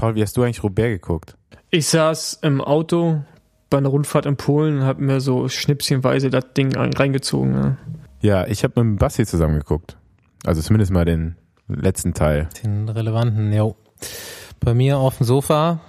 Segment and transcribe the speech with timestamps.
[0.00, 1.36] Paul, wie hast du eigentlich Roubaix geguckt?
[1.68, 3.22] Ich saß im Auto
[3.68, 7.54] bei einer Rundfahrt in Polen und habe mir so schnipschenweise das Ding reingezogen.
[7.54, 7.76] Ja,
[8.22, 9.98] ja ich habe mit Basti zusammen geguckt.
[10.46, 11.36] Also zumindest mal den
[11.68, 12.48] letzten Teil.
[12.64, 13.70] Den relevanten, ja.
[14.60, 15.80] Bei mir auf dem Sofa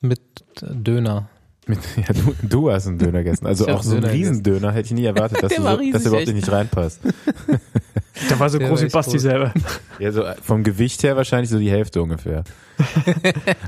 [0.00, 0.20] mit
[0.60, 1.28] Döner.
[1.68, 3.44] Mit, ja, du, du hast einen Döner gegessen.
[3.46, 6.08] Also auch so einen Riesendöner hätte ich nie erwartet, dass, du so, riesig, dass er
[6.12, 7.00] überhaupt nicht reinpasst.
[8.30, 9.22] Der war so Der groß wie Basti groß.
[9.22, 9.52] selber.
[9.98, 12.44] Ja, so vom Gewicht her wahrscheinlich so die Hälfte ungefähr.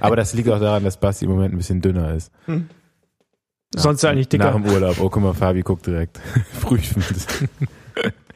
[0.01, 2.31] Aber das liegt auch daran, dass Basti im Moment ein bisschen dünner ist.
[2.47, 2.69] Hm.
[3.75, 4.45] Ja, Sonst eigentlich dicker.
[4.45, 4.99] Nach dem Urlaub.
[5.01, 6.21] Oh, guck mal, Fabi guckt direkt.
[6.53, 7.03] Frühchen.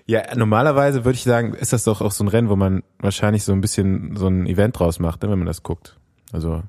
[0.07, 3.45] ja, normalerweise würde ich sagen, ist das doch auch so ein Rennen, wo man wahrscheinlich
[3.45, 5.97] so ein bisschen so ein Event draus macht, ne, wenn man das guckt.
[6.33, 6.63] Also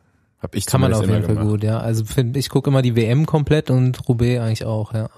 [0.44, 1.80] hab ich Kann man auf jeden Fall gut, ja.
[1.80, 5.10] Also find, ich gucke immer die WM komplett und Roubaix eigentlich auch, ja.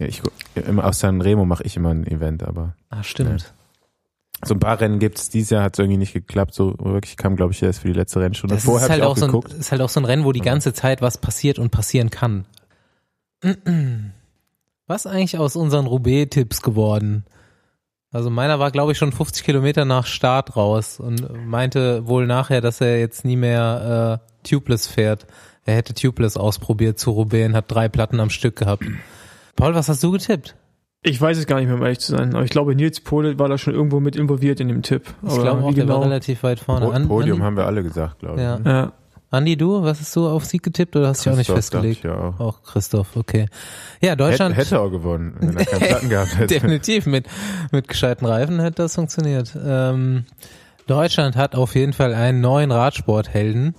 [0.00, 0.32] Ja, ich guck,
[0.66, 2.74] immer aus San Remo mache ich immer ein Event, aber.
[2.90, 3.42] Ah, stimmt.
[3.42, 3.46] Ja.
[4.44, 5.28] So ein paar Rennen gibt's.
[5.28, 6.52] Dieses Jahr hat es irgendwie nicht geklappt.
[6.52, 8.56] So wirklich kam, glaube ich, erst für die letzte Rennstunde.
[8.56, 10.32] Das Vorher ist halt auch, auch so ein, ist halt auch so ein Rennen, wo
[10.32, 12.44] die ganze Zeit was passiert und passieren kann.
[14.88, 17.24] Was eigentlich aus unseren Roubaix-Tipps geworden?
[18.10, 22.60] Also meiner war, glaube ich, schon 50 Kilometer nach Start raus und meinte wohl nachher,
[22.60, 25.26] dass er jetzt nie mehr äh, Tubeless fährt.
[25.64, 28.84] Er hätte Tubeless ausprobiert zu und hat drei Platten am Stück gehabt.
[29.56, 30.56] Paul, was hast du getippt?
[31.04, 32.34] Ich weiß es gar nicht mehr, um ehrlich zu sein.
[32.34, 35.12] Aber ich glaube, Nils Pole war da schon irgendwo mit involviert in dem Tipp.
[35.26, 35.98] Ich glaube auch, der genau?
[35.98, 36.86] war relativ weit vorne.
[36.86, 37.44] Po Podium Andi?
[37.44, 38.42] haben wir alle gesagt, glaube ich.
[38.42, 38.60] Ja.
[38.64, 38.92] ja.
[39.32, 41.98] Andi, du, was hast du auf Sieg getippt oder hast du auch nicht festgelegt?
[41.98, 42.38] Ich ja auch.
[42.38, 43.46] auch Christoph, okay.
[44.02, 44.54] Ja, Deutschland.
[44.54, 46.54] Hätte, hätte auch gewonnen, wenn er keinen Platten gehabt hätte.
[46.54, 47.26] Definitiv, mit,
[47.72, 49.56] mit gescheiten Reifen hätte das funktioniert.
[49.56, 50.26] Ähm,
[50.86, 53.74] Deutschland hat auf jeden Fall einen neuen Radsporthelden.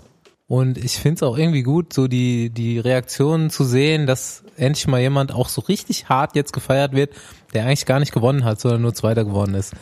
[0.54, 4.86] Und ich finde es auch irgendwie gut, so die, die Reaktionen zu sehen, dass endlich
[4.86, 7.12] mal jemand auch so richtig hart jetzt gefeiert wird,
[7.56, 9.73] der eigentlich gar nicht gewonnen hat, sondern nur Zweiter geworden ist.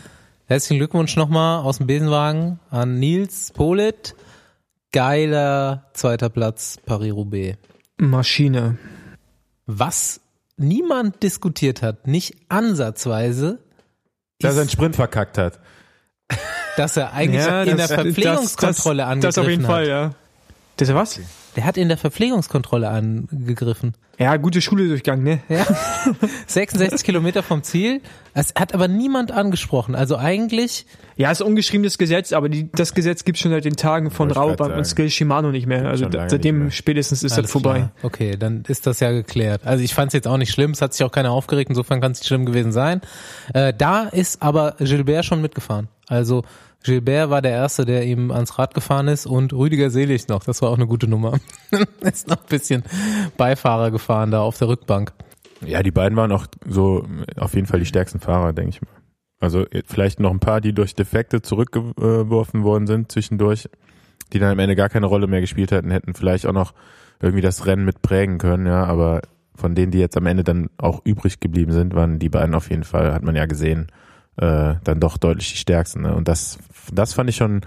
[0.46, 4.16] Herzlichen Glückwunsch nochmal aus dem Besenwagen an Nils Polit.
[4.94, 7.58] Geiler zweiter Platz Paris-Roubaix.
[7.98, 8.78] Maschine.
[9.66, 10.22] Was
[10.56, 13.60] niemand diskutiert hat, nicht ansatzweise,
[14.40, 15.60] dass er einen Sprint verkackt hat.
[16.78, 19.24] Dass er eigentlich ja, in das, der Verpflegungskontrolle das, das, angegriffen hat.
[19.26, 19.70] Das auf jeden hat.
[19.70, 20.16] Fall, ja.
[20.78, 21.20] Das was?
[21.56, 23.94] Der hat in der Verpflegungskontrolle angegriffen.
[24.22, 25.40] Ja, gute Schule durchgegangen, ne?
[25.50, 25.66] Ja.
[26.46, 28.02] 66 Kilometer vom Ziel.
[28.36, 29.96] Es hat aber niemand angesprochen.
[29.96, 30.86] Also eigentlich.
[31.18, 34.76] Ja, ist ungeschriebenes Gesetz, aber die, das Gesetz gibt schon seit den Tagen von Rauband
[34.76, 35.88] und Skill Shimano nicht mehr.
[35.88, 36.72] Also seitdem mehr.
[36.72, 37.78] spätestens ist Alles das vorbei.
[37.78, 37.92] Klar.
[38.04, 39.66] Okay, dann ist das ja geklärt.
[39.66, 42.00] Also ich fand es jetzt auch nicht schlimm, es hat sich auch keiner aufgeregt, insofern
[42.00, 43.02] kann es nicht schlimm gewesen sein.
[43.56, 45.88] Äh, da ist aber Gilbert schon mitgefahren.
[46.08, 46.44] Also
[46.84, 50.44] Gilbert war der Erste, der ihm ans Rad gefahren ist und Rüdiger Selig noch.
[50.44, 51.40] Das war auch eine gute Nummer.
[52.02, 52.84] ist noch ein bisschen
[53.38, 55.14] Beifahrer gefahren da auf der Rückbank.
[55.66, 57.06] Ja, die beiden waren auch so
[57.38, 58.92] auf jeden Fall die stärksten Fahrer, denke ich mal.
[59.40, 63.70] Also vielleicht noch ein paar, die durch Defekte zurückgeworfen worden sind zwischendurch,
[64.34, 66.74] die dann am Ende gar keine Rolle mehr gespielt hätten, hätten vielleicht auch noch
[67.20, 69.22] irgendwie das Rennen mit prägen können, ja, aber
[69.56, 72.70] von denen, die jetzt am Ende dann auch übrig geblieben sind, waren die beiden auf
[72.70, 73.88] jeden Fall, hat man ja gesehen,
[74.38, 76.02] äh, dann doch deutlich die stärksten.
[76.02, 76.16] Ne?
[76.16, 76.58] Und das,
[76.92, 77.62] das fand ich schon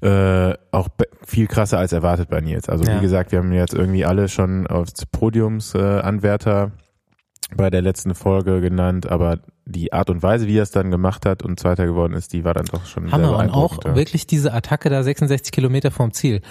[0.00, 0.88] äh, auch
[1.24, 2.68] viel krasser als erwartet bei Nils.
[2.68, 2.96] Also ja.
[2.96, 8.60] wie gesagt, wir haben jetzt irgendwie alle schon als Podiumsanwärter äh, bei der letzten Folge
[8.60, 12.14] genannt, aber die Art und Weise, wie er es dann gemacht hat und Zweiter geworden
[12.14, 13.94] ist, die war dann doch schon Hammer und auch ja.
[13.94, 16.42] wirklich diese Attacke da 66 Kilometer vom Ziel.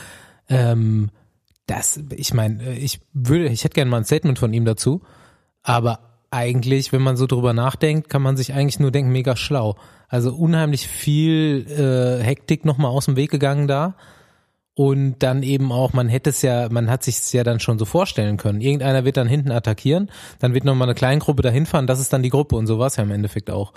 [0.50, 1.10] Ähm,
[1.68, 5.02] das, ich meine, ich würde, ich hätte gerne mal ein Statement von ihm dazu,
[5.62, 9.76] aber eigentlich, wenn man so drüber nachdenkt, kann man sich eigentlich nur denken, mega schlau.
[10.08, 13.96] Also unheimlich viel äh, Hektik nochmal aus dem Weg gegangen da.
[14.76, 17.78] Und dann eben auch, man hätte es ja, man hat sich es ja dann schon
[17.78, 18.60] so vorstellen können.
[18.60, 22.12] Irgendeiner wird dann hinten attackieren, dann wird nochmal eine kleine Gruppe dahin fahren, das ist
[22.12, 23.74] dann die Gruppe und so war es ja im Endeffekt auch.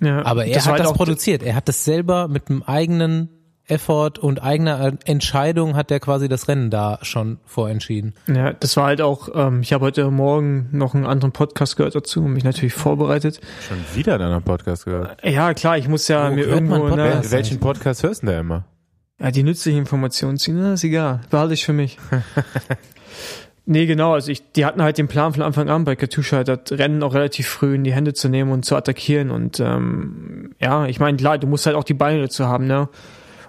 [0.00, 1.42] Ja, Aber er das hat halt das produziert.
[1.42, 3.28] Er hat das selber mit einem eigenen
[3.68, 8.14] Effort und eigener Entscheidung hat der quasi das Rennen da schon vorentschieden.
[8.26, 11.94] Ja, das war halt auch, ähm, ich habe heute Morgen noch einen anderen Podcast gehört
[11.94, 13.40] dazu und mich natürlich vorbereitet.
[13.68, 15.24] Schon wieder einen anderen Podcast gehört?
[15.24, 16.88] Ja, klar, ich muss ja Wo mir irgendwo...
[16.88, 18.64] Podcast ne, welchen Podcast hörst du denn da immer?
[19.20, 21.98] Ja, die nützliche Information ziehen, ne, ist egal, behalte ich für mich.
[23.64, 24.14] Nee, genau.
[24.14, 27.14] Also ich, die hatten halt den Plan von Anfang an bei Katusha, das Rennen auch
[27.14, 29.30] relativ früh in die Hände zu nehmen und zu attackieren.
[29.30, 32.88] Und ähm, ja, ich meine, klar, du musst halt auch die Beine dazu haben, ne?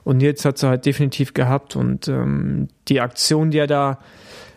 [0.03, 4.00] Und jetzt hat sie halt definitiv gehabt und ähm, die Aktion, die er da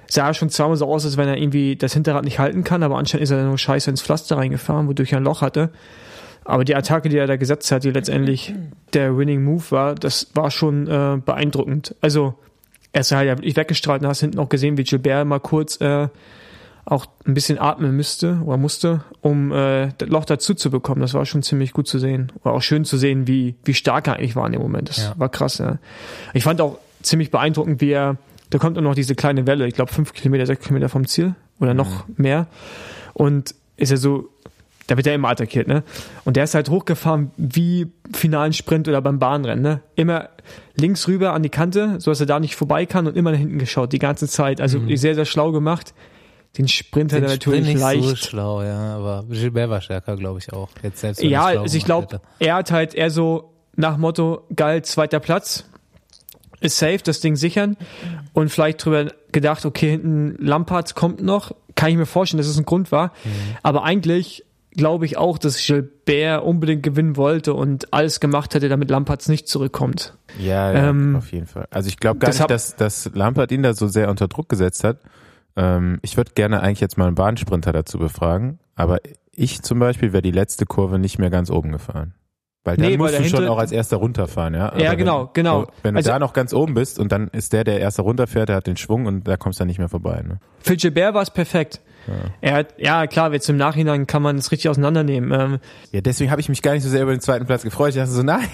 [0.08, 2.96] sah schon zweimal so aus, als wenn er irgendwie das Hinterrad nicht halten kann, aber
[2.96, 5.70] anscheinend ist er nur scheiße ins Pflaster reingefahren, wodurch er ein Loch hatte.
[6.44, 8.54] Aber die Attacke, die er da gesetzt hat, die letztendlich
[8.92, 11.96] der Winning Move war, das war schon äh, beeindruckend.
[12.00, 12.34] Also
[12.92, 15.80] er ist halt ja wirklich weggestrahlt und hast hinten auch gesehen, wie Gilbert mal kurz
[15.80, 16.08] äh,
[16.86, 21.00] auch ein bisschen atmen müsste oder musste, um äh, das Loch dazu zu bekommen.
[21.00, 22.30] Das war schon ziemlich gut zu sehen.
[22.44, 24.88] War auch schön zu sehen, wie, wie stark er eigentlich war in dem Moment.
[24.88, 25.14] Das ja.
[25.16, 25.78] war krass, ja.
[26.32, 28.16] Ich fand auch ziemlich beeindruckend, wie er,
[28.50, 31.34] da kommt auch noch diese kleine Welle, ich glaube fünf Kilometer, sechs Kilometer vom Ziel
[31.58, 32.46] oder noch mehr.
[33.14, 34.28] Und ist er so,
[34.86, 35.82] da wird er immer attackiert, ne?
[36.24, 39.80] Und der ist halt hochgefahren wie finalen Sprint oder beim Bahnrennen, ne?
[39.96, 40.28] Immer
[40.76, 43.38] links rüber an die Kante, so dass er da nicht vorbei kann und immer nach
[43.38, 44.60] hinten geschaut, die ganze Zeit.
[44.60, 45.92] Also sehr, sehr schlau gemacht.
[46.58, 48.00] Den Sprint hat er natürlich Sprint leicht.
[48.00, 50.68] nicht so schlau, ja, aber Gilbert war stärker, glaube ich auch.
[50.82, 55.20] Jetzt selbst Ja, also ich glaube, er hat halt eher so nach Motto, geil, zweiter
[55.20, 55.64] Platz,
[56.60, 57.76] ist safe, das Ding sichern
[58.32, 62.56] und vielleicht drüber gedacht, okay, hinten Lampard kommt noch, kann ich mir vorstellen, dass es
[62.58, 63.30] ein Grund war, Mhm.
[63.62, 64.44] aber eigentlich
[64.74, 69.48] glaube ich auch, dass Gilbert unbedingt gewinnen wollte und alles gemacht hätte, damit Lampards nicht
[69.48, 70.14] zurückkommt.
[70.38, 71.66] Ja, ja Ähm, auf jeden Fall.
[71.70, 74.84] Also ich glaube gar nicht, dass, dass Lampard ihn da so sehr unter Druck gesetzt
[74.84, 74.98] hat.
[75.56, 78.98] Ähm, ich würde gerne eigentlich jetzt mal einen Bahnsprinter dazu befragen, aber
[79.32, 82.14] ich zum Beispiel wäre die letzte Kurve nicht mehr ganz oben gefahren.
[82.64, 84.76] Weil dann Nee, weil musst du schon auch als erster runterfahren, ja?
[84.76, 85.60] Ja, genau, wenn, genau.
[85.62, 88.02] so, Wenn du Also- da noch ganz oben bist und dann ist der, der erster
[88.02, 90.40] runterfährt, der hat den Schwung und da kommst du dann nicht mehr vorbei, ne?
[90.60, 91.80] Für Gilbert war es perfekt.
[92.40, 95.32] Er hat, ja klar, jetzt im Nachhinein kann man es richtig auseinandernehmen.
[95.32, 95.58] Ähm,
[95.90, 97.90] Ja, deswegen habe ich mich gar nicht so sehr über den zweiten Platz gefreut.
[97.90, 98.46] Ich dachte so, nein,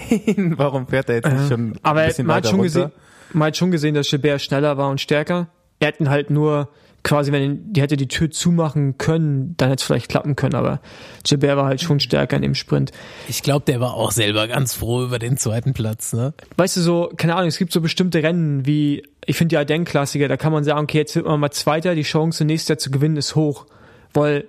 [0.57, 2.73] warum fährt er jetzt nicht schon ein Äh, Aber bisschen man hat, weiter schon runter?
[2.73, 2.91] gesehen,
[3.33, 5.47] man hat schon gesehen, dass Gilbert schneller war und stärker.
[5.79, 6.69] Er hätten halt nur
[7.03, 10.79] quasi, wenn die hätte die Tür zumachen können, dann hätte es vielleicht klappen können, aber
[11.23, 12.91] Gilbert war halt schon stärker in dem Sprint.
[13.27, 16.33] Ich glaube, der war auch selber ganz froh über den zweiten Platz, ne?
[16.55, 20.29] Weißt du, so, keine Ahnung, es gibt so bestimmte Rennen wie, ich finde die Ardennes-Klassiker,
[20.29, 22.89] da kann man sagen, okay, jetzt wird man mal Zweiter, die Chance, nächstes Jahr zu
[22.89, 23.65] gewinnen, ist hoch.
[24.13, 24.47] Weil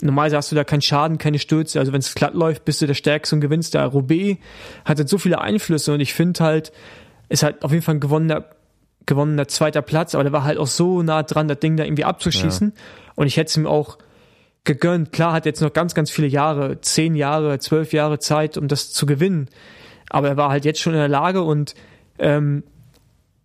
[0.00, 2.86] normalerweise hast du da keinen Schaden, keine Stürze, also wenn es glatt läuft, bist du
[2.86, 3.84] der Stärkste und gewinnst da.
[3.84, 4.38] Roubaix
[4.86, 6.72] hat halt so viele Einflüsse und ich finde halt,
[7.28, 8.46] ist halt auf jeden Fall ein gewonnener,
[9.10, 12.04] gewonnener zweiter Platz, aber der war halt auch so nah dran, das Ding da irgendwie
[12.04, 12.72] abzuschießen.
[13.16, 13.98] Und ich hätte es ihm auch
[14.64, 15.12] gegönnt.
[15.12, 18.92] Klar hat jetzt noch ganz, ganz viele Jahre, zehn Jahre, zwölf Jahre Zeit, um das
[18.92, 19.48] zu gewinnen.
[20.08, 21.74] Aber er war halt jetzt schon in der Lage und
[22.18, 22.62] ähm,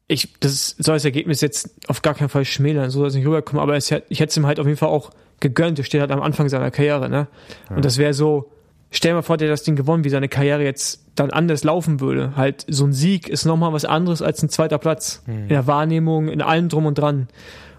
[0.07, 3.25] ich, das soll das Ergebnis jetzt auf gar keinen Fall schmälern, so soll es nicht
[3.25, 5.79] rüberkommen, aber es, ich hätte es ihm halt auf jeden Fall auch gegönnt.
[5.79, 7.27] Er steht halt am Anfang seiner Karriere, ne?
[7.75, 8.51] Und das wäre so,
[8.91, 11.63] stell dir mal vor, der hat das Ding gewonnen, wie seine Karriere jetzt dann anders
[11.63, 12.35] laufen würde.
[12.35, 15.23] Halt, so ein Sieg ist nochmal was anderes als ein zweiter Platz.
[15.27, 17.27] In der Wahrnehmung, in allem drum und dran.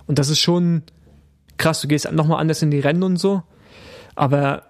[0.06, 0.82] Und das ist schon
[1.58, 3.42] krass, du gehst nochmal anders in die Rennen und so.
[4.14, 4.62] Aber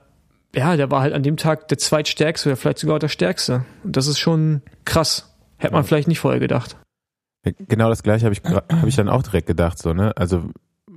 [0.55, 3.65] ja, der war halt an dem Tag der zweitstärkste oder vielleicht sogar der stärkste.
[3.85, 5.35] Und das ist schon krass.
[5.59, 6.77] Hätte man vielleicht nicht vorher gedacht.
[7.69, 10.13] Genau das gleiche habe ich, hab ich dann auch direkt gedacht, so, ne?
[10.17, 10.51] Also,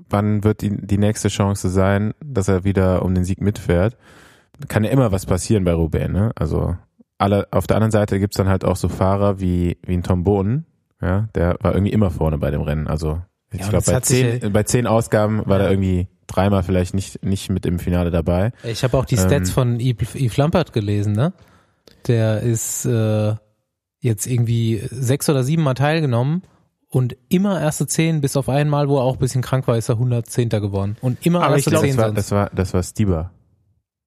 [0.09, 3.97] wann wird die, die nächste Chance sein, dass er wieder um den Sieg mitfährt?
[4.67, 6.31] Kann ja immer was passieren bei Roubaix, ne?
[6.35, 6.75] Also,
[7.17, 10.23] alle, auf der anderen Seite gibt's dann halt auch so Fahrer wie, wie ein Tom
[10.23, 10.65] Bohnen,
[11.01, 11.27] ja?
[11.35, 12.87] Der war irgendwie immer vorne bei dem Rennen.
[12.87, 13.21] Also,
[13.51, 15.65] ich Ja, glaube, bei zehn, ja- bei zehn Ausgaben war Ja.
[15.65, 18.51] er irgendwie dreimal vielleicht nicht, nicht mit im Finale dabei.
[18.63, 19.21] Ich habe auch die Ähm.
[19.21, 21.33] Stats von Yves Lampert gelesen, ne?
[22.07, 23.33] Der ist äh,
[23.99, 26.43] jetzt irgendwie sechs oder sieben Mal teilgenommen
[26.87, 29.89] und immer erste zehn, bis auf einmal, wo er auch ein bisschen krank war, ist
[29.89, 30.49] er 110.
[30.49, 30.95] geworden.
[31.01, 33.31] Und immer Aber ich erste glaub, zehn Das war, das war, das war Stieber.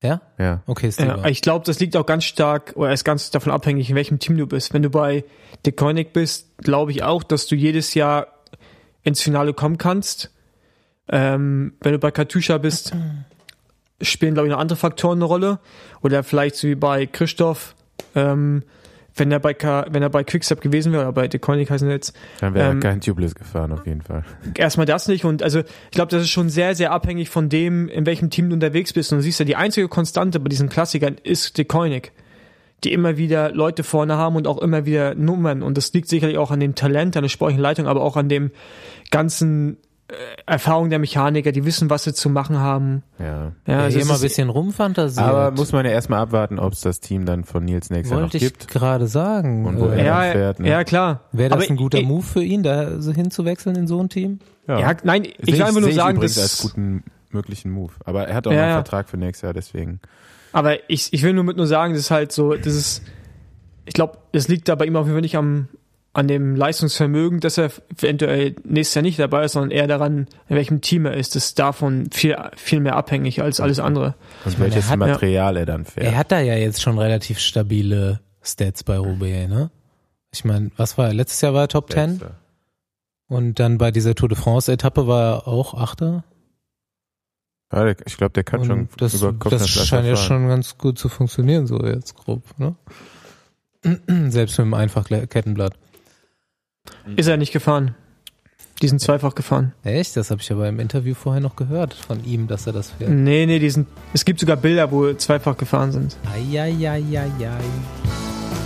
[0.02, 0.20] Ja?
[0.38, 0.62] Ja.
[0.66, 1.20] Okay, Steve.
[1.22, 4.18] Ja, ich glaube, das liegt auch ganz stark oder ist ganz davon abhängig, in welchem
[4.18, 4.74] Team du bist.
[4.74, 5.24] Wenn du bei
[5.64, 8.26] De Koenig bist, glaube ich auch, dass du jedes Jahr
[9.02, 10.30] ins Finale kommen kannst.
[11.08, 12.94] Ähm, wenn du bei Katusha bist,
[14.00, 15.58] spielen, glaube ich, noch andere Faktoren eine Rolle.
[16.02, 17.74] Oder vielleicht so wie bei Christoph,
[18.14, 18.62] ähm,
[19.14, 21.88] wenn er bei K wenn er bei Quickstep gewesen wäre, oder bei De Koenig heißen
[21.90, 24.24] jetzt, Dann wäre Ähm, er kein Tubeless gefahren, auf jeden Fall.
[24.56, 27.88] erstmal das nicht und also ich glaube, das ist schon sehr, sehr abhängig von dem,
[27.88, 29.12] in welchem Team du unterwegs bist.
[29.12, 32.12] Und du siehst ja, die einzige Konstante bei diesen Klassikern ist De Koenig,
[32.84, 35.62] die immer wieder Leute vorne haben und auch immer wieder Nummern.
[35.62, 38.28] Und das liegt sicherlich auch an dem Talent, an der sportlichen Leitung, aber auch an
[38.28, 38.50] dem
[39.10, 39.76] ganzen
[40.46, 43.02] Erfahrung der Mechaniker, die wissen, was sie zu machen haben.
[43.18, 43.52] Ja.
[43.66, 45.26] Ja, Ja, also mal ein bisschen rumfantasiert.
[45.26, 48.20] Aber muss man ja erstmal abwarten, ob es das Team dann von Nils nächstes Jahr
[48.20, 48.68] noch Wollte ich gibt.
[48.68, 49.64] gerade sagen.
[49.66, 50.68] Und wo Äh, er- ja, fährt, ne?
[50.68, 51.20] ja, klar.
[51.32, 54.08] Wäre das Aber ein guter ich- Move für ihn, da so hinzuwechseln in so ein
[54.08, 54.38] Team?
[54.66, 57.92] Ja, nein, ich Sehe will einfach nur sagen, dass als guten möglichen Move.
[58.04, 58.74] Aber er hat auch Ja, einen ja.
[58.76, 60.00] Vertrag für nächstes Jahr, deswegen.
[60.52, 63.02] Aber ich, ich will nur mit nur sagen, das ist halt so, das ist,
[63.86, 65.68] ich glaube, das liegt da bei ihm auf jeden Fall nicht am,
[66.14, 70.56] an dem Leistungsvermögen, dass er eventuell nächstes Jahr nicht dabei ist, sondern eher daran, in
[70.56, 71.34] welchem Team er ist.
[71.34, 74.14] Das ist davon viel, viel mehr abhängig als alles andere.
[74.44, 76.06] Und meine, welches er hat- Material er dann fährt.
[76.06, 79.70] Er hat da ja jetzt schon relativ stabile Stats bei Roubaix, ne?
[80.34, 81.14] Ich meine, was war er?
[81.14, 82.34] Letztes Jahr war er Top 10 Letzter.
[83.28, 86.24] und dann bei dieser Tour de France Etappe war er auch Achter.
[87.72, 90.48] Ja, der- ich glaube, der kann und schon das, über das Kopfsteinpflaster scheint ja schon
[90.48, 92.74] ganz gut zu funktionieren, so jetzt grob, ne?
[94.30, 95.74] Selbst mit dem Einfachkettenblatt.
[97.16, 97.94] Ist er nicht gefahren.
[98.80, 99.72] Die sind zweifach gefahren.
[99.84, 100.16] Echt?
[100.16, 103.10] Das habe ich aber im Interview vorher noch gehört von ihm, dass er das fährt.
[103.10, 106.16] Nee, nee, die sind, es gibt sogar Bilder, wo zweifach gefahren sind.
[106.34, 107.02] Eieieiei.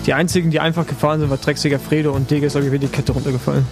[0.07, 3.13] Die einzigen, die einfach gefahren sind, war Drecksiger Fredo und Dege ist irgendwie die Kette
[3.13, 3.67] runtergefallen.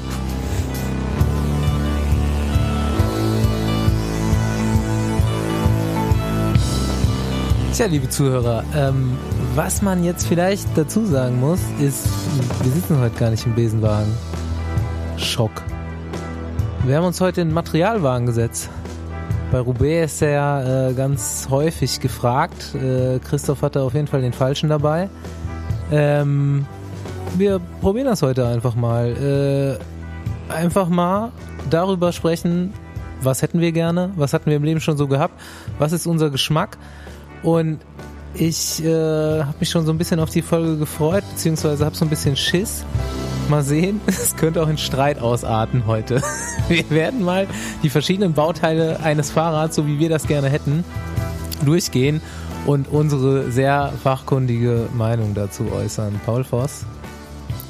[7.73, 9.17] Tja, liebe Zuhörer, ähm,
[9.55, 12.07] was man jetzt vielleicht dazu sagen muss, ist,
[12.63, 14.13] wir sitzen heute gar nicht im Besenwagen.
[15.17, 15.63] Schock.
[16.85, 18.71] Wir haben uns heute in den Materialwagen gesetzt.
[19.51, 22.75] Bei Roubaix ist er ja äh, ganz häufig gefragt.
[22.75, 25.09] Äh, Christoph hatte auf jeden Fall den falschen dabei.
[25.93, 26.67] Ähm,
[27.37, 29.79] wir probieren das heute einfach mal.
[29.81, 31.33] Äh, einfach mal
[31.71, 32.73] darüber sprechen,
[33.23, 35.41] was hätten wir gerne, was hatten wir im Leben schon so gehabt,
[35.79, 36.79] was ist unser Geschmack
[37.43, 37.79] und
[38.35, 42.05] ich äh, habe mich schon so ein bisschen auf die Folge gefreut, beziehungsweise habe so
[42.05, 42.85] ein bisschen Schiss.
[43.49, 46.23] Mal sehen, es könnte auch in Streit ausarten heute.
[46.69, 47.47] Wir werden mal
[47.83, 50.85] die verschiedenen Bauteile eines Fahrrads, so wie wir das gerne hätten,
[51.65, 52.23] durchgehen
[52.67, 56.21] und unsere sehr fachkundige Meinung dazu äußern.
[56.25, 56.87] Paul Voss.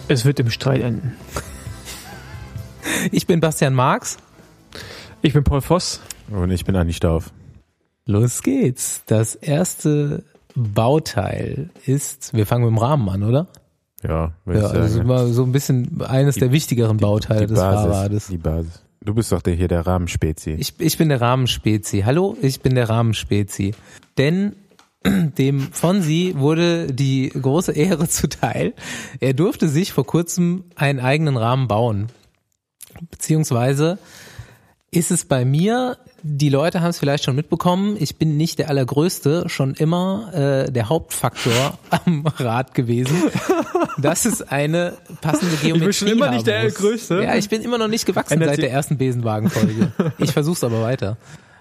[0.06, 1.16] Es wird im Streit enden.
[3.10, 4.18] Ich bin Bastian Marx.
[5.22, 6.00] Ich bin Paul Voss.
[6.30, 7.32] Und ich bin Andi Stauf.
[8.06, 9.02] Los geht's.
[9.06, 10.22] Das erste
[10.54, 13.48] Bauteil ist, wir fangen mit dem Rahmen an, oder?
[14.06, 15.04] Ja, Ja, also ne?
[15.04, 18.26] mal so ein bisschen eines der wichtigeren Bauteile die des Basis, Fahrrades.
[18.28, 18.82] Die Basis.
[19.02, 20.52] Du bist doch der hier der Rahmenspezi.
[20.52, 22.02] Ich, ich bin der Rahmenspezi.
[22.06, 23.74] Hallo, ich bin der Rahmenspezi.
[24.18, 24.56] Denn
[25.04, 28.74] dem Fonsi wurde die große Ehre zuteil.
[29.20, 32.06] Er durfte sich vor kurzem einen eigenen Rahmen bauen.
[33.10, 33.98] Beziehungsweise
[34.90, 38.70] ist es bei mir, die Leute haben es vielleicht schon mitbekommen, ich bin nicht der
[38.70, 43.24] Allergrößte, schon immer äh, der Hauptfaktor am Rad gewesen.
[43.98, 45.92] Das ist eine passende Geometrie.
[45.92, 46.74] schon immer nicht der haben muss.
[46.76, 47.22] Größte.
[47.22, 49.92] Ja, ich bin immer noch nicht gewachsen Ändert seit der ersten Besenwagenfolge.
[50.16, 51.18] Ich versuch's aber weiter.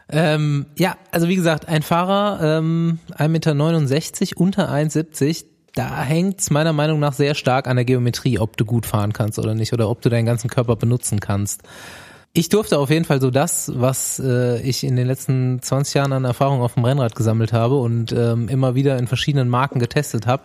[0.08, 5.44] Ähm, ja, also wie gesagt, ein Fahrer, ähm, 1,69 Meter, unter 1,70,
[5.76, 9.40] da hängt's meiner Meinung nach sehr stark an der Geometrie, ob du gut fahren kannst
[9.40, 11.64] oder nicht, oder ob du deinen ganzen Körper benutzen kannst.
[12.36, 16.14] Ich durfte auf jeden Fall so das, was äh, ich in den letzten 20 Jahren
[16.14, 20.26] an Erfahrung auf dem Rennrad gesammelt habe und ähm, immer wieder in verschiedenen Marken getestet
[20.26, 20.42] habe,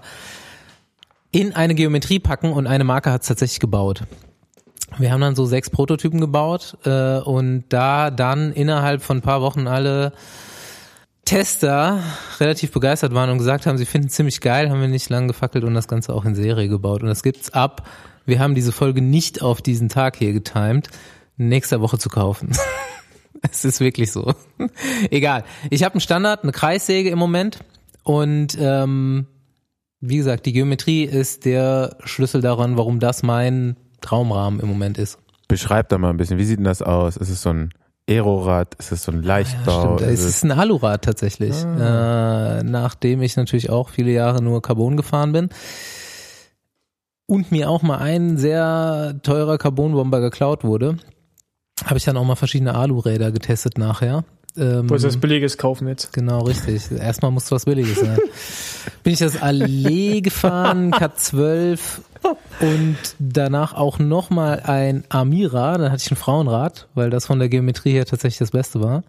[1.33, 4.03] in eine Geometrie packen und eine Marke hat's tatsächlich gebaut.
[4.99, 9.41] Wir haben dann so sechs Prototypen gebaut äh, und da dann innerhalb von ein paar
[9.41, 10.13] Wochen alle
[11.25, 12.03] Tester
[12.39, 15.27] relativ begeistert waren und gesagt haben, sie finden es ziemlich geil, haben wir nicht lang
[15.27, 17.01] gefackelt und das Ganze auch in Serie gebaut.
[17.03, 17.89] Und das gibt's ab.
[18.27, 20.91] Wir haben diese Folge nicht auf diesen Tag hier getimed,
[21.39, 22.53] nächster Woche zu kaufen.
[23.51, 24.35] es ist wirklich so.
[25.11, 25.45] Egal.
[25.71, 27.61] Ich habe einen Standard, eine Kreissäge im Moment
[28.03, 29.27] und ähm,
[30.01, 35.19] wie gesagt, die Geometrie ist der Schlüssel daran, warum das mein Traumrahmen im Moment ist.
[35.49, 37.17] Beschreib da mal ein bisschen, wie sieht denn das aus?
[37.17, 37.71] Ist es so ein
[38.09, 38.75] Aerorad?
[38.77, 39.97] Ist es so ein Leichtbau?
[39.97, 44.97] Stimmt, es ist ein Alurad tatsächlich, äh, nachdem ich natürlich auch viele Jahre nur Carbon
[44.97, 45.49] gefahren bin
[47.27, 50.97] und mir auch mal ein sehr teurer Carbonbomber geklaut wurde,
[51.85, 54.25] habe ich dann auch mal verschiedene Aluräder getestet nachher.
[54.57, 56.13] Ähm, Wolltest du das Billiges kaufen jetzt?
[56.13, 56.91] Genau, richtig.
[56.91, 58.19] Erstmal muss was Billiges sein.
[59.05, 61.79] Bin ich das Allee gefahren, K12
[62.61, 67.49] und danach auch nochmal ein Amira, dann hatte ich ein Frauenrad, weil das von der
[67.49, 69.05] Geometrie her tatsächlich das Beste war.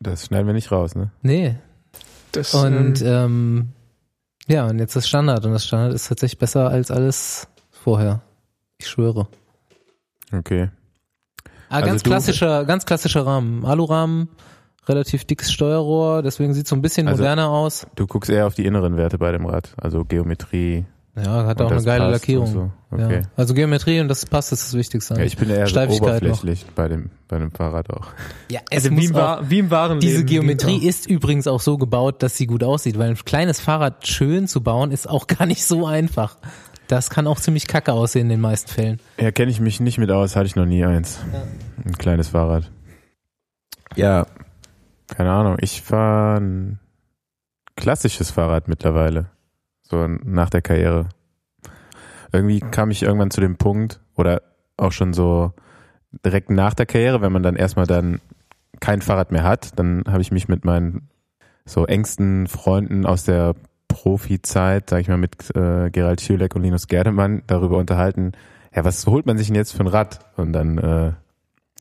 [0.00, 1.10] das schneiden wir nicht raus, ne?
[1.22, 1.54] Nee.
[2.32, 3.68] Das, Und ähm, ähm,
[4.48, 8.22] ja, und jetzt das Standard und das Standard ist tatsächlich besser als alles vorher.
[8.78, 9.28] Ich schwöre.
[10.32, 10.70] Okay.
[11.72, 13.64] Ah, Also ganz du- klassischer, ganz klassischer Rahmen.
[13.64, 14.28] Alurahmen,
[14.88, 17.86] relativ dickes Steuerrohr, deswegen sieht so ein bisschen Also- moderner aus.
[17.96, 20.84] Du guckst eher auf die inneren Werte bei dem Rad, also Geometrie.
[21.14, 22.46] Ja, hat auch eine geile Lackierung.
[22.46, 22.70] So.
[22.90, 23.16] Okay.
[23.16, 23.28] Ja.
[23.36, 25.12] Also Geometrie und das passt, das ist das Wichtigste.
[25.14, 28.06] Ja, ich bin eher so Steifigkeit oberflächlich bei dem, bei dem Fahrrad auch.
[28.50, 30.26] ja, es also muss wie im, auch, wie im wahren diese Leben.
[30.28, 34.48] Geometrie ist übrigens auch so gebaut, dass sie gut aussieht, weil ein kleines Fahrrad schön
[34.48, 36.38] zu bauen ist auch gar nicht so einfach.
[36.88, 39.00] Das kann auch ziemlich kacke aussehen in den meisten Fällen.
[39.18, 41.20] Ja, kenne ich mich nicht mit aus, hatte ich noch nie eins.
[41.84, 42.70] Ein kleines Fahrrad.
[43.96, 44.26] Ja,
[45.08, 45.56] keine Ahnung.
[45.60, 46.78] Ich fahre ein
[47.76, 49.30] klassisches Fahrrad mittlerweile.
[49.82, 51.08] So nach der Karriere.
[52.32, 54.42] Irgendwie kam ich irgendwann zu dem Punkt, oder
[54.76, 55.52] auch schon so
[56.24, 58.20] direkt nach der Karriere, wenn man dann erstmal dann
[58.80, 61.08] kein Fahrrad mehr hat, dann habe ich mich mit meinen
[61.64, 63.54] so engsten Freunden aus der
[63.92, 68.32] Profi-Zeit, sag ich mal, mit äh, Gerald Schülek und Linus Gerdemann darüber unterhalten,
[68.74, 70.20] ja, was holt man sich denn jetzt für ein Rad?
[70.36, 71.12] Und dann äh,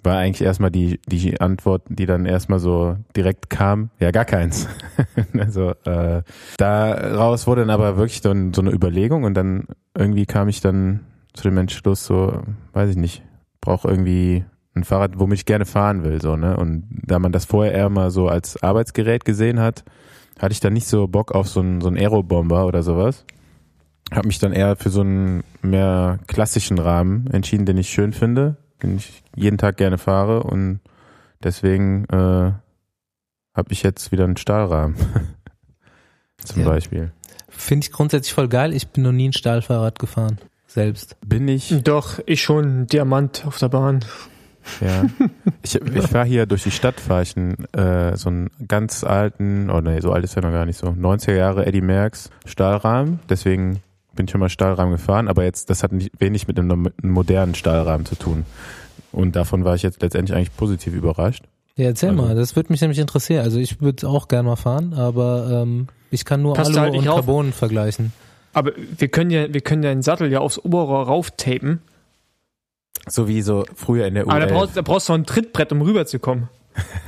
[0.04, 4.68] war eigentlich erstmal die, die Antwort, die dann erstmal so direkt kam, ja, gar keins.
[5.38, 6.24] also äh,
[6.58, 11.02] daraus wurde dann aber wirklich dann so eine Überlegung und dann irgendwie kam ich dann
[11.34, 12.42] zu dem Entschluss, so,
[12.74, 13.24] weiß ich nicht,
[13.62, 16.58] brauche irgendwie ein Fahrrad, womit ich gerne fahren will, so, ne?
[16.58, 19.84] Und da man das vorher eher mal so als Arbeitsgerät gesehen hat,
[20.42, 23.26] hatte ich dann nicht so Bock auf so einen, so einen Aerobomber oder sowas.
[24.12, 28.58] habe mich dann eher für so einen mehr klassischen Rahmen entschieden, den ich schön finde,
[28.82, 30.80] den ich jeden Tag gerne fahre und
[31.44, 32.52] deswegen äh,
[33.54, 34.96] habe ich jetzt wieder einen Stahlrahmen.
[36.44, 36.70] Zum Ja.
[36.70, 37.12] Beispiel.
[37.50, 38.74] Finde ich grundsätzlich voll geil.
[38.74, 40.40] Ich bin noch nie ein Stahlfahrrad gefahren.
[40.68, 41.18] Selbst.
[41.26, 44.04] Bin ich, Doch, ich schon Diamant auf der Bahn.
[44.82, 45.06] Ja.
[45.64, 49.70] Ich, ich fahre hier durch die Stadt, fahre ich einen, äh, so einen ganz alten,
[49.70, 53.20] oh nee, so alt ist er noch gar nicht so, 90er Jahre Eddie Merckx Stahlrahmen.
[53.30, 53.82] Deswegen
[54.16, 57.54] bin ich schon mal Stahlrahmen gefahren, aber jetzt, das hat nicht, wenig mit einem, modernen
[57.54, 58.46] Stahlrahmen zu tun.
[59.12, 61.44] Und davon war ich jetzt letztendlich eigentlich positiv überrascht.
[61.76, 62.36] Ja, erzähl Also- mal.
[62.36, 63.44] Das würde mich nämlich interessieren.
[63.44, 66.92] Also ich würde auch gerne mal fahren, aber ähm, ich kann nur Passt Alu halt
[66.94, 67.16] nicht und auf.
[67.26, 68.14] Carbon vergleichen.
[68.54, 71.82] Aber wir können ja, wir können ja den Sattel ja aufs Oberrohr rauftapen.
[73.08, 74.50] So wie so früher in der Aber da U11.
[74.50, 76.50] brauchst, da brauchst du ein Trittbrett, um rüberzukommen.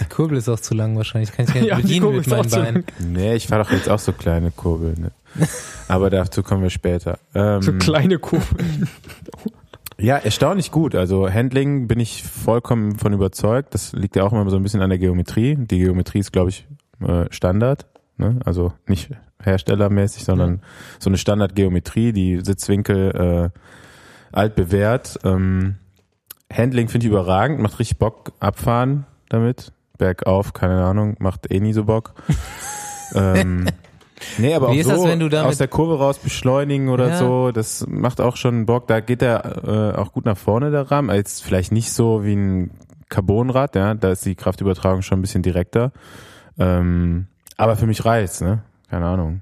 [0.01, 1.31] Die Kurbel ist auch zu lang wahrscheinlich.
[1.31, 2.83] Kann ich gar nicht Ja, die bedienen Kurbel mit meinen Beinen.
[3.00, 5.12] Nee, ich fahre doch jetzt auch so kleine Kurbeln.
[5.35, 5.47] Ne?
[5.88, 7.17] Aber dazu kommen wir später.
[7.33, 8.89] Ähm, So kleine Kurbeln.
[9.97, 10.95] ja, erstaunlich gut.
[10.95, 13.73] Also Handling bin ich vollkommen von überzeugt.
[13.73, 15.55] Das liegt ja auch immer so ein bisschen an der Geometrie.
[15.55, 16.67] Die Geometrie ist, glaube ich,
[17.01, 17.85] äh, Standard.
[18.17, 18.39] Ne?
[18.43, 20.62] Also nicht herstellermäßig, sondern
[21.00, 23.59] so eine Standardgeometrie, die Sitzwinkel äh,
[24.31, 25.19] alt bewährt.
[25.23, 25.75] Ähm,
[26.55, 29.72] Handling finde ich überragend, macht richtig Bock abfahren damit.
[29.98, 32.13] Bergauf, keine Ahnung, macht eh nie so Bock.
[33.15, 33.67] ähm,
[34.38, 36.89] nee, aber Wie auch ist so das, wenn du damit- aus der Kurve raus beschleunigen
[36.89, 37.17] oder Ja.
[37.17, 38.88] so, das macht auch schon Bock.
[38.88, 41.13] Da geht der äh, auch gut nach vorne, der Rahmen.
[41.15, 42.72] Jetzt vielleicht nicht so wie ein
[43.10, 45.91] Carbonrad, ja, da ist die Kraftübertragung schon ein bisschen direkter.
[46.57, 48.63] Ähm, aber für mich reicht's, ne?
[48.89, 49.41] Keine Ahnung.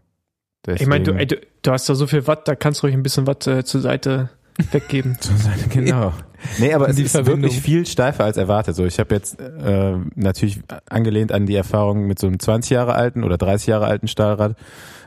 [0.68, 2.88] Ich meine, du, Deswegen- ey, du, du hast da so viel Watt, da kannst du
[2.88, 4.30] ruhig ein bisschen Watt äh, zur Seite
[4.72, 5.18] weggeben.
[5.70, 6.14] Genau.
[6.58, 7.44] Nee, aber es ist Verbindung.
[7.44, 8.76] wirklich viel steifer als erwartet.
[8.76, 12.96] So, ich habe jetzt äh, natürlich angelehnt an die Erfahrung mit so einem 20 Jahre
[12.96, 14.56] alten oder 30 Jahre alten Stahlrad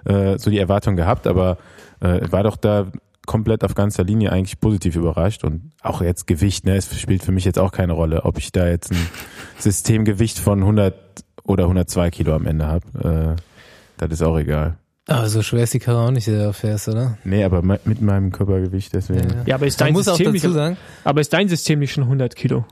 [0.04, 1.58] äh, so die Erwartung gehabt, aber
[2.00, 2.86] äh, war doch da
[3.26, 7.32] komplett auf ganzer Linie eigentlich positiv überrascht und auch jetzt Gewicht, ne, es spielt für
[7.32, 9.08] mich jetzt auch keine Rolle, ob ich da jetzt ein
[9.58, 10.94] Systemgewicht von 100
[11.42, 13.36] oder 102 Kilo am Ende habe.
[13.38, 13.42] Äh,
[13.96, 14.76] das ist auch egal.
[15.06, 17.18] Aber so schwer ist die Karre auch nicht, die du da fährst, oder?
[17.24, 19.28] Nee, aber mit meinem Körpergewicht deswegen.
[19.44, 21.78] Ja, aber ist Man dein muss auch System dazu nicht, sagen, aber ist dein System
[21.80, 22.64] nicht schon 100 Kilo?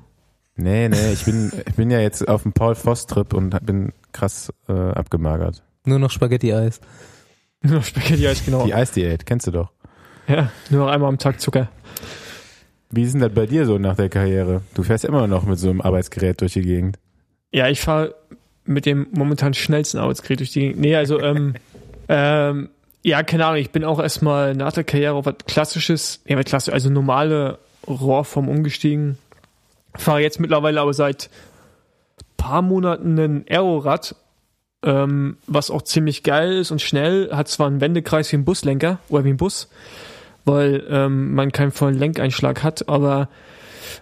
[0.56, 3.92] Nee, nee, ich bin, ich bin ja jetzt auf dem Paul Voss Trip und bin
[4.12, 5.62] krass äh, abgemagert.
[5.84, 6.80] nur noch Spaghetti-Eis.
[7.64, 8.64] Nur noch Spaghetti Eis, genau.
[8.64, 9.70] Die Eisdiät, kennst du doch.
[10.26, 11.68] Ja, nur noch einmal am Tag Zucker.
[12.90, 14.62] Wie ist denn das bei dir so nach der Karriere?
[14.74, 16.98] Du fährst immer noch mit so einem Arbeitsgerät durch die Gegend.
[17.52, 18.14] Ja, ich fahre
[18.64, 20.80] mit dem momentan schnellsten Arbeitsgerät durch die Gegend.
[20.80, 21.54] Nee, also, ähm,
[22.12, 22.68] ähm,
[23.02, 26.72] ja, keine Ahnung, ich bin auch erstmal nach der Karriere auf was Klassisches, ja, klassisch,
[26.72, 29.16] also normale Rohrform umgestiegen.
[29.96, 31.30] Fahre jetzt mittlerweile aber seit
[32.36, 34.14] paar Monaten ein Aerorad,
[34.84, 38.98] ähm, was auch ziemlich geil ist und schnell, hat zwar einen Wendekreis wie ein Buslenker
[39.08, 39.70] oder wie ein Bus,
[40.44, 43.30] weil ähm, man keinen vollen Lenkeinschlag hat, aber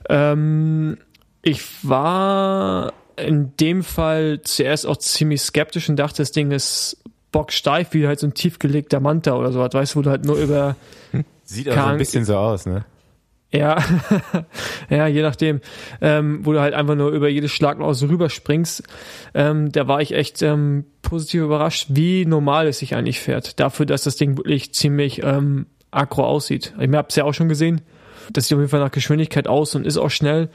[0.09, 0.99] ähm,
[1.43, 6.97] ich war in dem Fall zuerst auch ziemlich skeptisch und dachte, das Ding ist
[7.33, 10.37] bocksteif, wie halt so ein tiefgelegter Manta oder so, weißt du, wo du halt nur
[10.37, 10.77] über
[11.45, 12.85] Sieht auch so ein bisschen so aus, ne?
[13.53, 13.83] ja,
[14.91, 15.61] ja, je nachdem,
[16.01, 18.85] ähm, wo du halt einfach nur über jedes Schlagloch so rüberspringst.
[19.35, 23.59] Ähm, da war ich echt ähm, positiv überrascht, wie normal es sich eigentlich fährt.
[23.59, 26.75] Dafür, dass das Ding wirklich ziemlich ähm, aggro aussieht.
[26.79, 27.81] Ich habe es ja auch schon gesehen.
[28.33, 30.49] Das sieht auf jeden Fall nach Geschwindigkeit aus und ist auch schnell.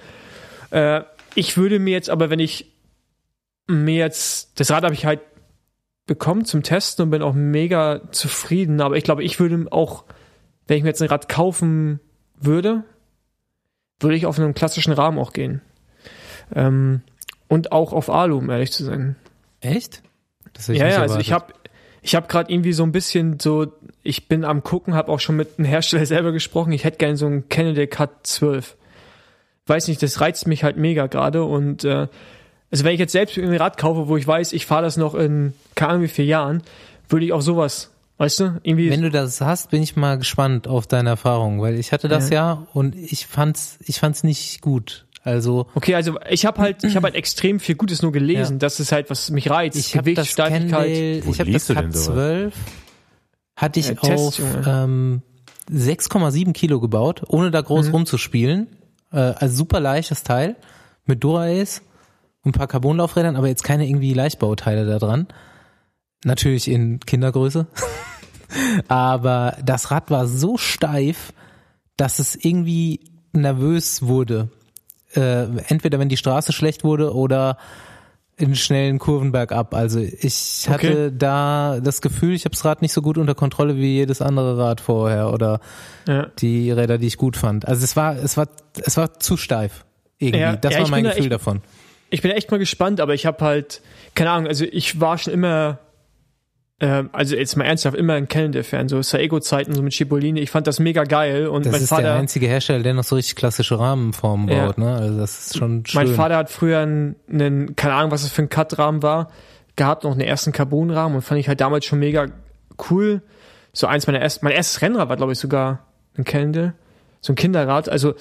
[0.71, 1.01] Äh,
[1.35, 2.71] ich würde mir jetzt aber, wenn ich
[3.67, 5.19] mir jetzt, das Rad habe ich halt
[6.05, 10.03] bekommen zum Testen und bin auch mega zufrieden, aber ich glaube, ich würde auch,
[10.67, 11.99] wenn ich mir jetzt ein Rad kaufen
[12.39, 12.83] würde,
[13.99, 15.61] würde ich auf einen klassischen Rahmen auch gehen.
[16.53, 17.01] Ähm,
[17.47, 19.15] und auch auf Alu, um ehrlich zu sein.
[19.61, 20.03] Echt?
[20.53, 21.53] Das hätte Ja, ja, also ich habe
[22.01, 23.67] ich hab gerade irgendwie so ein bisschen so,
[24.03, 27.17] ich bin am gucken, habe auch schon mit einem Hersteller selber gesprochen, ich hätte gerne
[27.17, 28.77] so einen Kennedy Cut 12.
[29.65, 32.07] Weiß nicht, das reizt mich halt mega gerade und äh,
[32.71, 35.15] also wenn ich jetzt selbst ein Rad kaufe, wo ich weiß, ich fahre das noch
[35.15, 36.61] in keine Ahnung wie vier Jahren,
[37.09, 40.67] würde ich auch sowas, weißt du, irgendwie Wenn du das hast, bin ich mal gespannt
[40.67, 45.05] auf deine Erfahrung, weil ich hatte das ja, und ich fand's, ich fand's nicht gut.
[45.23, 48.53] Also Okay, also ich habe halt, ich habe halt extrem viel Gutes nur gelesen.
[48.53, 48.59] Ja.
[48.59, 49.75] Das ist halt, was mich reizt.
[49.77, 51.25] ich habe das Steifigkeit.
[51.25, 52.15] Wo ich habe das liest du denn Cut sowas?
[52.15, 52.53] 12,
[53.55, 55.21] hatte ich Ja, Test, auf ähm,
[55.71, 57.65] 6,7 Kilo gebaut, ohne da Mhm.
[57.65, 58.67] groß rumzuspielen.
[59.11, 60.55] Äh, also super leichtes Teil
[61.05, 61.81] mit Dura-Ace
[62.45, 65.27] und ein paar Carbonlaufrädern, aber jetzt keine irgendwie Leichtbauteile da dran.
[66.23, 67.67] Natürlich in Kindergröße.
[68.87, 71.33] aber das Rad war so steif,
[71.97, 73.01] dass es irgendwie
[73.33, 74.49] nervös wurde.
[75.13, 77.57] Äh, entweder wenn die Straße schlecht wurde oder
[78.37, 79.73] in schnellen Kurven bergab.
[79.73, 81.15] Also ich hatte Okay.
[81.17, 84.57] da das Gefühl, ich habe das Rad nicht so gut unter Kontrolle wie jedes andere
[84.57, 85.61] Rad vorher oder
[86.07, 86.27] Ja.
[86.39, 87.65] die Räder, die ich gut fand.
[87.65, 88.47] Also es war, es war,
[88.83, 89.85] es war zu steif.
[90.17, 90.39] Irgendwie.
[90.41, 91.61] Ja, das ja, war ich mein bin da Gefühl echt- davon.
[92.15, 93.81] Ich bin echt mal gespannt, aber ich habe halt,
[94.15, 95.79] keine Ahnung, also ich war schon immer,
[96.79, 100.65] ähm, also jetzt mal ernsthaft, immer ein Cannondale-Fan, so Saego-Zeiten, so mit Schibolini, ich fand
[100.65, 103.35] das mega geil und Das mein ist der Vater, einzige Hersteller, der noch so richtig
[103.35, 104.67] klassische Rahmenformen Ja.
[104.67, 104.95] baut, ne?
[104.95, 106.03] Also das ist schon schön.
[106.05, 109.29] mein Vater hat früher einen, einen, keine Ahnung, was das für ein Cut-Rahmen war,
[109.75, 112.27] gehabt, noch einen ersten Carbon-Rahmen und fand ich halt damals schon mega
[112.89, 113.21] cool.
[113.73, 115.85] So eins meiner ersten, mein erstes Rennrad war, glaube ich, sogar
[116.17, 116.75] ein Cannondale,
[117.19, 118.13] so ein Kinderrad, also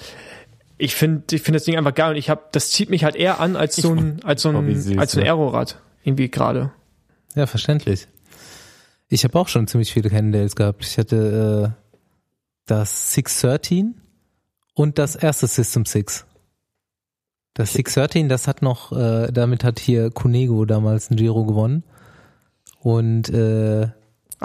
[0.77, 3.15] ich finde, ich finde das Ding einfach geil und ich habe, das zieht mich halt
[3.15, 5.25] eher an als so ein, als so ein, süß, als so ein.
[5.25, 6.71] Aerorad, irgendwie gerade.
[7.35, 8.07] Ja, verständlich.
[9.07, 10.85] Ich habe auch schon ziemlich viele Cannondales gehabt.
[10.85, 11.81] Ich hatte äh,
[12.65, 13.95] das 613
[14.73, 16.25] und das erste System 6.
[17.53, 21.83] Das 613, das hat noch, äh, damit hat hier Cunego damals ein Giro gewonnen.
[22.79, 23.89] Und äh,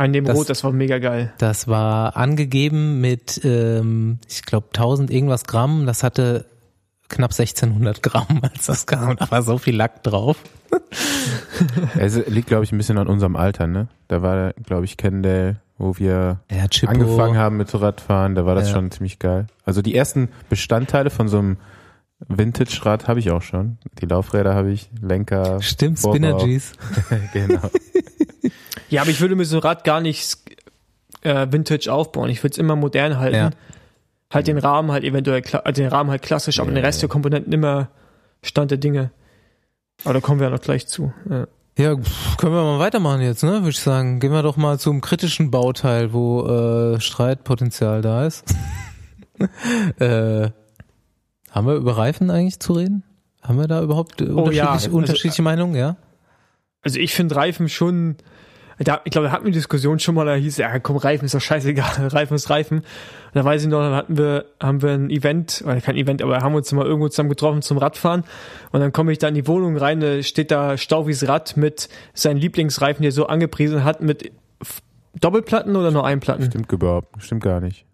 [0.01, 1.31] Ein dem Das- Rot, das war mega geil.
[1.37, 5.85] das war angegeben mit, ähm, ich glaube, 1000 irgendwas Gramm.
[5.85, 6.47] Das hatte
[7.11, 9.17] knapp 1600 Gramm, als das kam.
[9.17, 10.39] Da war so viel Lack drauf.
[11.99, 13.89] Es liegt, glaube ich, ein bisschen an unserem Alter, ne?
[14.09, 18.69] Da war, glaube ich, Kendall, wo wir Ja, angefangen haben mit Radfahren, da war das
[18.69, 18.77] Ja.
[18.77, 19.47] schon ziemlich geil.
[19.67, 21.57] Also die ersten Bestandteile von so einem
[22.29, 23.77] Vintage-Rad habe ich auch schon.
[24.01, 25.61] Die Laufräder habe ich, Lenker.
[25.61, 26.15] Stimmt, Vorbau.
[26.17, 26.73] Spinergies.
[27.35, 27.61] genau.
[28.91, 30.39] Ja, aber ich würde mir so ein Rad gar nicht
[31.23, 32.29] äh, Vintage aufbauen.
[32.31, 33.37] Ich würde es immer modern halten.
[33.37, 33.51] Ja.
[34.33, 37.07] Halt den Rahmen halt eventuell, also den Rahmen halt klassisch, aber Ja, den Rest ja.
[37.07, 37.89] der Komponenten immer
[38.43, 39.11] Stand der Dinge.
[40.05, 41.13] Aber da kommen wir ja noch gleich zu.
[41.29, 41.47] Ja.
[41.79, 41.95] Ja,
[42.37, 43.53] können wir mal weitermachen jetzt, ne?
[43.53, 44.21] Würde ich sagen.
[44.21, 48.45] Gehen wir doch mal zum kritischen Bauteil, wo äh, Streitpotenzial da ist.
[49.99, 50.51] äh,
[51.51, 53.03] haben wir über Reifen eigentlich zu reden?
[53.43, 55.75] Haben wir da überhaupt äh, Oh ja, unterschiedliche, also, unterschiedliche Meinungen?
[55.75, 55.97] Ja.
[56.83, 58.17] Also ich finde Reifen schon,
[58.85, 61.27] da, ich glaube, da hatten wir eine Diskussion schon mal, da hieß, ja komm, Reifen
[61.27, 62.79] ist doch scheißegal, Reifen ist Reifen.
[62.79, 62.87] Und
[63.35, 66.39] da weiß ich noch, dann hatten wir, haben wir ein Event, oder kein Event, aber
[66.39, 68.25] haben uns mal irgendwo zusammen getroffen zum Radfahren.
[68.73, 71.91] Und dann komme ich da in die Wohnung rein, da steht da Stauvis Rad mit
[72.15, 74.33] seinen Lieblingsreifen, die er so angepriesen hat, mit
[75.21, 76.47] Doppelplatten oder nur Einplatten?
[76.47, 77.85] Stimmt überhaupt, stimmt gar nicht.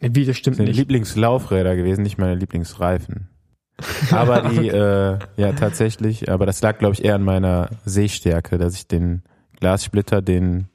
[0.00, 0.76] Wie, das stimmt Das sind nicht.
[0.76, 3.28] Lieblingslaufräder gewesen, nicht meine Lieblingsreifen.
[4.10, 8.74] Aber die, äh, ja, tatsächlich, aber das lag, glaube ich, eher an meiner Sehstärke, dass
[8.74, 9.24] ich den
[9.60, 10.68] Glassplitter, den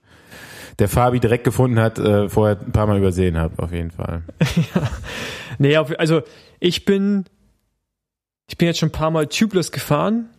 [0.80, 4.24] der Fabi direkt gefunden hat, äh, vorher ein paar Mal übersehen habe, auf jeden Fall.
[5.60, 6.22] Nee, auf, also
[6.60, 7.26] ich bin,
[8.48, 10.30] ich bin jetzt schon ein paar Mal Tubeless gefahren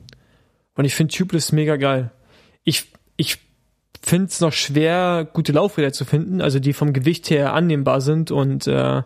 [0.75, 2.11] und ich finde Tubeless mega geil.
[2.65, 3.39] Ich, ich
[4.03, 8.31] finde es noch schwer, gute Laufräder zu finden, also die vom Gewicht her annehmbar sind
[8.31, 9.03] und äh,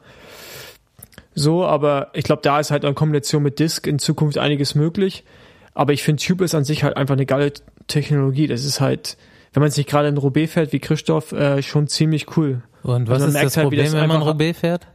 [1.34, 5.24] so, aber ich glaube, da ist halt in Kombination mit Disk in Zukunft einiges möglich.
[5.76, 7.52] Aber ich finde Tubeless an sich halt einfach eine geile
[7.86, 8.46] Technologie.
[8.46, 9.16] Das ist halt,
[9.52, 12.62] wenn man sich gerade in Roubaix fährt wie Christoph, äh, schon ziemlich cool.
[12.82, 14.86] Und was man ist das halt, Problem, das wenn man einfach- Roubaix fährt?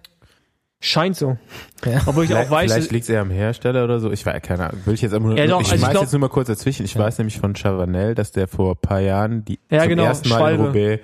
[0.82, 1.38] Scheint so.
[1.84, 2.02] Ja.
[2.06, 4.12] Obwohl ich auch Vielleicht, weiß, vielleicht liegt es eher am Hersteller oder so.
[4.12, 4.82] Ich weiß keine Ahnung.
[4.86, 6.30] Will ich jetzt aber nur, Ja, doch, ich also ich schmeiß glaub- jetzt nur mal
[6.30, 6.86] kurz dazwischen.
[6.86, 10.04] Ich weiß nämlich von Chavanel, dass der vor ein paar Jahren die Ja, zum genau,
[10.06, 10.64] ersten Mal Schwalbe.
[10.64, 11.04] in Roubaix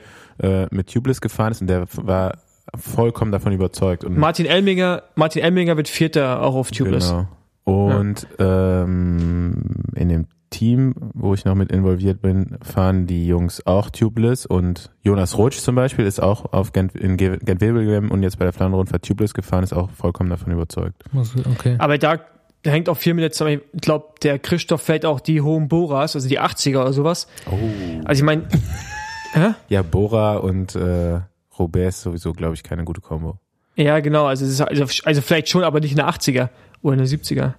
[0.71, 2.38] äh, mit Tubeless gefahren ist und der war
[2.74, 4.06] vollkommen davon überzeugt.
[4.06, 7.10] Und Martin Elminger, Martin Elminger wird Vierter auch auf Tubeless.
[7.10, 7.28] Genau.
[7.65, 9.62] Und ähm,
[9.95, 14.91] in dem Team, wo ich noch mit involviert bin, fahren die Jungs auch Tubeless und
[15.04, 18.54] Jonas Rutsch zum Beispiel ist auch auf Gent, in Ge- Gent-Wevelgem und jetzt bei der
[18.54, 21.04] Flandern-Rundfahrt Tubeless gefahren, ist auch vollkommen davon überzeugt.
[21.58, 21.76] Okay.
[21.80, 22.20] Aber da,
[22.65, 23.62] hängt auch viel mit zusammen.
[23.74, 27.28] Ich glaube, der Christoph fährt auch die hohen Boras, also die 80er oder sowas.
[27.52, 27.56] Oh.
[28.06, 28.48] Also ich meine,
[29.68, 31.20] Ja, Bora und äh,
[31.60, 33.38] Robert ist sowieso, glaube ich, keine gute Kombo.
[33.76, 36.50] ja genau, also, es ist, also, also vielleicht schon, aber nicht eine 80er
[36.82, 37.54] oder eine 70er.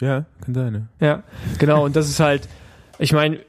[0.00, 0.88] Ja, kann sein, ne?
[1.00, 1.22] Ja,
[1.58, 1.84] genau.
[1.84, 2.48] Und das ist halt,
[2.98, 3.40] ich meine,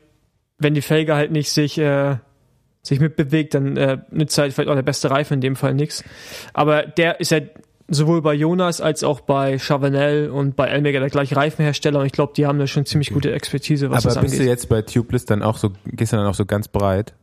[0.57, 2.15] wenn die Felge halt nicht sich, äh,
[2.81, 6.03] sich mitbewegt, dann äh, nützt halt vielleicht auch der beste Reifen in dem Fall nichts.
[6.53, 7.39] Aber der ist ja
[7.88, 12.12] sowohl bei Jonas als auch bei Chavanel und bei Elmega der gleiche Reifenhersteller und ich
[12.12, 14.47] glaube, die haben da schon ziemlich gute Expertise, was Aber das bist du angeht.
[14.49, 17.13] jetzt bei Tubeless dann auch so, gehst du dann auch so ganz breit?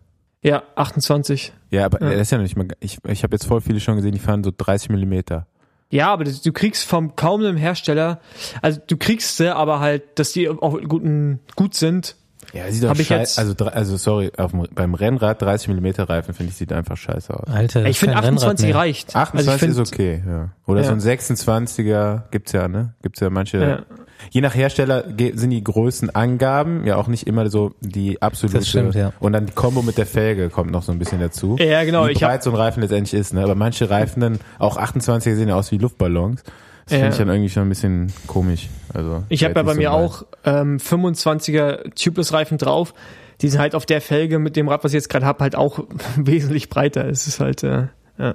[0.43, 1.53] Ja, 28.
[1.71, 2.11] Ja, aber Ja.
[2.13, 4.19] das ist ja noch nicht mal, ich, ich habe jetzt voll viele schon gesehen, die
[4.19, 5.47] fahren so 30 Millimeter.
[5.91, 8.21] Ja, aber du kriegst vom kaum einem Hersteller,
[8.61, 12.17] also du kriegst sie, aber halt, dass die auch guten, gut sind.
[12.57, 15.69] Ja, sieht doch Hab ich scheiße, jetzt- also, also sorry, auf dem, beim Rennrad 30
[15.69, 17.47] Millimeter Reifen finde ich sieht einfach scheiße aus.
[17.49, 18.75] Alter, das ich ist finde kein Rennrad 28 mehr.
[18.77, 19.17] reicht.
[19.17, 20.49] 28 also ich ist okay, ja.
[20.67, 20.87] Oder Ja.
[20.87, 22.95] so ein 26er gibt's ja, ne?
[23.03, 23.59] Gibt's ja manche.
[23.59, 23.79] Ja.
[24.31, 28.59] Je nach Hersteller ge- sind die Größenangaben ja auch nicht immer so die absolute.
[28.59, 29.13] Das stimmt, ja.
[29.21, 31.57] Und dann die Kombo mit der Felge kommt noch so ein bisschen dazu.
[31.59, 33.43] Ja, genau, Wie ich hab- breit so ein Reifen letztendlich ist, ne?
[33.43, 36.43] Aber manche Reifen dann, auch 28er sehen ja aus wie Luftballons.
[36.89, 38.69] Das finde ich dann irgendwie schon ein bisschen komisch.
[38.95, 42.95] Also Ich habe ja bei mir so auch ähm, 25er Tubeless-Reifen drauf.
[43.43, 45.57] Die sind halt auf der Felge mit dem Rad, was ich jetzt gerade habe, halt
[45.57, 45.81] auch
[46.17, 47.07] wesentlich breiter.
[47.09, 48.35] Es ist halt, äh, ja.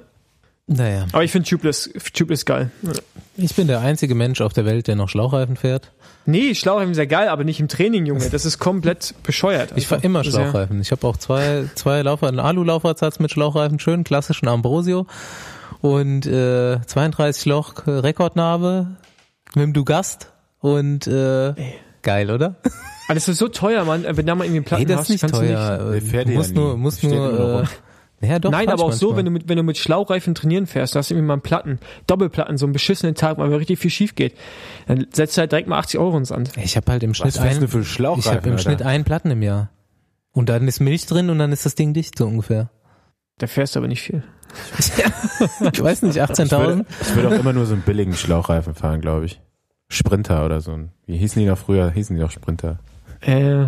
[0.68, 2.70] Naja, Aber ich finde Tubeless, Tubeless geil.
[2.82, 2.92] Ja.
[3.36, 5.90] ich bin der einzige Mensch auf der Welt, der noch Schlauchreifen fährt.
[6.24, 8.30] Nee, Schlauchreifen ist ja geil, aber nicht im Training, Junge.
[8.30, 9.72] Das ist komplett bescheuert.
[9.74, 10.80] Ich fahre Also, immer Schlauchreifen.
[10.80, 15.06] Ich habe auch zwei, zwei Laufrad, einen Alu-Laufradsatz mit Schlauchreifen, schön klassischen Ambrosio
[15.82, 18.96] und äh, 32 Loch äh, Rekordnarbe
[19.54, 21.54] mit dem Dugast und äh,
[22.02, 22.56] geil, oder?
[23.08, 24.06] Aber das ist so teuer, Mann.
[24.08, 25.90] Wenn da mal irgendwie einen Platten Hey, das hast, ist nicht kannst du teuer.
[25.90, 26.60] Der fährt ja musst nie.
[26.60, 27.66] nur, musst nur, nur äh,
[28.26, 29.18] ja, doch, Nein, aber auch so, manchmal.
[29.18, 31.80] wenn du mit, wenn du mit Schlauchreifen trainieren fährst, du hast irgendwie mal einen Platten,
[32.06, 34.34] Doppelplatten, so einen beschissenen Tag, weil richtig viel schief geht,
[34.86, 36.52] dann setzt du halt direkt mal 80 Euro ins Sand.
[36.56, 38.16] Ich habe halt im Schnitt Was fährst du ein, für ich habe
[38.46, 38.58] im Alter?
[38.58, 39.70] Schnitt einen Platten im Jahr.
[40.30, 42.70] Und dann ist Milch drin und dann ist das Ding dicht so ungefähr.
[43.42, 44.22] Da fährst du aber nicht viel.
[44.78, 46.50] Ich weiß nicht, Ich 18.000.
[46.60, 49.40] würde, ich würde auch immer nur so einen billigen Schlauchreifen fahren, glaube ich.
[49.88, 50.72] Sprinter oder so.
[50.74, 51.90] ein- Wie hießen die noch früher?
[51.90, 52.78] Hießen die noch Sprinter?
[53.20, 53.66] Äh,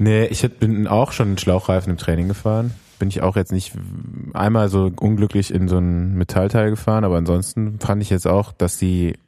[0.00, 2.72] Nee, ich bin auch schon einen Schlauchreifen im Training gefahren.
[3.00, 3.72] Bin ich auch jetzt nicht
[4.32, 8.78] einmal so unglücklich in so ein Metallteil gefahren, aber ansonsten fand ich jetzt auch, dass
[8.78, 9.18] die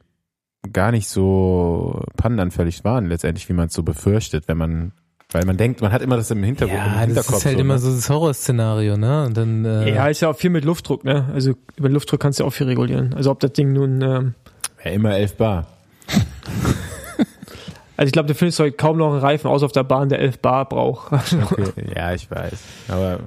[0.71, 4.91] gar nicht so pannenanfällig waren, letztendlich, wie man es so befürchtet, wenn man,
[5.31, 7.37] weil man denkt, man hat immer das im Hintergrund, im Ja, das Hinterkopf.
[7.37, 7.79] ist halt so, immer ne?
[7.79, 9.25] so das Horrorszenario, ne?
[9.25, 11.29] Und dann, äh, ja, ist ja auch viel mit Luftdruck, ne?
[11.33, 13.13] Also über Luftdruck kannst du auch viel regulieren.
[13.15, 14.33] Also ob das Ding nun, ähm,
[14.83, 15.67] Ja, immer 11 Bar.
[17.97, 20.19] also ich glaube, du findest heute kaum noch einen Reifen, außer auf der Bahn, der
[20.19, 21.11] 11 Bar braucht.
[21.51, 21.71] Okay.
[21.95, 22.53] ja, ich weiß.
[22.89, 23.19] Aber,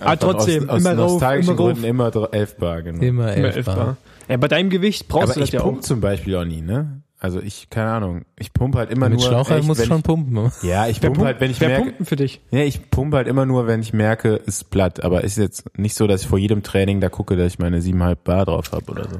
[0.00, 1.70] Ah, trotzdem, aus, aus immer rauf, nostalgischen immer rauf.
[1.72, 3.02] Gründen immer dr- 11 Bar, genau.
[3.02, 3.76] immer Immer 11 11 Bar.
[3.76, 3.96] Bar.
[4.28, 5.64] Ja, bei deinem Gewicht brauchst Aber du das ich ja auch.
[5.64, 6.97] pump zum Beispiel auch nie, ne?
[7.20, 9.32] Also ich, keine Ahnung, ich pumpe halt immer Mit nur.
[9.32, 10.52] Musst du wenn schon ich, pumpen.
[10.62, 12.40] Ja, ich pumpe halt, wenn ich wer merke, für dich?
[12.52, 15.02] ja, ich pumpe halt immer nur, wenn ich merke, ist platt.
[15.02, 17.80] Aber ist jetzt nicht so, dass ich vor jedem Training da gucke, dass ich meine
[17.80, 19.16] 7,5 Bar drauf habe oder so.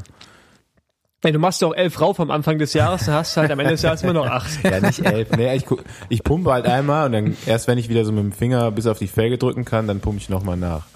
[1.24, 3.50] Ja, du machst ja auch 11 rauf am Anfang des Jahres, dann hast du halt
[3.50, 4.62] am Ende des Jahres immer noch 8.
[4.62, 5.30] Ja, nicht 11.
[5.36, 8.22] nee, ich, guck, ich pumpe halt einmal und dann erst wenn ich wieder so mit
[8.22, 10.86] dem Finger bis auf die Felge drücken kann, dann pumpe ich nochmal nach.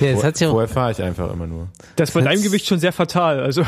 [0.00, 1.68] Ja, es hat sich auch, Vorher fahre ich einfach immer nur.
[1.96, 3.40] Das Das- deinem Gewicht schon sehr fatal.
[3.40, 3.62] Also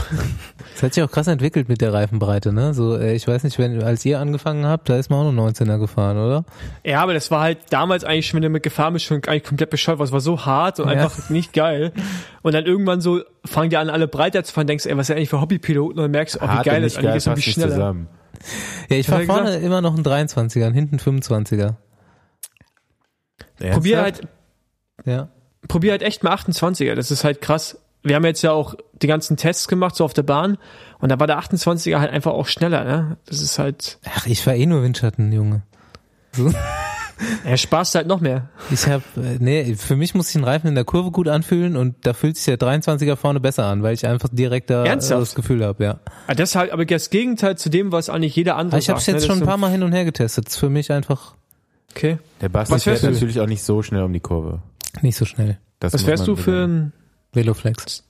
[0.76, 2.72] es hat sich auch krass entwickelt mit der Reifenbreite, ne?
[2.74, 5.48] So, äh, ich weiß nicht, wenn, als ihr angefangen habt, da ist man auch nur
[5.48, 6.44] 19er gefahren, oder?
[6.84, 9.44] Ja, aber das war halt damals eigentlich schon, wenn du mit gefahren bist, schon eigentlich
[9.44, 9.98] komplett bescheuert.
[9.98, 10.94] weil Es war so hart und Ja.
[11.02, 11.92] einfach nicht geil.
[12.42, 15.08] Und dann irgendwann so fangen die an, alle breiter zu fahren, denkst, ey, was ist
[15.08, 15.98] denn eigentlich für Hobbypiloten?
[15.98, 17.42] Und dann merkst du, oh, wie Hart geil das nicht eigentlich geil ist und wie
[17.42, 17.70] schneller.
[17.70, 18.08] zusammen.
[18.88, 21.74] Ja, ich Was fahr hat er vorne immer noch einen 23er, und hinten 25er.
[23.72, 24.22] Probier Ernsthaft?
[24.22, 25.28] halt, Ja.
[25.68, 26.94] Probier halt echt mal 28er.
[26.94, 27.78] Das ist halt krass.
[28.02, 30.56] Wir haben jetzt ja auch die ganzen Tests gemacht, so auf der Bahn.
[31.00, 33.16] Und da war der 28er halt einfach auch schneller, ne?
[33.26, 35.62] Das ist halt, Ach, ich fahr eh nur Windschatten, Junge.
[36.32, 36.50] So.
[37.44, 38.48] er spaßt halt noch mehr.
[38.70, 41.76] Ich hab, äh, nee, für mich muss ich den Reifen in der Kurve gut anfühlen
[41.76, 44.88] und da fühlt sich der 23er vorne besser an, weil ich einfach direkt da äh,
[44.88, 45.22] Ernsthaft?
[45.22, 46.00] das Gefühl habe, ja.
[46.26, 48.88] Ah, Das ist halt aber das Gegenteil zu dem, was eigentlich jeder andere Aber ich
[48.88, 49.34] habe es sagt, jetzt ne?
[49.34, 50.46] schon ein paar Mal hin und her getestet.
[50.46, 51.34] Das ist für mich einfach
[51.90, 52.18] Okay.
[52.40, 54.60] Der Basti fährt natürlich auch nicht so schnell um die Kurve.
[55.02, 55.58] Nicht so schnell.
[55.78, 56.92] Das Was man du für ein
[57.32, 58.04] Veloflex.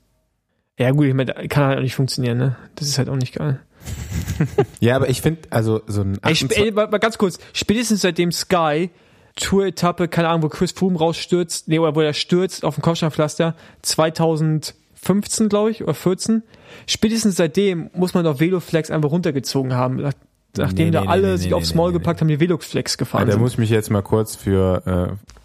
[0.79, 2.57] Ja gut, ich meine, kann halt auch nicht funktionieren, ne?
[2.75, 3.61] Das ist halt auch nicht geil.
[4.81, 7.39] Ja, aber ich finde, also so ein Ey, sp- 28 ey, mal, mal ganz kurz,
[7.53, 8.91] spätestens seitdem Sky
[9.37, 13.55] Tour-Etappe, keine Ahnung, wo Chris Froome rausstürzt, nee, oder wo er stürzt auf dem Kopfsteinpflaster,
[13.83, 16.43] 2015, glaube ich, oder 14,
[16.87, 19.97] spätestens seitdem muss man doch Veloflex einfach runtergezogen haben.
[19.97, 20.13] Nach,
[20.57, 22.99] nachdem Nee, da nee, alle nee, sich nee, aufs Maul nee, gepackt haben, die Veloflex
[22.99, 23.41] gefahren da sind.
[23.41, 25.40] muss ich mich jetzt mal kurz für äh,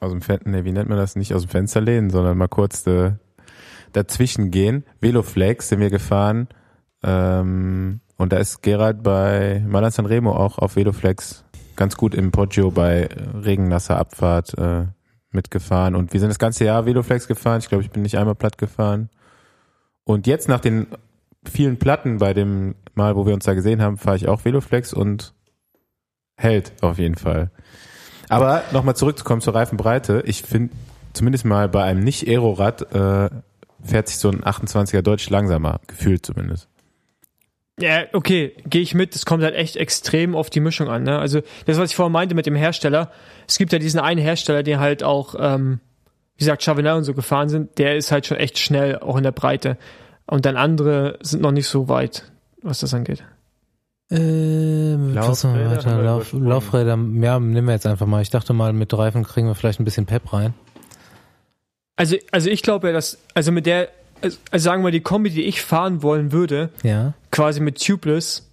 [0.00, 1.16] aus dem Fenster, nee, wie nennt man das?
[1.16, 3.12] Nicht aus dem Fenster lehnen, sondern mal kurz äh,
[3.92, 4.84] dazwischen gehen.
[5.00, 6.48] Veloflex sind wir gefahren
[7.02, 11.44] ähm, und da ist Gerald bei Malan Sanremo auch auf Veloflex
[11.76, 14.86] ganz gut im Poggio bei regennasser Abfahrt äh,
[15.30, 17.60] mitgefahren und wir sind das ganze Jahr Veloflex gefahren.
[17.60, 19.10] Ich glaube, ich bin nicht einmal platt gefahren.
[20.04, 20.88] Und jetzt nach den
[21.44, 24.92] vielen Platten bei dem Mal, wo wir uns da gesehen haben, fahre ich auch Veloflex
[24.92, 25.34] und
[26.36, 27.50] hält auf jeden Fall.
[28.30, 30.22] Aber nochmal zurückzukommen zur Reifenbreite.
[30.24, 30.72] Ich finde,
[31.12, 33.30] zumindest mal bei einem Nicht-Aero-Rad äh,
[33.84, 36.68] fährt sich so ein 28er deutlich langsamer, gefühlt zumindest.
[37.80, 39.14] Ja, okay, gehe ich mit.
[39.14, 41.02] Das kommt halt echt extrem auf die Mischung an.
[41.02, 41.18] Ne?
[41.18, 43.10] Also das, was ich vorhin meinte mit dem Hersteller.
[43.48, 45.80] Es gibt ja diesen einen Hersteller, der halt auch, ähm,
[46.36, 47.78] wie gesagt, Chavanel und so gefahren sind.
[47.78, 49.76] Der ist halt schon echt schnell, auch in der Breite.
[50.26, 52.30] Und dann andere sind noch nicht so weit,
[52.62, 53.24] was das angeht.
[54.10, 56.02] Ähm, was machen wir Laufräder weiter?
[56.02, 56.32] Lauf.
[56.32, 58.22] Laufräder, ja, nehmen wir jetzt einfach mal.
[58.22, 60.54] Ich dachte mal, mit Reifen kriegen wir vielleicht ein bisschen Pep rein.
[61.96, 63.88] Also, also ich glaube ja, dass, also mit der,
[64.22, 67.12] also also sagen wir die Kombi, die ich fahren wollen würde, Ja.
[67.30, 68.48] quasi mit Tubeless,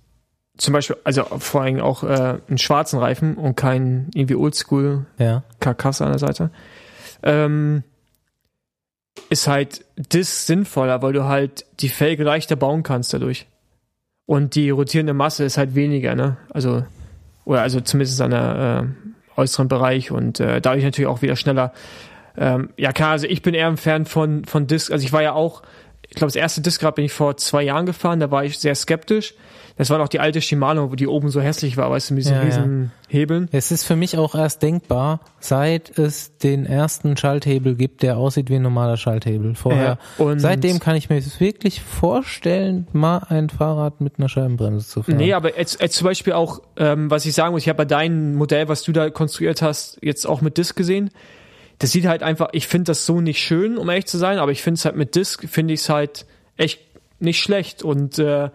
[0.57, 5.43] zum Beispiel, also vor allem auch äh, einen schwarzen Reifen und keinen irgendwie Oldschool Ja.
[5.59, 6.51] Karkasse an der Seite,
[7.23, 7.83] ähm,
[9.29, 13.47] ist halt das sinnvoller, weil du halt die Felge leichter bauen kannst dadurch.
[14.27, 16.37] Und die rotierende Masse ist halt weniger, ne?
[16.51, 16.85] Also,
[17.45, 18.85] oder also zumindest an der
[19.35, 21.73] äh, äußeren Bereich und äh, dadurch natürlich auch wieder schneller.
[22.37, 24.91] Ähm, ja klar, also ich bin eher ein Fan von, von Disc.
[24.91, 25.63] Also ich war ja auch,
[26.03, 28.75] ich glaube, das erste Discrad bin ich vor zwei Jahren gefahren, da war ich sehr
[28.75, 29.33] skeptisch.
[29.77, 32.23] Das war noch die alte Shimano, wo die oben so hässlich war, weißt du, mit
[32.23, 32.45] diesen Ja, ja.
[32.45, 33.47] riesen Hebeln.
[33.51, 38.49] Es ist für mich auch erst denkbar, seit es den ersten Schalthebel gibt, der aussieht
[38.49, 39.53] wie ein normaler Schalthebel.
[39.55, 44.87] Vorher, Ja, und- seitdem kann ich mir wirklich vorstellen, mal ein Fahrrad mit einer Scheibenbremse
[44.87, 45.17] zu fahren.
[45.17, 47.85] Nee, aber jetzt, jetzt zum Beispiel auch, ähm, was ich sagen muss, ich habe bei
[47.85, 51.11] deinem Modell, was du da konstruiert hast, jetzt auch mit Disc gesehen.
[51.79, 54.51] Das sieht halt einfach, ich finde das so nicht schön, um ehrlich zu sein, aber
[54.51, 56.79] ich finde es halt mit Disc, finde ich es halt echt
[57.19, 57.83] nicht schlecht.
[57.83, 58.49] Und, äh,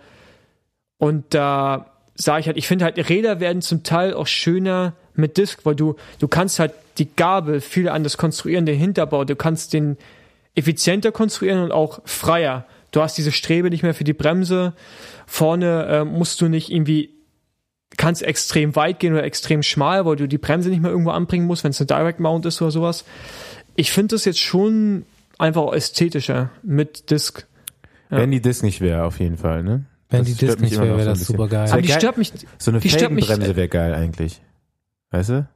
[1.03, 5.37] und da sage ich halt, ich finde halt, Räder werden zum Teil auch schöner mit
[5.37, 9.73] Disc, weil du, du kannst halt die Gabel viel anders konstruieren, den Hinterbau, du kannst
[9.73, 9.97] den
[10.55, 12.67] effizienter konstruieren und auch freier.
[12.93, 14.75] Du hast diese Strebe nicht mehr für die Bremse.
[15.27, 17.11] Vorne äh, musst du nicht irgendwie,
[17.97, 21.47] kannst extrem weit gehen oder extrem schmal, weil du die Bremse nicht mehr irgendwo anbringen
[21.47, 23.05] musst, wenn es eine Direct Mount ist oder sowas.
[23.75, 25.05] Ich finde das jetzt schon
[25.37, 27.45] einfach ästhetischer mit Disc.
[28.09, 28.19] Ja.
[28.19, 29.87] Wenn die Disc nicht wäre, auf jeden Fall, ne?
[30.12, 31.68] Wenn Das die stört Disc mich nicht wäre, wäre das super geil.
[31.70, 34.40] Aber die geil- stört mich, So eine mich- Felgenbremse wäre geil eigentlich.
[35.11, 35.48] Weißt du?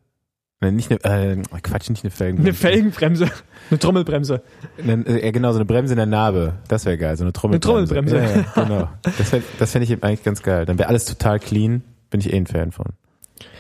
[0.62, 2.48] Nicht eine, äh, Quatsch, nicht eine Felgenbremse.
[2.48, 3.30] eine Felgenbremse,
[3.70, 4.42] eine Trommelbremse.
[4.82, 6.54] Ne, äh, ja, genau, so eine Bremse in der Narbe.
[6.68, 7.94] Das wäre geil, so eine Trommelbremse.
[7.94, 8.16] Trommelbremse.
[8.16, 8.88] Ja, ja, genau.
[9.02, 10.64] Das fände das fänd ich eigentlich ganz geil.
[10.64, 11.82] Dann wäre alles total clean.
[12.10, 12.86] Bin ich eh ein Fan von.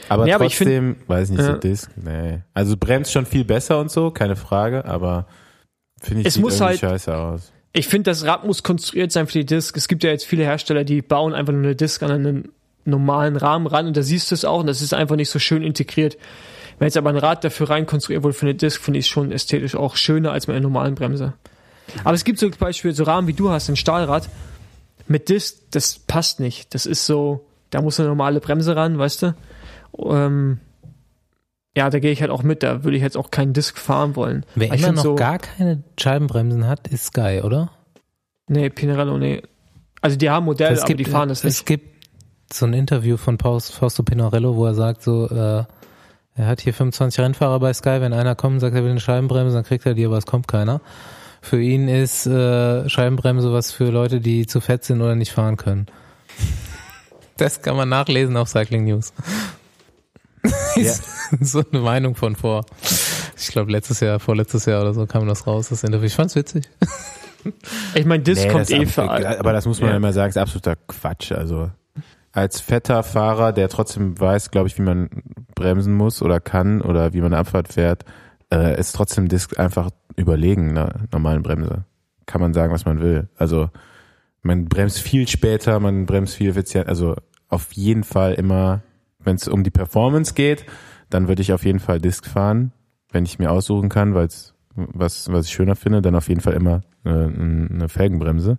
[0.08, 1.58] Aber Ja, aber ich trotzdem, weiß ich nicht, so Ja.
[1.58, 2.40] Disc, nee.
[2.54, 5.26] Also bremst schon viel besser und so, keine Frage, aber
[6.00, 7.52] finde ich Es sieht muss irgendwie halt- scheiße aus.
[7.76, 9.76] Ich finde, das Rad muss konstruiert sein für die Disc.
[9.76, 12.52] Es gibt ja jetzt viele Hersteller, die bauen einfach nur eine Disc an einen
[12.86, 15.38] normalen Rahmen ran und da siehst du es auch und das ist einfach nicht so
[15.38, 16.16] schön integriert.
[16.78, 19.10] Wenn jetzt aber ein Rad dafür rein konstruiert wurde für eine Disc, finde ich es
[19.10, 21.34] schon ästhetisch auch schöner als mit einer normalen Bremse.
[22.02, 24.30] Aber es gibt zum Beispiel so Rahmen wie du hast, ein Stahlrad
[25.06, 26.74] mit Disc, das passt nicht.
[26.74, 29.34] Das ist so, da muss eine normale Bremse ran, weißt du?
[29.98, 30.60] Ähm,
[31.76, 34.16] ja, da gehe ich halt auch mit, da würde ich jetzt auch keinen Disc fahren
[34.16, 34.44] wollen.
[34.54, 37.70] Wer immer noch so, gar keine Scheibenbremsen hat, ist Sky, oder?
[38.48, 39.42] Nee, Pinarello, nee.
[40.00, 41.66] Also die haben Modelle, es aber die fahren das Es nicht.
[41.66, 42.06] gibt
[42.52, 45.64] so ein Interview von Faust- Fausto Pinarello, wo er sagt so, äh,
[46.38, 49.00] er hat hier 25 Rennfahrer bei Sky, wenn einer kommt und sagt, er will eine
[49.00, 50.80] Scheibenbremse, dann kriegt er die, aber es kommt keiner.
[51.42, 55.56] Für ihn ist äh, Scheibenbremse was für Leute, die zu fett sind oder nicht fahren
[55.56, 55.86] können.
[57.36, 59.12] Das kann man nachlesen auf Cycling News.
[60.76, 60.92] Ja.
[61.40, 62.64] so eine Meinung von vor,
[63.36, 66.06] ich glaube letztes Jahr, vorletztes Jahr oder so kam das raus, das Interview.
[66.06, 66.64] Ich fand's witzig.
[67.94, 69.38] Ich meine, das Nee, kommt das eh für alle.
[69.38, 69.96] Aber das muss man Ja.
[69.96, 71.30] immer sagen, ist absoluter Quatsch.
[71.32, 71.70] Also
[72.32, 75.08] als fetter Fahrer, der trotzdem weiß, glaube ich, wie man
[75.54, 78.04] bremsen muss oder kann oder wie man eine Abfahrt fährt,
[78.52, 81.84] äh, ist trotzdem Disc einfach überlegen einer normalen Bremse.
[82.26, 83.28] Kann man sagen, was man will.
[83.36, 83.70] Also
[84.42, 86.88] man bremst viel später, man bremst viel effizient.
[86.88, 87.14] Also
[87.48, 88.82] auf jeden Fall immer,
[89.20, 90.66] wenn es um die Performance geht,
[91.10, 92.72] dann würde ich auf jeden Fall Disc fahren,
[93.10, 96.40] wenn ich mir aussuchen kann, weil es was, was ich schöner finde, dann auf jeden
[96.40, 98.58] Fall immer äh, eine Felgenbremse.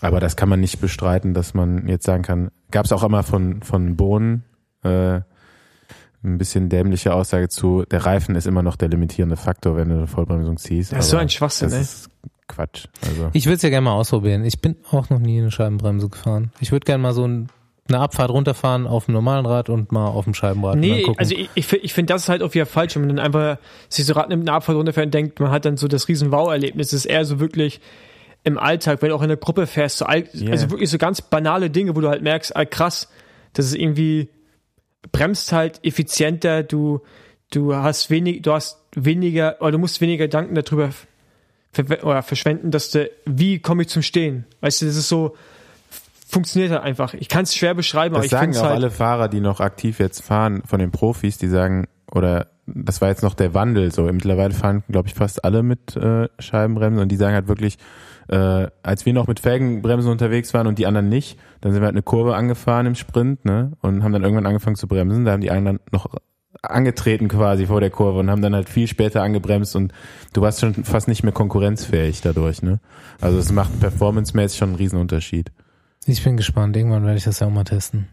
[0.00, 3.22] Aber das kann man nicht bestreiten, dass man jetzt sagen kann, gab es auch immer
[3.22, 4.42] von, von Bohnen
[4.82, 5.20] äh,
[6.24, 9.94] ein bisschen dämliche Aussage zu, der Reifen ist immer noch der limitierende Faktor, wenn du
[9.96, 10.92] eine Vollbremsung ziehst.
[10.92, 11.82] Das ist so ein Schwachsinn, das ey.
[11.82, 12.10] ist
[12.48, 12.86] Quatsch.
[13.06, 14.44] Also Ich würde es ja gerne mal ausprobieren.
[14.44, 16.52] Ich bin auch noch nie eine Scheibenbremse gefahren.
[16.60, 17.48] Ich würde gerne mal so ein,
[17.88, 20.76] eine Abfahrt runterfahren auf dem normalen Rad und mal auf dem Scheibenrad.
[20.76, 23.24] Nee, also ich, ich, ich finde das ist halt auch wieder falsch, wenn man dann
[23.26, 26.06] einfach sich so Rad nimmt, eine Abfahrt runterfährt und denkt, man hat dann so das
[26.08, 26.90] riesen Wow-Erlebnis.
[26.90, 27.80] Das ist eher so wirklich
[28.44, 30.50] im Alltag, wenn du auch in der Gruppe fährst, so, all- Ja.
[30.52, 33.08] also wirklich so ganz banale Dinge, wo du halt merkst, ah, krass,
[33.52, 34.28] das ist irgendwie,
[35.12, 37.00] bremst halt effizienter, du,
[37.52, 40.90] du hast wenig, du hast weniger, oder du musst weniger Gedanken darüber
[41.72, 44.44] ver verschwenden, dass du, wie komme ich zum Stehen?
[44.60, 45.36] Weißt du, das ist so,
[46.32, 47.14] funktioniert halt einfach.
[47.14, 48.74] Ich kann es schwer beschreiben, aber das ich sagen auch halt.
[48.74, 53.08] alle Fahrer, die noch aktiv jetzt fahren, von den Profis, die sagen, oder das war
[53.08, 54.04] jetzt noch der Wandel so.
[54.04, 57.76] Mittlerweile fahren, glaube ich, fast alle mit äh, Scheibenbremsen und die sagen halt wirklich,
[58.28, 61.86] äh, als wir noch mit Felgenbremsen unterwegs waren und die anderen nicht, dann sind wir
[61.86, 63.72] halt eine Kurve angefahren im Sprint, ne?
[63.80, 65.24] Und haben dann irgendwann angefangen zu bremsen.
[65.24, 66.06] Da haben die anderen noch
[66.62, 69.92] angetreten quasi vor der Kurve und haben dann halt viel später angebremst und
[70.32, 72.80] du warst schon fast nicht mehr konkurrenzfähig dadurch, ne?
[73.20, 75.50] Also es macht performancemäßig schon einen Riesenunterschied.
[76.06, 76.76] Ich bin gespannt.
[76.76, 78.08] Irgendwann werde ich das ja auch mal testen.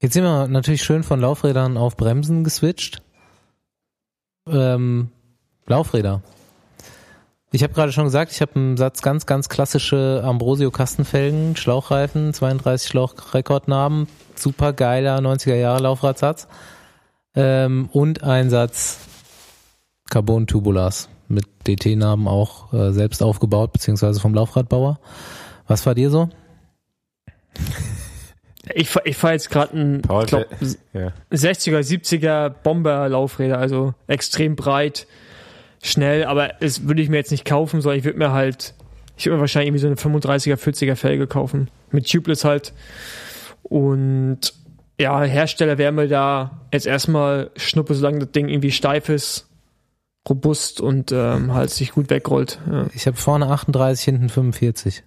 [0.00, 3.02] Jetzt sind wir natürlich schön von Laufrädern auf Bremsen geswitcht.
[4.46, 5.10] Ähm,
[5.66, 6.22] Laufräder.
[7.52, 12.34] Ich habe gerade schon gesagt, ich habe einen Satz ganz, ganz klassische Ambrosio Kastenfelgen, Schlauchreifen,
[12.34, 16.48] 32 Schlauchrekordnamen, super geiler 90er Jahre Laufradsatz
[17.36, 18.98] ähm, und ein Satz
[20.10, 24.98] Carbon Tubulas mit DT-Namen auch äh, selbst aufgebaut beziehungsweise vom Laufradbauer.
[25.68, 26.28] Was war dir so?
[28.72, 30.46] Ich, fahr- ich fahre jetzt gerade ein Paul, glaub,
[30.94, 31.12] ja.
[31.30, 35.06] 60er, 70er Bomber-Laufräder, also extrem breit,
[35.82, 38.72] schnell, aber es würde ich mir jetzt nicht kaufen, sondern ich würde mir halt,
[39.18, 41.68] ich würde mir wahrscheinlich irgendwie so eine 35er, 40er Felge kaufen.
[41.90, 42.72] Mit Tubeless halt.
[43.62, 44.54] Und
[44.98, 49.46] ja, Hersteller wäre mir da jetzt erstmal Schnuppe, solange das Ding irgendwie steif ist,
[50.28, 52.60] robust und ähm, halt sich gut wegrollt.
[52.70, 52.86] Ja.
[52.94, 55.02] Ich habe vorne 38, hinten 45.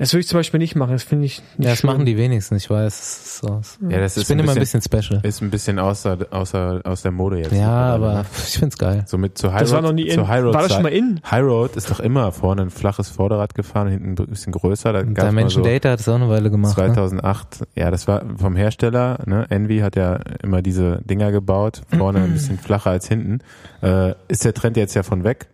[0.00, 1.90] Das würde ich zum Beispiel nicht machen, das finde ich nicht Ja, das schön.
[1.90, 2.56] machen die wenigsten.
[2.56, 2.84] Ich weiß.
[2.96, 3.60] Das ist so.
[3.90, 5.20] ja, das Ich ist bin ein immer ein bisschen, special.
[5.22, 7.52] ist ein bisschen außer, außer, aus der Mode jetzt.
[7.52, 8.24] Ja, mittlerweile, aber ne?
[8.48, 9.04] ich find's geil.
[9.06, 10.14] So mit zu High Das war noch nie in.
[10.14, 11.20] zu High Road War das schon mal in?
[11.30, 14.92] High Road ist doch immer vorne ein flaches Vorderrad gefahren und hinten ein bisschen größer.
[14.94, 16.78] Da gab's mal Dimension so Data hat es auch eine Weile gemacht.
[16.78, 16.86] Ne?
[16.94, 19.46] 2008, ja, das war vom Hersteller, ne?
[19.50, 23.40] Envy hat ja immer diese Dinger gebaut, vorne ein bisschen flacher als hinten.
[23.82, 25.48] Äh, ist der Trend jetzt ja von weg.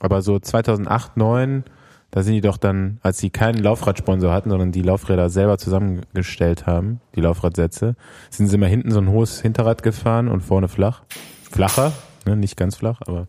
[0.00, 1.64] Aber so 2008, 2009,
[2.10, 6.66] da sind die doch dann, als sie keinen Laufradsponsor hatten, sondern die Laufräder selber zusammengestellt
[6.66, 7.96] haben, die Laufradsätze,
[8.30, 11.02] sind sie immer hinten so ein hohes Hinterrad gefahren und vorne flach.
[11.50, 11.92] Flacher,
[12.26, 12.36] ne?
[12.36, 13.28] nicht ganz flach, aber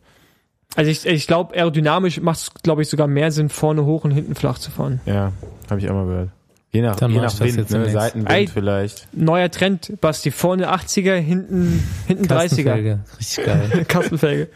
[0.75, 4.11] Also ich, ich glaube, aerodynamisch macht es, glaube ich, sogar mehr Sinn, vorne hoch und
[4.11, 5.01] hinten flach zu fahren.
[5.05, 5.31] ja,
[5.69, 6.29] habe ich auch mal gehört.
[6.71, 7.89] Je nach, Dann je nach Wind, ne?
[7.89, 8.47] Seitenwind Ey.
[8.47, 9.07] vielleicht.
[9.11, 12.27] Neuer Trend, Basti, vorne 80er, hinten, hinten 30er.
[12.37, 12.99] Kastenfelge.
[13.17, 13.85] Richtig geil.
[13.87, 14.47] Kastenfelge.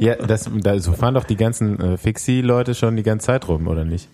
[0.00, 3.68] Ja, das, da, so fahren doch die ganzen äh, Fixie-Leute schon die ganze Zeit rum,
[3.68, 4.08] oder nicht?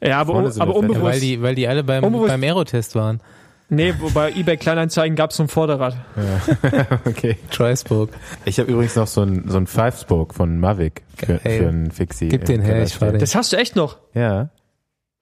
[0.00, 0.82] Ja, aber, sind aber fett.
[0.82, 1.02] Ja, unbewusst.
[1.02, 3.20] weil die, weil die alle beim, Unbewusst- beim Aerotest waren.
[3.68, 5.96] nee, bei eBay Kleinanzeigen gab es so ein Vorderrad.
[7.04, 7.36] Okay.
[7.50, 8.12] Tri-Spoke.
[8.44, 12.28] Ich habe übrigens noch so ein, so ein Five-Spoke von Mavic für, für einen Fixie.
[12.28, 13.12] Gib den im her, ich fahr stehen.
[13.14, 13.20] den.
[13.20, 13.96] Das hast du echt noch?
[14.14, 14.50] Ja,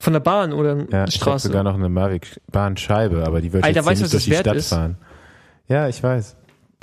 [0.04, 1.48] Von der Bahn oder ja ich habe Straße?
[1.48, 4.68] sogar noch eine Mavic-Bahnscheibe, aber die wird Alter, jetzt weißt nicht durch die Stadt ist?
[4.68, 4.96] fahren.
[5.66, 6.36] Ja, ich weiß.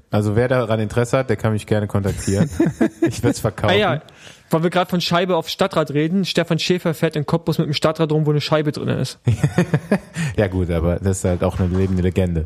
[0.10, 2.50] Also wer daran Interesse hat, der kann mich gerne kontaktieren.
[3.02, 3.74] ich werde es verkaufen.
[3.74, 4.02] ah ja,
[4.50, 6.26] weil wir gerade von Scheibe auf Stadtrad reden.
[6.26, 9.20] Stefan Schäfer fährt in Cottbus mit einem Stadtrad rum, wo eine Scheibe drin ist.
[10.36, 12.46] Ja gut, aber das ist halt auch eine lebende Legende.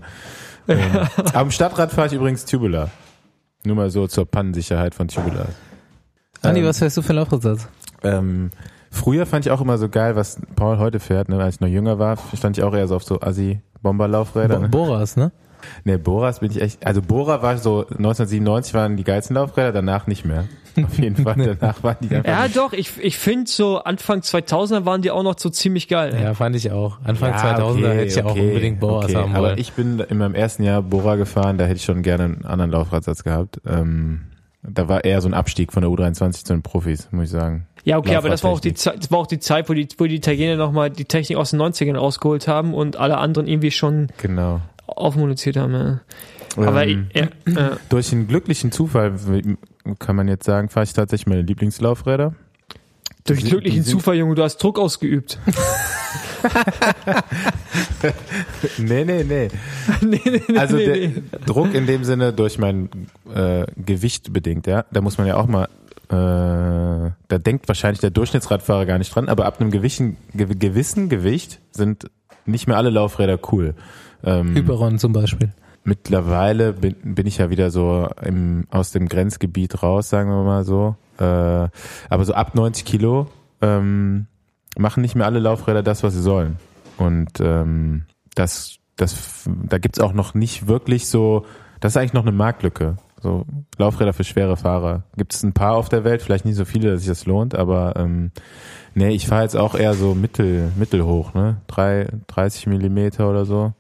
[0.68, 0.80] ähm,
[1.34, 2.90] am Stadtrad fahre ich übrigens Tubular.
[3.64, 5.48] Nur mal so zur Pannensicherheit von Tubular.
[6.42, 7.68] Andi, Ähm, was fährst du für einen Laufradsatz?
[8.04, 8.50] Ähm,
[8.96, 11.42] früher fand ich auch immer so geil, was Paul heute fährt, ne?
[11.42, 14.56] als ich noch jünger war, stand ich auch eher so auf so Assi-Bomberlaufräder.
[14.56, 14.70] Bo Ne?
[14.70, 15.32] Boras, ne?
[15.84, 20.08] Ne, Boras bin ich echt, also Bora war so, 1997 waren die geilsten Laufräder, danach
[20.08, 20.46] nicht mehr.
[20.82, 24.86] Auf jeden Fall, danach waren die einfach Ja, doch, ich, ich finde so Anfang 2000er
[24.86, 26.18] waren die auch noch so ziemlich geil.
[26.22, 27.00] Ja, fand ich auch.
[27.04, 29.16] Anfang Ja, 2000er okay, hätte ich auch okay, unbedingt Boras okay.
[29.16, 29.58] haben Aber wollen.
[29.58, 32.72] ich bin in meinem ersten Jahr Bora gefahren, da hätte ich schon gerne einen anderen
[32.72, 33.62] Laufradsatz gehabt.
[33.66, 34.22] Ähm,
[34.64, 37.68] da war eher so ein Abstieg von der U23 zu den Profis, muss ich sagen.
[37.86, 38.74] Ja, okay, aber das war auch die.
[38.74, 41.52] Zeit, das war auch die Zeit, wo die, wo die Italiener nochmal die Technik aus
[41.52, 44.60] den 90ern rausgeholt haben und alle anderen irgendwie schon Genau.
[44.88, 45.74] aufmuniziert haben.
[45.74, 46.00] Ja.
[46.58, 49.14] Aber Ähm, ja, äh, Durch einen glücklichen Zufall
[50.00, 52.34] kann man jetzt sagen, fahre ich tatsächlich meine Lieblingslaufräder.
[53.26, 55.38] durch die glücklichen Zufall, Junge, du hast Druck ausgeübt.
[58.78, 59.48] Nee, nee, nee.
[60.02, 61.12] nee, nee, nee, Also nee.
[61.46, 62.90] Druck in dem Sinne durch mein
[63.34, 64.86] äh, Gewicht bedingt, ja.
[64.92, 65.68] Da muss man ja auch mal,
[66.08, 71.60] da denkt wahrscheinlich der Durchschnittsradfahrer gar nicht dran, aber ab einem gewissen, ge gewissen Gewicht
[71.72, 72.10] sind
[72.46, 73.76] nicht mehr alle Laufräder cool.
[74.24, 75.52] Ähm, Hyperon zum Beispiel.
[75.84, 80.64] mittlerweile bin, bin ich ja wieder so im, aus dem Grenzgebiet raus, sagen wir mal
[80.64, 80.96] so.
[81.18, 83.28] Äh, aber so ab 90 Kilo
[83.62, 84.28] ähm,
[84.78, 86.58] machen nicht mehr alle Laufräder das, was sie sollen.
[86.98, 88.04] Und ähm,
[88.36, 91.46] das, das, da gibt's auch noch nicht wirklich so,
[91.80, 92.98] das ist eigentlich noch eine Marktlücke.
[93.22, 93.46] So
[93.78, 95.04] Laufräder für schwere Fahrer.
[95.18, 97.56] Gibt es ein paar auf der Welt, vielleicht nicht so viele, dass sich das lohnt,
[97.56, 98.32] aber ähm,
[98.94, 101.58] nee, ich fahre jetzt auch eher so mittel, mittelhoch, ne?
[101.68, 103.74] Drei, 30 Millimeter oder so.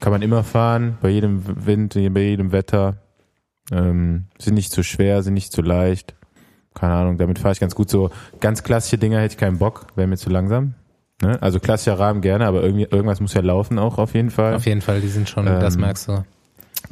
[0.00, 2.96] Kann man immer fahren, bei jedem Wind, bei jedem Wetter.
[3.70, 6.14] Ähm, sind nicht zu schwer, sind nicht zu leicht.
[6.74, 7.88] Keine Ahnung, damit fahre ich ganz gut.
[7.90, 8.10] So
[8.40, 10.74] ganz klassische Dinger hätte ich keinen Bock, wäre mir zu langsam.
[11.22, 11.40] Ne?
[11.40, 14.56] Also klassischer Rahmen gerne, aber irgendwie, irgendwas muss ja laufen auch auf jeden Fall.
[14.56, 16.24] Auf jeden Fall, die sind schon, Ähm, das merkst du.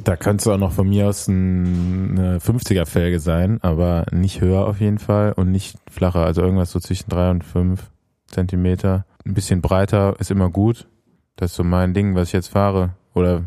[0.03, 4.41] Da könnte es auch noch von mir aus ein, eine 50er Felge sein, aber nicht
[4.41, 6.25] höher auf jeden Fall und nicht flacher.
[6.25, 7.91] Also irgendwas so zwischen drei und fünf
[8.27, 9.05] Zentimeter.
[9.25, 10.87] Ein bisschen breiter ist immer gut.
[11.35, 12.95] Das ist so mein Ding, was ich jetzt fahre.
[13.13, 13.43] Oder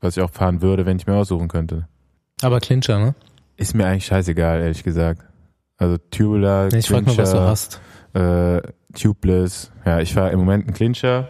[0.00, 1.86] was ich auch fahren würde, wenn ich mir aussuchen könnte.
[2.42, 3.14] Aber Clincher, ne?
[3.56, 5.22] Ist mir eigentlich scheißegal, ehrlich gesagt.
[5.76, 7.80] Also Tubular, Ich frag nur, was du hast.
[8.14, 8.60] äh,
[8.98, 9.70] Tubeless.
[9.84, 11.28] Ja, ich fahre im Moment einen Clincher.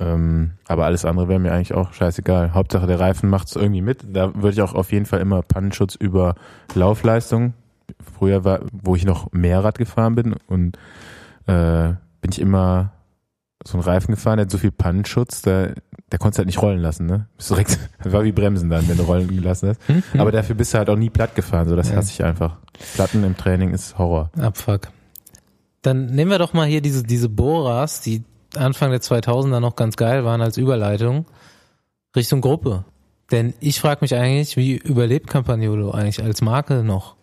[0.00, 2.52] Ähm, aber alles andere wäre mir eigentlich auch scheißegal.
[2.54, 4.04] Hauptsache der Reifen macht es irgendwie mit.
[4.12, 6.34] Da würde ich auch auf jeden Fall immer Pannenschutz über
[6.74, 7.54] Laufleistung.
[8.18, 10.76] Früher war, wo ich noch mehr Rad gefahren bin und
[11.46, 12.92] äh, bin ich immer
[13.66, 15.74] so einen Reifen gefahren, der hat so viel Pannenschutz, der,
[16.12, 17.28] der konntest halt nicht rollen lassen, ne?
[17.36, 19.88] Bist direkt, das war wie Bremsen dann, wenn du rollen gelassen hast.
[19.88, 20.02] Hm?
[20.20, 21.96] Aber dafür bist du halt auch nie platt gefahren, so das Ja.
[21.96, 22.58] hasse ich einfach.
[22.94, 24.30] Platten im Training ist Horror.
[24.38, 24.88] Abfuck.
[25.80, 28.22] Dann nehmen wir doch mal hier diese, diese Boras, die
[28.58, 31.26] Anfang der 2000er noch ganz geil waren als Überleitung
[32.16, 32.84] Richtung Gruppe.
[33.30, 37.16] Denn ich frage mich eigentlich, wie überlebt Campagnolo eigentlich als Marke noch?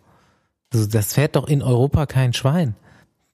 [0.73, 2.75] Also das fährt doch in Europa kein Schwein.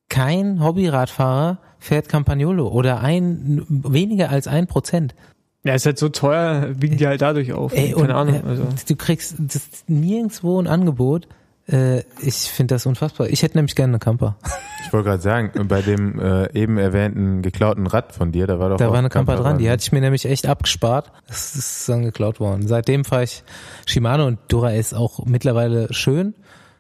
[0.10, 5.16] Kein Hobbyradfahrer fährt Campagnolo oder ein weniger als ein Prozent.
[5.64, 7.74] Ja, ist halt so teuer, wiegen die halt dadurch auf.
[7.74, 8.36] Ey, Keine und, Ahnung.
[8.36, 8.68] äh, Also.
[8.88, 11.28] Du kriegst das nirgendwo ein Angebot.
[11.68, 13.28] Äh, ich finde das unfassbar.
[13.28, 14.38] Ich hätte nämlich gerne eine Camper.
[14.86, 18.70] Ich wollte gerade sagen, bei dem äh, eben erwähnten geklauten Rad von dir, da war
[18.70, 21.12] doch Da auch war eine Camper dran, die hatte ich mir nämlich echt abgespart.
[21.28, 22.68] Das ist dann geklaut worden.
[22.68, 23.44] Seitdem fahre ich
[23.86, 26.36] Shimano und Dura ist auch mittlerweile schön.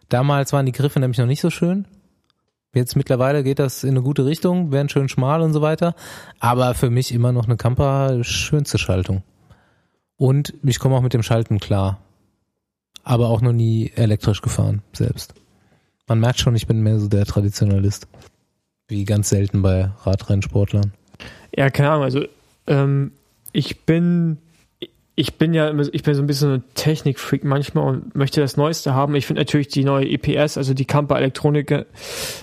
[0.07, 1.85] Damals waren die Griffe nämlich noch nicht so schön.
[2.73, 5.93] Jetzt mittlerweile geht das in eine gute Richtung, werden schön schmal und so weiter.
[6.39, 9.23] Aber für mich immer noch eine Camper schönste Schaltung.
[10.15, 11.99] Und ich komme auch mit dem Schalten klar.
[13.07, 15.33] Aber auch noch nie elektrisch gefahren, selbst.
[16.07, 18.05] Man merkt schon, ich bin mehr so der Traditionalist.
[18.89, 20.91] Wie ganz selten bei Radrennsportlern.
[21.55, 22.25] Ja, keine Ahnung, also
[22.67, 23.13] ähm,
[23.53, 24.39] ich bin
[25.15, 28.93] ich bin ja ich bin so ein bisschen ein Technikfreak manchmal und möchte das Neueste
[28.93, 29.15] haben.
[29.15, 31.85] Ich finde natürlich die neue EPS, also die Camper Elektronik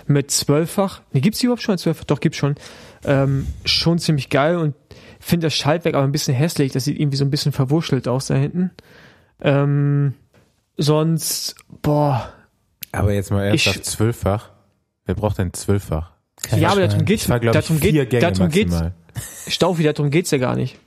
[0.07, 2.05] mit zwölffach, ne, gibt's die überhaupt schon zwölffach?
[2.05, 2.55] Doch, gibt's schon.
[3.05, 4.75] Ähm, schon ziemlich geil und
[5.21, 6.73] finde das Schaltwerk aber ein bisschen hässlich.
[6.73, 8.71] Das sieht irgendwie so ein bisschen verwuschelt aus da hinten.
[9.43, 10.15] Ähm,
[10.77, 12.33] sonst, boah,
[12.93, 14.51] Aber jetzt mal ernsthaft, Ich- zwölffach.
[15.07, 16.13] Wer braucht denn zwölffach?
[16.43, 18.83] Kein ja, aber darum geht's, glaube ich, darum geht, darum geht's.
[19.49, 20.79] Staufi, darum geht's ja gar nicht.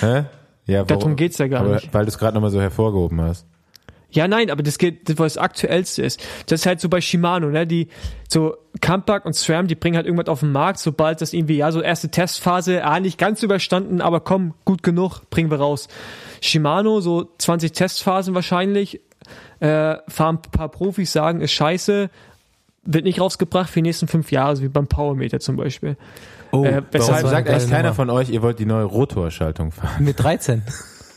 [0.00, 0.24] Hä?
[0.66, 1.92] Ja, Darum warum- geht's ja gar aber nicht.
[1.94, 3.46] Weil du es gerade nochmal so hervorgehoben hast.
[4.10, 6.20] Ja, nein, aber das geht, das was das aktuellste ist.
[6.46, 7.88] Das ist halt so bei Shimano, ne, die,
[8.28, 11.70] so Campac und SRAM, die bringen halt irgendwas auf den Markt, sobald das irgendwie, ja,
[11.72, 15.88] so erste Testphase, ah, nicht ganz überstanden, aber komm, gut genug, bringen wir raus.
[16.40, 19.00] Shimano, so 20 Testphasen wahrscheinlich,
[19.60, 22.10] äh, fahren ein paar Profis, sagen, ist scheiße,
[22.84, 25.96] wird nicht rausgebracht für die nächsten fünf Jahre, so wie beim Powermeter zum Beispiel.
[26.52, 27.94] Oh, Äh, warum weshalb- sagt eigentlich keiner Nummer.
[27.94, 30.04] von euch, ihr wollt die neue Rotorschaltung fahren?
[30.04, 30.62] Mit 13.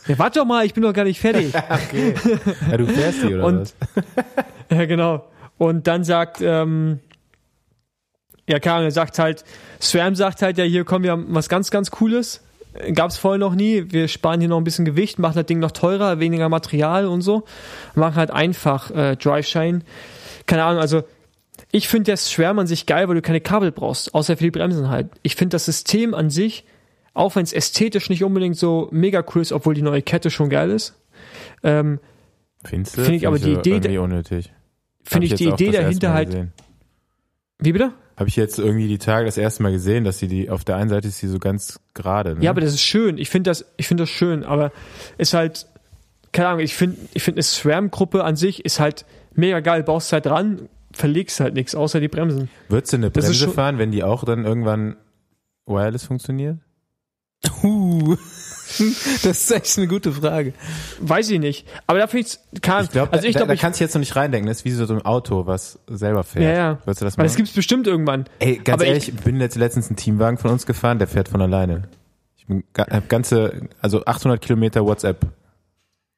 [0.08, 1.52] Ja, warte doch mal, ich bin doch gar nicht fertig.
[2.70, 3.74] Ja, du fährst die oder Und- was?
[4.78, 5.24] Ja, genau.
[5.58, 6.98] Und dann sagt, ähm,
[8.48, 9.44] ja, er sagt halt,
[9.80, 12.42] SRAM sagt halt, ja, hier kommen wir haben was ganz, ganz Cooles.
[12.94, 13.84] Gab's vorher noch nie.
[13.90, 17.20] Wir sparen hier noch ein bisschen Gewicht, machen das Ding noch teurer, weniger Material und
[17.22, 17.44] so.
[17.94, 19.80] Machen halt einfach äh, Drive-Shine.
[20.46, 21.02] Keine Ahnung, also
[21.70, 24.50] ich finde das SRAM an sich geil, weil du keine Kabel brauchst, außer für die
[24.50, 25.08] Bremsen halt.
[25.22, 26.64] Ich finde das System an sich,
[27.14, 30.48] auch wenn es ästhetisch nicht unbedingt so mega cool ist, obwohl die neue Kette schon
[30.48, 30.94] geil ist,
[31.62, 32.00] ähm?
[33.04, 33.74] Finde ich aber die Idee-
[35.04, 36.28] finde ich die Idee dahinter halt.
[37.58, 37.92] Wie bitte?
[38.22, 40.76] Habe ich jetzt irgendwie die Tage das erste Mal gesehen, dass sie die, auf der
[40.76, 42.36] einen Seite ist sie so ganz gerade.
[42.36, 42.44] Ne?
[42.44, 43.18] Ja, aber das ist schön.
[43.18, 44.70] Ich finde das, ich finde das schön, aber
[45.18, 45.66] ist halt,
[46.30, 49.82] keine Ahnung, ich finde, ich finde eine SRAM-Gruppe an sich ist halt mega geil.
[49.82, 52.48] Baust halt dran, verlegst halt nichts, außer die Bremsen.
[52.68, 54.94] Würdest du eine Bremse fahren, wenn die auch dann irgendwann
[55.66, 56.58] wireless funktioniert?
[57.64, 58.14] Uh.
[59.22, 60.52] Das ist echt eine gute Frage.
[61.00, 61.66] Weiß ich nicht.
[61.86, 63.84] Aber da finde ich, kann, Ich glaube, also ich da, glaube, da ich, kannst du
[63.84, 64.48] jetzt noch nicht reindenken.
[64.48, 66.44] Das ist wie so ein Auto, was selber fährt.
[66.44, 66.78] Ja, ja.
[66.84, 67.28] Würdest du das weil machen?
[67.32, 68.26] das gibt's bestimmt irgendwann.
[68.38, 71.28] Ey, ganz aber ehrlich, ich bin jetzt letztens einen Teamwagen von uns gefahren, der fährt
[71.28, 71.82] von alleine.
[72.36, 75.24] Ich bin hab ganze, also 800 Kilometer WhatsApp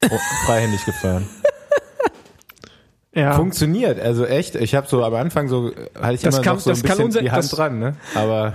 [0.03, 1.27] fre- freihändig gefahren.
[3.17, 3.35] Ja.
[3.35, 4.57] Funktioniert, also echt.
[4.57, 6.83] Ich habe so am Anfang so hatte ich Das immer kann- noch so ein das
[6.83, 7.95] kann bisschen unser- die Hand das- dran, ne?
[8.17, 8.55] Aber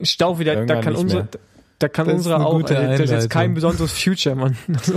[0.00, 1.28] Stau wieder, da kann unsere, mehr.
[1.82, 4.56] Da kann Das ist unsere auch, also, das ist jetzt kein besonderes Future, Mann.
[4.68, 4.94] Also,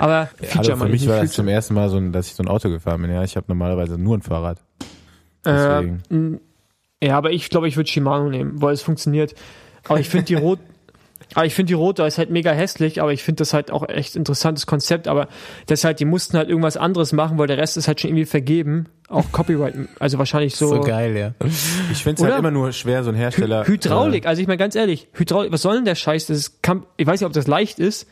[0.00, 1.34] aber Feature, also für Mann, mich war das Future.
[1.34, 3.10] zum ersten Mal so, dass ich so ein Auto gefahren bin.
[3.10, 4.58] Ja, ich habe normalerweise nur ein Fahrrad.
[5.44, 6.02] Äh, Deswegen.
[6.10, 6.40] m,
[7.02, 9.34] ja, aber ich glaube, ich würde Shimano nehmen, weil es funktioniert.
[9.88, 10.60] Aber ich finde die rot,
[11.34, 13.88] aber ich finde die rote ist halt mega hässlich, aber ich finde das halt auch
[13.88, 15.08] echt interessantes Konzept.
[15.08, 15.28] Aber
[15.66, 18.10] das ist halt, die mussten halt irgendwas anderes machen, weil der Rest ist halt schon
[18.10, 18.86] irgendwie vergeben.
[19.08, 20.68] Auch Copyright, also wahrscheinlich so.
[20.68, 21.34] So geil, ja.
[21.90, 23.64] Ich finde es halt immer nur schwer, so ein Hersteller.
[23.66, 26.26] Hy Hydraulik, also ich meine ganz ehrlich, Hydraulik, was soll denn der Scheiß?
[26.26, 28.08] Das ist, kann, ich weiß nicht, ob das leicht ist,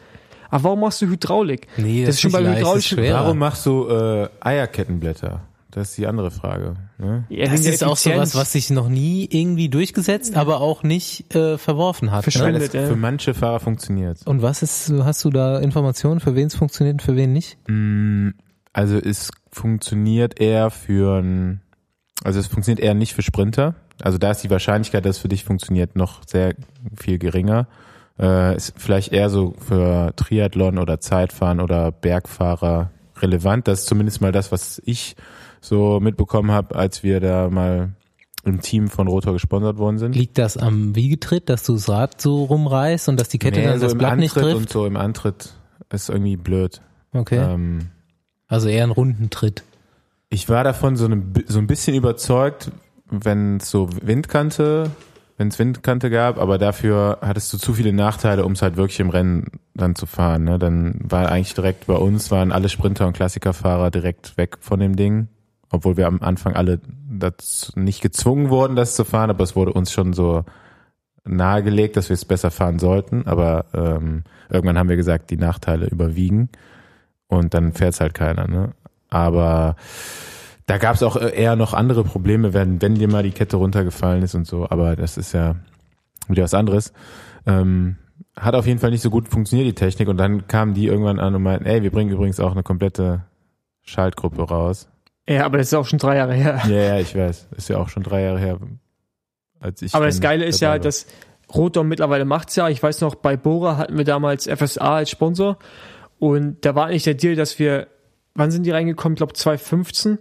[0.51, 1.69] aber warum machst du Hydraulik?
[1.77, 2.99] Nee, das ist schon nicht bei das hydraulischen.
[2.99, 3.15] schwer.
[3.15, 5.41] Warum machst du äh, Eierkettenblätter?
[5.71, 6.75] Das ist die andere Frage.
[6.99, 7.25] Ne?
[7.29, 11.35] Ja, Das der ist auch so was, sich noch nie irgendwie durchgesetzt, aber auch nicht
[11.35, 12.27] äh, verworfen hat.
[12.27, 12.57] Ne?
[12.59, 12.87] es ja.
[12.87, 14.27] für manche Fahrer funktioniert.
[14.27, 17.59] Und was ist, hast du da Informationen, für wen es funktioniert und für wen nicht?
[17.69, 18.31] Mm,
[18.73, 21.61] Also es funktioniert eher für ein,
[22.25, 23.75] also es funktioniert eher nicht für Sprinter.
[24.03, 26.55] Also da ist die Wahrscheinlichkeit, dass es für dich funktioniert, noch sehr
[26.97, 27.69] viel geringer.
[28.19, 32.91] Äh, ist vielleicht eher so für Triathlon oder Zeitfahren oder Bergfahrer
[33.23, 33.69] relevant.
[33.69, 35.17] Das ist zumindest mal das, was ich
[35.61, 37.91] so mitbekommen habe, als wir da mal
[38.45, 40.17] im Team von Rotor gesponsert worden sind.
[40.17, 43.67] Liegt das am Wiegetritt, dass du das Rad so rumreißt und dass die Kette Nee,
[43.67, 44.73] dann so das im Blatt nicht Antritt und trifft?
[44.73, 45.53] so im Antritt
[45.93, 46.81] ist irgendwie blöd.
[47.13, 47.37] Okay.
[47.39, 47.89] Ähm,
[48.49, 49.63] Also eher ein Rundentritt.
[50.31, 52.71] Ich war davon so, eine, so ein bisschen überzeugt,
[53.11, 54.91] wenn es so Windkante,
[55.37, 59.01] wenn es Windkante gab, aber dafür hattest du zu viele Nachteile, um es halt wirklich
[59.01, 60.45] im Rennen dann zu fahren.
[60.45, 60.59] Ne?
[60.59, 64.95] Dann war eigentlich direkt bei uns, waren alle Sprinter und Klassikerfahrer direkt weg von dem
[64.97, 65.29] Ding,
[65.71, 69.73] obwohl wir am Anfang alle das nicht gezwungen wurden, das zu fahren, aber es wurde
[69.73, 70.45] uns schon so
[71.25, 73.27] nahegelegt, dass wir es besser fahren sollten.
[73.27, 76.49] Aber ähm, irgendwann haben wir gesagt, die Nachteile überwiegen
[77.29, 78.49] und dann fährt es halt keiner.
[78.49, 78.73] Ne?
[79.09, 79.77] Aber
[80.67, 84.23] da gab es auch eher noch andere Probleme, wenn, wenn dir mal die Kette runtergefallen
[84.23, 85.57] ist und so, aber das ist ja
[86.29, 86.93] wieder was anderes.
[87.47, 87.97] Ähm,
[88.37, 91.19] hat auf jeden Fall nicht so gut funktioniert, die Technik, und dann kamen die irgendwann
[91.19, 93.25] an und meinten, ey, wir bringen übrigens auch eine komplette
[93.83, 94.89] Schaltgruppe raus.
[95.31, 96.61] Ja, aber das ist auch schon drei Jahre her.
[96.67, 97.49] Ja, ja, ich weiß.
[97.57, 98.59] Ist ja auch schon drei Jahre her,
[99.61, 99.95] als ich.
[99.95, 100.81] Aber das Geile ist ja, war.
[100.81, 101.07] dass
[101.55, 102.69] Rotor mittlerweile macht's ja.
[102.69, 105.57] Ich weiß noch, bei Bora hatten wir damals FSA als Sponsor
[106.19, 107.87] und da war eigentlich der Deal, dass wir,
[108.35, 109.15] wann sind die reingekommen?
[109.15, 110.19] Ich glaube 2015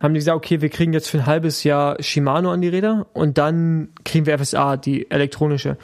[0.00, 3.06] haben die gesagt, okay, wir kriegen jetzt für ein halbes Jahr Shimano an die Räder
[3.14, 5.78] und dann kriegen wir FSA, die elektronische.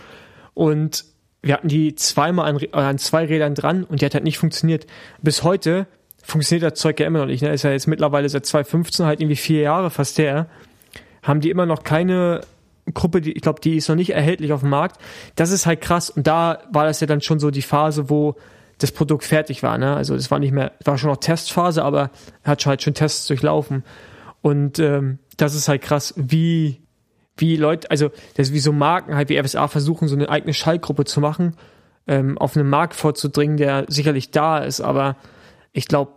[0.53, 1.07] Und
[1.41, 4.37] wir hatten die zweimal an, äh, an zwei Rädern dran und die hat halt nicht
[4.37, 4.87] funktioniert.
[5.23, 5.87] Bis heute
[6.23, 7.43] funktioniert das Zeug ja immer noch nicht.
[7.43, 7.53] Ne?
[7.53, 10.47] Ist ja jetzt mittlerweile seit 2015 halt irgendwie vier Jahre fast her.
[11.23, 12.41] Haben die immer noch keine
[12.95, 15.01] Gruppe, die, ich glaube, die ist noch nicht erhältlich auf dem Markt.
[15.37, 16.11] Das ist halt krass.
[16.11, 18.37] Und da war das ja dann schon so die Phase, wo
[18.79, 19.79] das Produkt fertig war.
[19.79, 19.95] Ne?
[19.95, 22.11] Also es war nicht mehr, war schon noch Testphase, aber
[22.43, 23.85] er hat halt schon Tests durchlaufen.
[24.41, 26.83] Und ähm, das ist halt krass, wie
[27.37, 31.05] wie Leute, also das wie so Marken halt wie FSA versuchen, so eine eigene Schallgruppe
[31.05, 31.57] zu machen,
[32.07, 35.17] ähm, auf einen Markt vorzudringen, der sicherlich da ist, aber
[35.73, 36.13] ich glaube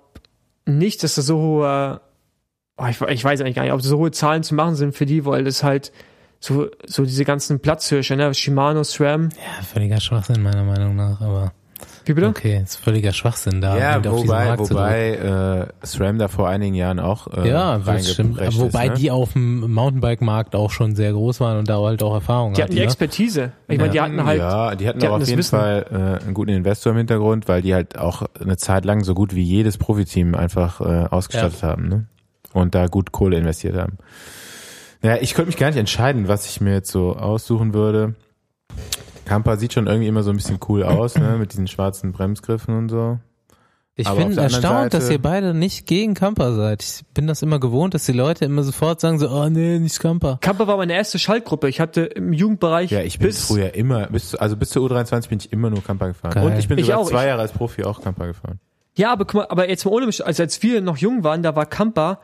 [0.65, 2.01] nicht, dass da so hohe,
[2.77, 5.05] oh, ich, ich weiß eigentlich gar nicht, ob so hohe Zahlen zu machen sind für
[5.05, 5.91] die, weil das halt
[6.39, 9.29] so, so diese ganzen Platzhirsche, ne, Shimano, SRAM.
[9.29, 11.53] Ja, völliger Schwachsinn meiner Meinung nach, aber.
[12.05, 12.27] Wie bitte?
[12.27, 13.77] Okay, ist völliger Schwachsinn da.
[13.77, 14.85] Ja, auf diesen wobei, Markt zu drücken.
[14.85, 18.37] wobei äh, SRAM da vor einigen Jahren auch äh, Ja, das stimmt.
[18.37, 18.97] reingeprescht Wobei ist, ne?
[18.99, 22.61] die auf dem Mountainbike-Markt auch schon sehr groß waren und da halt auch Erfahrung Die
[22.61, 22.81] hatten die hatten.
[22.81, 22.83] Ne?
[22.85, 23.51] Expertise.
[23.67, 25.57] Ich meine, die hatten halt, Ja, die hatten die auch hatten auf jeden Wissen.
[25.57, 29.13] Fall äh, einen guten Investor im Hintergrund, weil die halt auch eine Zeit lang so
[29.15, 32.05] gut wie jedes Profiteam einfach äh, ausgestattet haben ne?
[32.53, 33.97] und da gut Kohle investiert haben.
[35.01, 38.15] Naja, ich könnte mich gar nicht entscheiden, was ich mir jetzt so aussuchen würde.
[39.25, 41.35] Kampa sieht schon irgendwie immer so ein bisschen cool aus, ne?
[41.37, 43.19] mit diesen schwarzen Bremsgriffen und so.
[43.97, 46.83] Ich Aber bin erstaunt, dass Seite- ihr beide nicht gegen Camper seid.
[46.83, 49.97] Ich bin das immer gewohnt, dass die Leute immer sofort sagen so, oh nee, nicht
[49.99, 50.37] Camper.
[50.41, 51.69] Kamper war meine erste Schaltgruppe.
[51.69, 55.29] Ich hatte im Jugendbereich Ja, ich bin bis früher immer, bis, also bis zur U23
[55.29, 56.33] bin ich immer nur Kampa gefahren.
[56.33, 56.45] Geil.
[56.45, 58.59] Und ich bin Ich sogar auch, zwei ich- Jahre als Profi auch Kampa gefahren.
[58.97, 61.41] Ja, aber guck mal, aber jetzt mal ohne mich, also als wir noch jung waren,
[61.41, 62.19] da war Kampa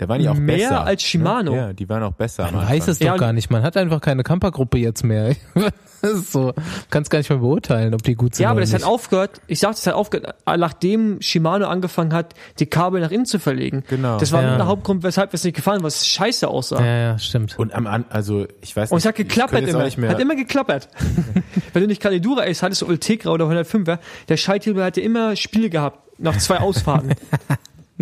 [0.00, 0.84] Da waren die auch Mehr besser.
[0.86, 1.50] als Shimano.
[1.50, 1.56] Ne?
[1.56, 2.44] Ja, die waren auch besser.
[2.44, 2.88] Man weiß Anfang.
[2.92, 3.50] es doch Ja, gar nicht.
[3.50, 5.34] Man hat einfach keine Campergruppe jetzt mehr.
[6.02, 6.54] das ist so,
[6.90, 8.88] kannst gar nicht mehr beurteilen, ob die gut sind Ja, aber oder das hat nicht.
[8.88, 13.40] aufgehört, ich sag, das hat aufgehört, nachdem Shimano angefangen hat, die Kabel nach innen zu
[13.40, 13.82] verlegen.
[13.88, 14.18] Genau.
[14.18, 14.50] Das war Ja.
[14.50, 16.78] mit der Hauptgrund, weshalb es nicht gefallen war, was scheiße aussah.
[16.78, 17.58] ja, ja, stimmt.
[17.58, 18.92] Und am An also ich weiß nicht.
[18.92, 19.82] Und es hat ich geklappert immer.
[19.82, 20.88] Nicht mehr, Hat immer geklappert.
[21.72, 25.98] Wenn du nicht Calidura Ace hattest, Ultegra oder 105er, der Schalthebel hatte immer Spiele gehabt,
[26.20, 27.14] nach zwei Ausfahrten.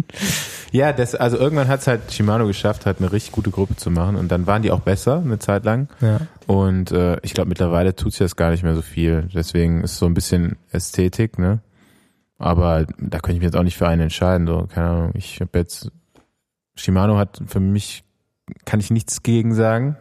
[0.73, 3.91] ja, das, also irgendwann hat es halt Shimano geschafft, halt eine richtig gute Gruppe zu
[3.91, 5.89] machen und dann waren die auch besser eine Zeit lang.
[6.01, 6.21] Ja.
[6.47, 9.29] Und äh, ich glaube mittlerweile tut sich das gar nicht mehr so viel.
[9.35, 11.61] Deswegen ist so ein bisschen Ästhetik, ne?
[12.39, 14.47] Aber da könnte ich mich jetzt auch nicht für einen entscheiden.
[14.47, 15.11] So, keine Ahnung.
[15.15, 15.91] Ich habe jetzt
[16.75, 18.05] Shimano hat für mich
[18.65, 19.97] kann ich nichts gegen sagen.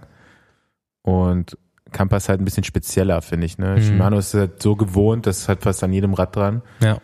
[1.01, 1.57] Und
[1.91, 3.57] Kampa ist halt ein bisschen spezieller, finde ich.
[3.57, 3.75] Ne?
[3.75, 3.81] Mhm.
[3.81, 6.61] Shimano ist halt so gewohnt, das hat fast an jedem Rad dran.
[6.81, 6.97] Ja.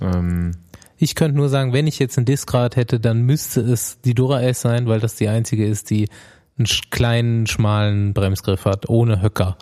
[0.00, 0.52] Ähm,
[1.02, 4.40] Ich könnte nur sagen, wenn ich jetzt ein Diskrad hätte, dann müsste es die Dura
[4.40, 6.08] S sein, weil das die einzige ist, die
[6.56, 9.56] einen kleinen, schmalen Bremsgriff hat, ohne Höcker.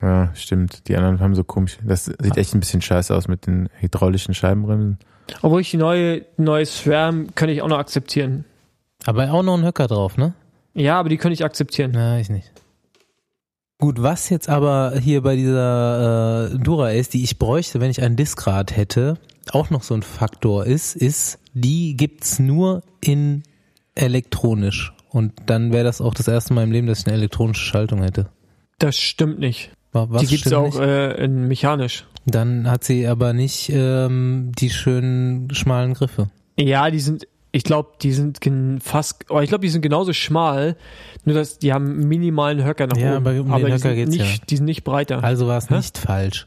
[0.00, 0.86] ja, stimmt.
[0.86, 1.78] Die anderen haben so komisch.
[1.82, 4.98] Das sieht echt ein bisschen scheiße aus mit den hydraulischen Scheibenbremsen.
[5.42, 8.44] Obwohl ich die neue, neue SRAM kann ich auch noch akzeptieren.
[9.04, 10.34] Aber auch noch ein Höcker drauf, ne?
[10.74, 11.90] Ja, aber die kann ich akzeptieren.
[11.92, 12.52] Na, ich nicht.
[13.80, 18.00] Gut, was jetzt aber hier bei dieser äh, Dura ist, die ich bräuchte, wenn ich
[18.00, 19.18] ein Diskrad hätte,
[19.54, 23.42] auch noch so ein Faktor ist, ist, die gibt's nur in
[23.94, 24.92] elektronisch.
[25.10, 28.02] Und dann wäre das auch das erste Mal im Leben, dass ich eine elektronische Schaltung
[28.02, 28.26] hätte.
[28.78, 29.70] Das stimmt nicht.
[29.92, 32.06] Wa- Was die gibt's stimmt auch äh, in mechanisch.
[32.26, 36.28] Dann hat sie aber nicht ähm, die schönen schmalen Griffe.
[36.58, 38.38] Ja, die sind, ich glaube, die sind
[38.82, 40.76] fast, oh, ich glaube, die sind genauso schmal,
[41.24, 43.26] nur dass die haben minimalen Höcker nach Ja, oben.
[43.26, 44.44] aber um den aber die Höcker sind nicht, ja.
[44.48, 45.24] die sind nicht breiter.
[45.24, 46.46] Also war es nicht falsch.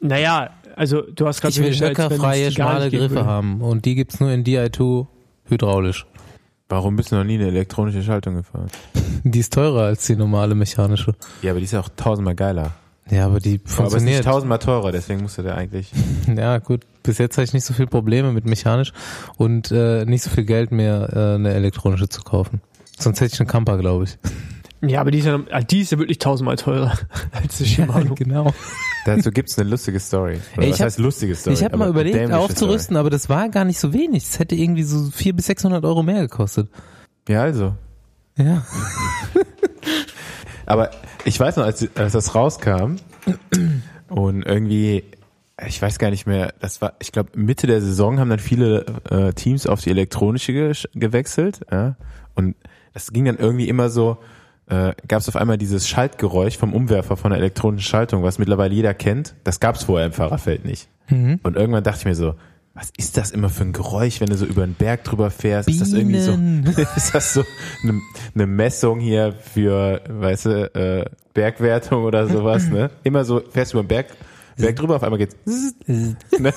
[0.00, 3.26] Naja, also du hast gerade Ich will höckerfreie, schmale Griffe würde.
[3.26, 3.60] haben.
[3.60, 5.06] Und die gibt's nur in Di2
[5.44, 6.06] hydraulisch.
[6.70, 8.68] Warum bist du noch nie eine elektronische Schaltung gefahren?
[9.24, 11.14] Die ist teurer als die normale mechanische.
[11.42, 12.72] Ja, aber die ist ja auch tausendmal geiler.
[13.10, 14.24] Ja, aber die Aber es ist nicht funktioniert.
[14.24, 15.90] tausendmal teurer, deswegen musst du da eigentlich.
[16.36, 16.82] Ja, gut.
[17.02, 18.92] Bis jetzt hatte ich nicht so viel Probleme mit mechanisch
[19.38, 22.60] und äh, nicht so viel Geld mehr, äh, eine elektronische zu kaufen.
[22.98, 24.18] Sonst hätte ich einen Camper, glaube ich.
[24.88, 26.92] Ja, aber die ist ja, ah, die ist ja wirklich tausendmal teurer
[27.32, 28.14] als die Shimano.
[28.14, 28.52] genau.
[29.08, 30.38] Dazu gibt's eine lustige Story.
[30.56, 31.54] Ey, ich was hab- heißt lustige Story?
[31.54, 34.24] Ich habe mal überlegt, aufzurüsten, aber das war gar nicht so wenig.
[34.24, 36.68] Es hätte irgendwie so 400 bis 600 Euro mehr gekostet.
[36.68, 37.34] Story.
[37.34, 37.74] Ja, also.
[38.36, 38.64] Ja.
[40.66, 40.90] Aber
[41.24, 42.96] ich weiß noch, als, als das rauskam
[44.08, 45.02] und irgendwie,
[45.66, 48.84] ich weiß gar nicht mehr, das war, ich glaube, Mitte der Saison haben dann viele
[49.10, 51.60] äh, Teams auf die elektronische ge gewechselt.
[51.72, 51.96] Ja?
[52.34, 52.54] Und
[52.92, 54.18] das ging dann irgendwie immer so,
[54.68, 58.74] äh, gab es auf einmal dieses Schaltgeräusch vom Umwerfer von der elektronischen Schaltung, was mittlerweile
[58.74, 59.34] jeder kennt.
[59.44, 60.88] Das gab es vorher im Fahrerfeld nicht.
[61.08, 61.40] Mhm.
[61.42, 62.34] Und irgendwann dachte ich mir so,
[62.74, 65.68] was ist das immer für ein Geräusch, wenn du so über einen Berg drüber fährst?
[65.68, 66.64] Ist das irgendwie so, Bienen.
[66.96, 67.42] ist das so
[67.82, 68.00] eine,
[68.34, 71.04] eine Messung hier für, weißt du, äh,
[71.34, 72.90] Bergwertung oder sowas, ne?
[73.02, 74.06] Immer so, fährst du über den Berg,
[74.58, 75.36] Berg drüber, auf einmal geht's,
[75.86, 76.52] ne?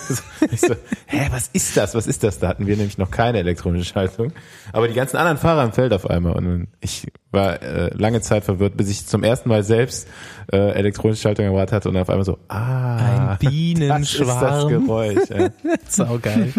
[0.52, 0.76] Ich so,
[1.06, 1.95] hä, was ist das?
[1.95, 2.39] Was ist das?
[2.39, 4.34] Da hatten wir nämlich noch keine elektronische Schaltung.
[4.74, 6.34] Aber die ganzen anderen Fahrer im Feld auf einmal.
[6.34, 10.08] Und ich war äh, lange Zeit verwirrt, bis ich zum ersten Mal selbst
[10.52, 14.41] äh, elektronische Schaltung erwartet hatte und auf einmal so, ah, Ein Bienenschwarm.
[14.41, 15.30] das ist das Geräusch.
[15.30, 15.49] Ja.
[15.88, 16.54] Saugeil.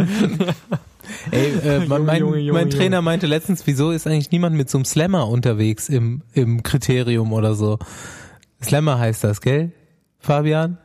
[1.31, 2.71] Ey, äh, mein, mein, mein.
[2.71, 7.33] Trainer meinte letztens, wieso ist eigentlich niemand mit so einem Slammer unterwegs im, im Kriterium
[7.33, 7.79] oder so?
[8.63, 9.73] Slammer heißt das, gell?
[10.21, 10.79] Fabian?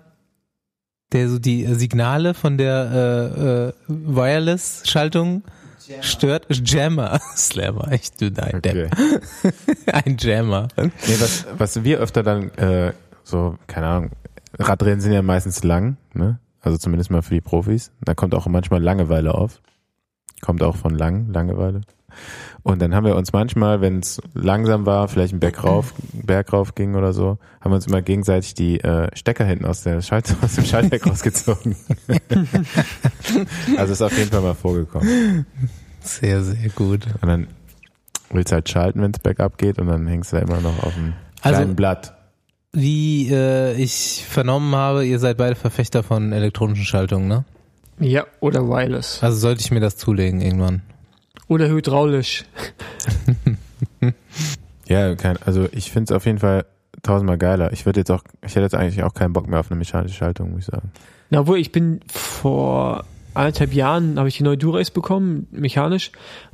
[1.13, 5.43] Der so die Signale von der äh, äh, Wireless-Schaltung
[6.01, 6.47] stört.
[6.49, 7.19] Jammer.
[7.35, 8.91] Slammer, echt du dein Depp.
[8.91, 9.53] Okay.
[9.91, 10.67] Ein Jammer.
[10.75, 12.93] Nee, was, was wir öfter dann, äh,
[13.23, 14.11] so, keine Ahnung,
[14.59, 16.39] Radrennen sind ja meistens lang, ne?
[16.61, 17.91] Also zumindest mal für die Profis.
[18.01, 19.61] Da kommt auch manchmal Langeweile auf.
[20.41, 21.81] Kommt auch von lang, Langeweile.
[22.63, 26.51] Und dann haben wir uns manchmal, wenn es langsam war, vielleicht ein Berg rauf, Berg
[26.51, 30.01] rauf ging oder so, haben wir uns immer gegenseitig die äh, Stecker hinten aus, der
[30.01, 31.75] Schalt aus dem Schaltwerk rausgezogen.
[33.77, 35.45] also ist auf jeden Fall mal vorgekommen.
[36.01, 37.05] Sehr, sehr gut.
[37.21, 37.47] Und dann
[38.31, 40.83] willst du halt schalten, wenn es bergab geht und dann hängst du da immer noch
[40.83, 42.13] auf dem Also- kleinen Blatt.
[42.73, 47.45] Wie äh, ich vernommen habe, ihr seid beide Verfechter von elektronischen Schaltungen, ne?
[47.99, 49.23] Ja, oder wireless.
[49.23, 50.81] Also sollte ich mir das zulegen irgendwann.
[51.47, 52.43] Oder hydraulisch.
[54.87, 56.65] Ja, kein, also ich finde es auf jeden Fall
[57.03, 57.73] tausendmal geiler.
[57.73, 60.15] Ich würde jetzt auch, ich hätte jetzt eigentlich auch keinen Bock mehr auf eine mechanische
[60.15, 60.91] Schaltung, muss ich sagen.
[61.29, 66.11] Na, obwohl ich bin vor anderthalb Jahren habe ich die neue Durace bekommen, mechanisch.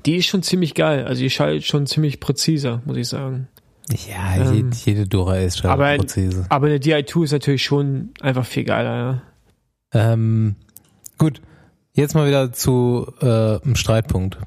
[0.07, 1.05] Die ist schon ziemlich geil.
[1.05, 3.47] Also die schaltet schon ziemlich präziser, muss ich sagen.
[4.09, 6.47] Ja, Ähm, jede, jede Dora ist schon aber- präzise.
[6.49, 9.21] Aber eine DI2 ist natürlich schon einfach viel geiler,
[9.93, 10.11] ja.
[10.13, 10.55] Ähm,
[11.19, 11.39] gut,
[11.93, 13.25] jetzt mal wieder zu äh,
[13.63, 14.39] einem Streitpunkt.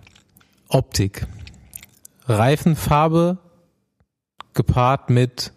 [0.69, 1.27] Optik.
[2.27, 3.39] Reifenfarbe
[4.55, 5.53] gepaart mit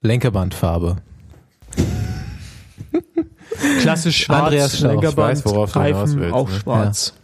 [0.00, 0.96] Lenkerbandfarbe.
[3.80, 6.54] Klassisch schwarz, Andreas ich Lenkerband, weiß, worauf du hinaus Reifen, willst, auch ne?
[6.58, 7.14] schwarz.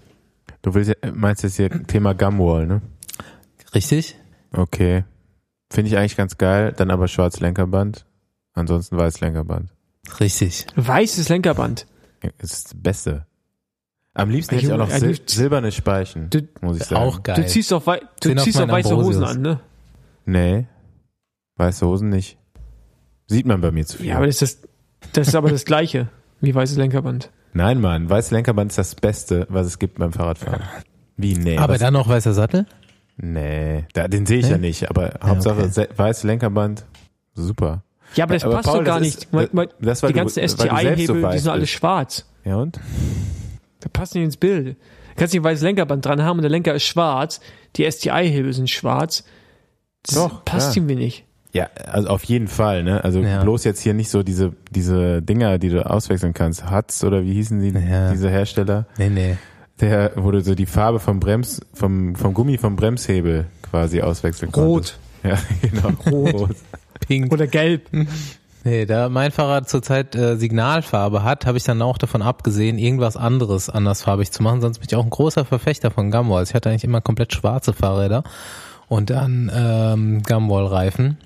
[0.62, 2.82] Du willst, ja- meinst jetzt hier Thema Gumwall, ne?
[3.74, 4.16] Richtig?
[4.52, 5.04] Okay.
[5.72, 8.06] Finde ich eigentlich ganz geil, dann aber schwarz Lenkerband,
[8.54, 9.70] ansonsten weiß Lenkerband.
[10.18, 10.66] Richtig.
[10.74, 11.86] Weißes Lenkerband.
[12.38, 13.26] Das ist das Beste.
[14.14, 17.02] Am liebsten hätte ich auch noch sil silberne Speichen, Du- muss ich sagen.
[17.02, 17.36] Auch geil.
[17.36, 19.61] Du ziehst doch, wei du ziehst doch weiße Hosen an, ne?
[20.26, 20.66] Nee.
[21.56, 22.36] Weiße Hosen nicht.
[23.28, 24.06] Sieht man bei mir zu viel.
[24.06, 24.66] Ja, aber das ist,
[25.12, 26.08] das ist aber das Gleiche
[26.40, 27.30] wie weißes Lenkerband.
[27.52, 30.62] Nein, Mann, weißes Lenkerband ist das Beste, was es gibt beim Fahrradfahren.
[31.16, 31.56] Wie, nee.
[31.58, 32.66] Aber was- dann noch weißer Sattel?
[33.16, 34.68] Nee, da, den sehe ich ja Nee?
[34.68, 35.88] nicht, aber Hauptsache okay.
[35.94, 36.84] weißes Lenkerband,
[37.34, 37.84] super.
[38.14, 39.16] Ja, aber das Aber passt Paul, doch gar das nicht.
[39.18, 39.28] ist-
[39.80, 42.26] das, weil die ganzen selbst so STI-Hebel, die sind alle schwarz.
[42.44, 42.80] Ja und?
[43.81, 44.66] Da passt nicht ins Bild.
[44.68, 44.74] Du
[45.16, 47.41] kannst nicht ein weißes Lenkerband dran haben und der Lenker ist schwarz.
[47.76, 49.24] Die STI-Hebel sind schwarz.
[50.05, 50.81] Das Doch, passt ja.
[50.83, 51.24] irgendwie nicht.
[51.53, 53.03] Ja, also auf jeden Fall, ne?
[53.03, 53.43] Also Ja.
[53.43, 56.70] bloß jetzt hier nicht so diese diese Dinger, die du auswechseln kannst.
[56.70, 58.12] Hutz oder wie hießen die, Ja.
[58.12, 58.87] diese Hersteller?
[58.99, 59.37] Nee, nee.
[59.81, 64.53] Der, wo du so die Farbe vom Brems, vom, vom Gummi vom Bremshebel quasi auswechseln
[64.53, 64.99] konntest.
[65.24, 65.89] Ja, genau.
[66.11, 66.55] Rot.
[67.07, 67.33] Pink.
[67.33, 67.89] Oder gelb.
[68.62, 73.16] Nee, da mein Fahrrad zurzeit äh, Signalfarbe hat, habe ich dann auch davon abgesehen, irgendwas
[73.16, 74.61] anderes andersfarbig zu machen.
[74.61, 76.50] Sonst bin ich auch ein großer Verfechter von Gumwalls.
[76.50, 78.22] Ich hatte eigentlich immer komplett schwarze Fahrräder
[78.88, 81.16] und dann ähm, Gumwall-Reifen.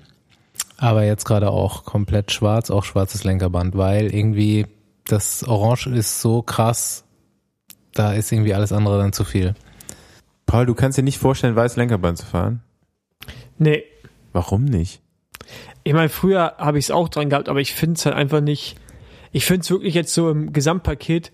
[0.77, 4.67] Aber jetzt gerade auch komplett schwarz, auch schwarzes Lenkerband, weil irgendwie
[5.05, 7.03] das Orange ist so krass,
[7.93, 9.55] da ist irgendwie alles andere dann zu viel.
[10.45, 12.61] Paul, du kannst dir nicht vorstellen, weißes Lenkerband zu fahren?
[13.57, 13.83] Nee.
[14.31, 15.01] Warum nicht?
[15.83, 18.41] Ich meine, früher habe ich es auch dran gehabt, aber ich finde es halt einfach
[18.41, 18.75] nicht.
[19.31, 21.31] Ich finde es wirklich jetzt so im Gesamtpaket,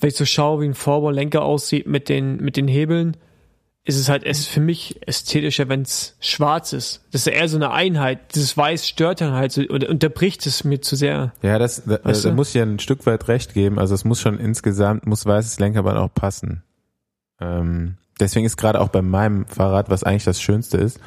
[0.00, 3.16] wenn ich so schaue, wie ein Vorbaulenker aussieht mit den, mit den Hebeln,
[3.84, 7.06] ist es halt es für mich ästhetischer, wenn es schwarz ist.
[7.10, 8.34] Das ist ja eher so eine Einheit.
[8.34, 11.32] Dieses Weiß stört dann halt so, oder unterbricht es mir zu sehr.
[11.40, 12.34] Ja, das, da, Weißt da du?
[12.34, 13.78] muss ich ja ein Stück weit recht geben.
[13.78, 16.62] Also es muss schon insgesamt, muss weißes Lenkerband auch passen.
[17.40, 21.00] Ähm, deswegen ist gerade auch bei meinem Fahrrad, was eigentlich das Schönste ist,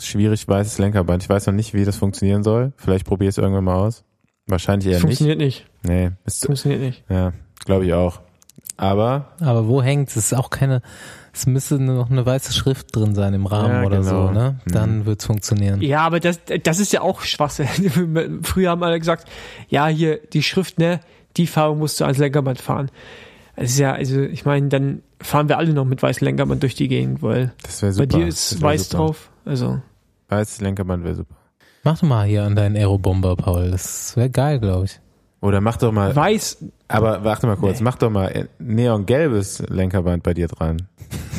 [0.00, 1.22] Schwierig weißes Lenkerband.
[1.22, 2.72] Ich weiß noch nicht, wie das funktionieren soll.
[2.76, 4.04] Vielleicht probiere ich es irgendwann mal aus.
[4.46, 5.18] Wahrscheinlich eher Das nicht.
[5.18, 5.66] funktioniert nicht.
[5.82, 7.04] Nee, ist, Funktioniert nicht.
[7.08, 7.32] ja,
[7.64, 8.20] glaube ich auch.
[8.76, 10.14] Aber Aber wo hängt's?
[10.16, 10.82] Es ist auch keine,
[11.32, 14.28] es müsste noch eine weiße Schrift drin sein im Rahmen Ja, oder genau.
[14.28, 14.60] so, ne?
[14.66, 15.06] Dann Mhm.
[15.06, 15.82] wird's funktionieren.
[15.82, 17.66] Ja, aber das, das ist ja auch Schwachsinn.
[18.44, 19.28] Früher haben alle gesagt,
[19.68, 21.00] ja, hier die Schrift, ne,
[21.36, 22.90] die Farbe musst du ans Lenkerband fahren.
[23.56, 26.76] Das ist ja, also ich meine, dann fahren wir alle noch mit weißem Lenkerband durch
[26.76, 28.06] die Gegend, weil das wäre super.
[28.06, 28.96] bei dir ist weiß super.
[29.06, 29.30] drauf.
[29.44, 29.80] Also
[30.28, 31.34] Weißes Lenkerband wäre super.
[31.84, 33.70] Mach doch mal hier an deinen Aerobomber, Paul.
[33.70, 35.00] Das wäre geil, glaube ich.
[35.40, 37.84] Oder mach doch mal, weiß, aber warte mal kurz, Nee.
[37.84, 40.88] mach doch mal neongelbes Lenkerband bei dir dran.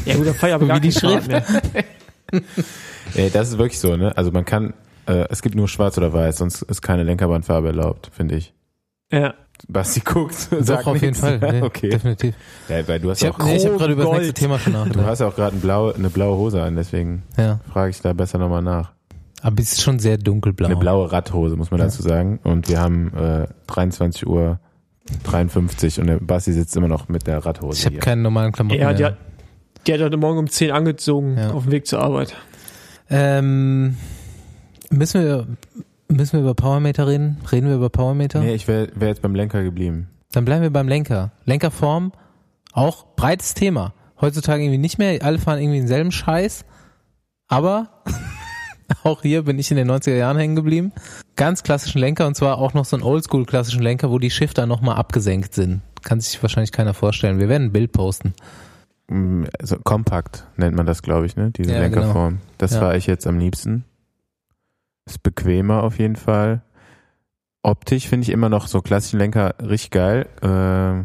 [0.06, 1.30] ja gut, da fahr ich aber Wie die Schrift.
[3.16, 4.16] Ey, das ist wirklich so, ne?
[4.16, 4.74] Also man kann,
[5.08, 8.54] äh, es gibt nur schwarz oder weiß, sonst ist keine Lenkerbandfarbe erlaubt, finde ich.
[9.12, 9.34] Ja.
[9.68, 11.20] Basti guckt, Doch, auf jeden nichts.
[11.20, 11.38] Fall.
[11.40, 11.90] Nee, okay.
[11.90, 12.36] Definitiv.
[12.70, 14.58] Ja, weil du hast Ich auch, habe nee, ich hab gerade über das nächste Thema
[14.60, 15.06] schon du nachgedacht.
[15.08, 17.60] hast ja auch gerade ein blaue, eine blaue Hose an, deswegen Ja.
[17.72, 18.92] frage ich da besser nochmal nach.
[19.42, 20.66] Aber es ist schon sehr dunkelblau.
[20.68, 22.40] Eine blaue Radhose, muss man dazu sagen.
[22.44, 24.60] Und wir haben äh, 23 Uhr
[25.24, 28.02] 53 und der Basti sitzt immer noch mit der Radhose Ich habe hier.
[28.02, 29.12] keine normalen Klamotten Ja, die mehr.
[29.14, 29.18] hat,
[29.88, 31.52] die hat heute Morgen um 10 angezogen Ja.
[31.52, 32.36] auf dem Weg zur Arbeit.
[33.10, 33.96] Ähm,
[34.92, 35.48] müssen wir
[36.10, 37.38] müssen wir über Powermeter reden?
[37.52, 38.40] Reden wir über Powermeter?
[38.42, 40.10] Nee, ich wäre wär jetzt beim Lenker geblieben.
[40.32, 41.32] Dann bleiben wir beim Lenker.
[41.46, 42.12] Lenkerform,
[42.74, 43.94] auch breites Thema.
[44.22, 45.24] Heutzutage irgendwie nicht mehr.
[45.24, 46.66] Alle fahren irgendwie denselben Scheiß.
[47.48, 47.90] Aber
[49.04, 50.92] auch hier bin ich in den 90er Jahren hängen geblieben.
[51.36, 54.66] Ganz klassischen Lenker und zwar auch noch so einen oldschool klassischen Lenker, wo die Shifter
[54.66, 55.82] nochmal abgesenkt sind.
[56.04, 57.40] Kann sich wahrscheinlich keiner vorstellen.
[57.40, 58.34] Wir werden ein Bild posten.
[59.08, 61.52] Mm, Also kompakt nennt man das, glaube ich, ne?
[61.52, 62.40] Diese Ja, Lenkerform.
[62.58, 62.80] Das Ja.
[62.82, 63.86] fahre ich jetzt am liebsten.
[65.10, 66.62] Ist bequemer auf jeden Fall.
[67.64, 70.28] Optisch finde ich immer noch so klassischen Lenker richtig geil.
[70.42, 71.04] Äh,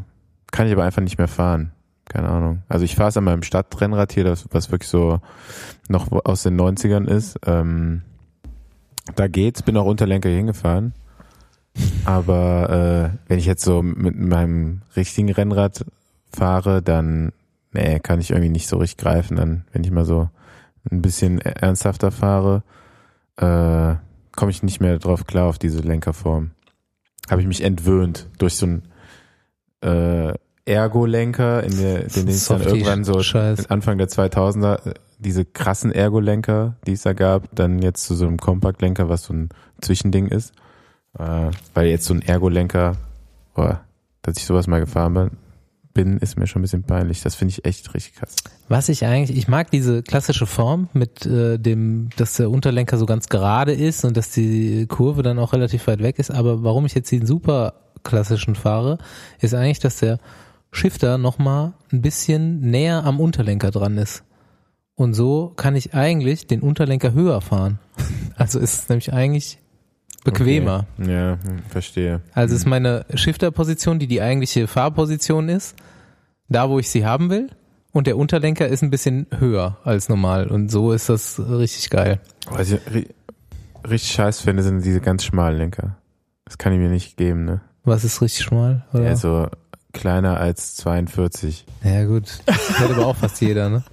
[0.52, 1.72] kann ich aber einfach nicht mehr fahren.
[2.04, 2.62] Keine Ahnung.
[2.68, 5.20] Also ich fahre es an meinem Stadtrennrad hier, das, was wirklich so
[5.88, 7.38] noch aus den 90ern ist.
[7.46, 8.02] Ähm,
[9.16, 10.92] da geht's, bin auch Unterlenker hier hingefahren.
[12.04, 15.84] Aber äh, wenn ich jetzt so mit meinem richtigen Rennrad
[16.30, 17.32] fahre, dann
[17.72, 19.36] nee, kann ich irgendwie nicht so richtig greifen.
[19.36, 20.28] Dann, wenn ich mal so
[20.90, 22.62] ein bisschen ernsthafter fahre,
[23.36, 23.94] äh,
[24.36, 26.52] komme ich nicht mehr drauf klar auf diese Lenkerform.
[27.30, 28.82] Habe ich mich entwöhnt durch so ein
[29.80, 30.34] äh,
[30.66, 33.70] Ergo-Lenker, in der, den es dann irgendwann so Scheiß.
[33.70, 38.26] Anfang der 2000er, äh, diese krassen Ergo-Lenker, die es da gab, dann jetzt zu so
[38.26, 39.48] einem Kompakt-Lenker, was so ein
[39.80, 40.52] Zwischending ist.
[41.18, 42.96] Äh, weil jetzt so ein Ergo-Lenker,
[43.54, 43.80] boah,
[44.22, 45.30] dass ich sowas mal gefahren bin,
[45.94, 47.22] bin, ist mir schon ein bisschen peinlich.
[47.22, 48.34] Das finde ich echt richtig krass.
[48.68, 53.06] Was ich eigentlich, ich mag diese klassische Form mit äh, dem, dass der Unterlenker so
[53.06, 56.30] ganz gerade ist und dass die Kurve dann auch relativ weit weg ist.
[56.30, 58.98] Aber warum ich jetzt den super klassischen fahre,
[59.40, 60.18] ist eigentlich, dass der
[60.72, 64.24] Shifter nochmal ein bisschen näher am Unterlenker dran ist.
[64.96, 67.78] Und so kann ich eigentlich den Unterlenker höher fahren.
[68.36, 69.60] Also ist es nämlich eigentlich
[70.24, 70.86] bequemer.
[70.98, 71.12] Okay.
[71.12, 72.20] Ja, verstehe.
[72.32, 75.76] Also ist meine Shifter-Position, die die eigentliche Fahrposition ist,
[76.48, 77.50] da wo ich sie haben will.
[77.92, 80.48] Und der Unterlenker ist ein bisschen höher als normal.
[80.48, 82.18] Und so ist das richtig geil.
[82.50, 83.06] Was ich ri
[83.88, 85.96] richtig scheiß finde, sind diese ganz schmalen Lenker.
[86.46, 87.60] Das kann ich mir nicht geben, ne?
[87.84, 88.84] Was ist richtig schmal?
[88.92, 89.04] Oder?
[89.04, 89.48] Ja, so
[89.92, 91.64] kleiner als 42.
[91.84, 93.84] ja gut, das hat aber auch fast jeder, ne?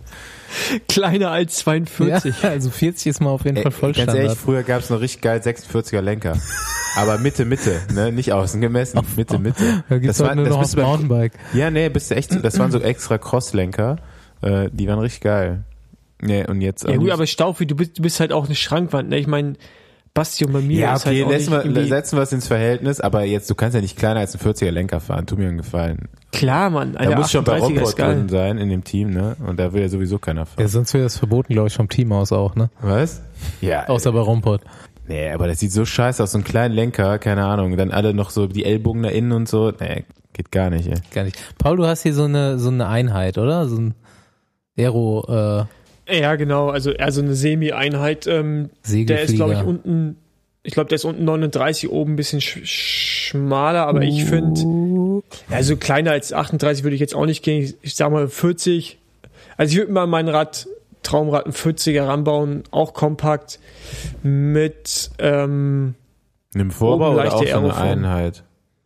[0.87, 2.35] Kleiner als 42.
[2.41, 5.21] Ja, also 40 ist mal auf jeden Ey, Fall ganz ehrlich, früher gab's noch richtig
[5.21, 6.37] geil 46er Lenker.
[6.95, 8.11] Aber Mitte, Mitte, ne?
[8.11, 8.99] Nicht außen gemessen.
[9.15, 9.83] Mitte, Mitte.
[9.87, 11.33] Da gibt's das halt nur noch bist beim- Mountainbike.
[11.53, 13.97] Ja, nee, bist du echt, das waren so extra Crosslenker.
[14.41, 15.63] Äh, die waren richtig geil.
[16.21, 16.83] Nee, und jetzt.
[16.87, 19.17] Ja gut, aber Staufi, du bist, du bist halt auch eine Schrankwand, ne?
[19.17, 19.53] Ich meine,
[20.13, 22.99] Basti und bei mir ja, ist okay, halt nicht wir, setzen wir es ins Verhältnis,
[22.99, 25.57] aber jetzt, du kannst ja nicht kleiner als ein 40er Lenker fahren, tu mir einen
[25.57, 26.09] Gefallen.
[26.33, 26.93] Klar, Mann.
[26.93, 28.15] Da Alter, muss schon bei 38er Romport ist geil.
[28.15, 29.37] drin sein in dem Team, ne?
[29.45, 30.61] Und da will ja sowieso keiner fahren.
[30.61, 32.69] Ja, sonst wäre das verboten, glaube ich, vom Team aus auch, ne?
[32.81, 33.21] Was?
[33.61, 33.87] Ja.
[33.87, 34.61] Außer bei Rompot.
[35.07, 37.77] Nee, aber das sieht so scheiße aus, so einen kleinen Lenker, keine Ahnung.
[37.77, 39.71] Dann alle noch so die Ellbogen da innen und so.
[39.79, 40.95] Nee, geht gar nicht, ey.
[41.13, 41.37] Gar nicht.
[41.57, 43.67] Paul, du hast hier so eine, so eine Einheit, oder?
[43.67, 43.95] So ein
[44.77, 45.65] Aero, äh,
[46.11, 46.69] Ja, genau.
[46.69, 48.27] Also, also eine Semi-Einheit.
[48.27, 50.17] Ähm, der ist, glaube ich, unten,
[50.63, 52.59] ich glaube, der ist unten 39, oben ein bisschen sch
[53.31, 57.73] schmaler, aber ich finde, also kleiner als 38 würde ich jetzt auch nicht gehen.
[57.81, 58.97] Ich, sag mal 40.
[59.57, 60.67] Also ich würde mal mein Rad,
[61.03, 63.59] Traumrad, ein 40er ranbauen, auch kompakt,
[64.23, 65.95] mit, ähm,
[66.53, 67.75] Nimm Vorbau oder auch so eine.
[67.75, 68.43] Einheit?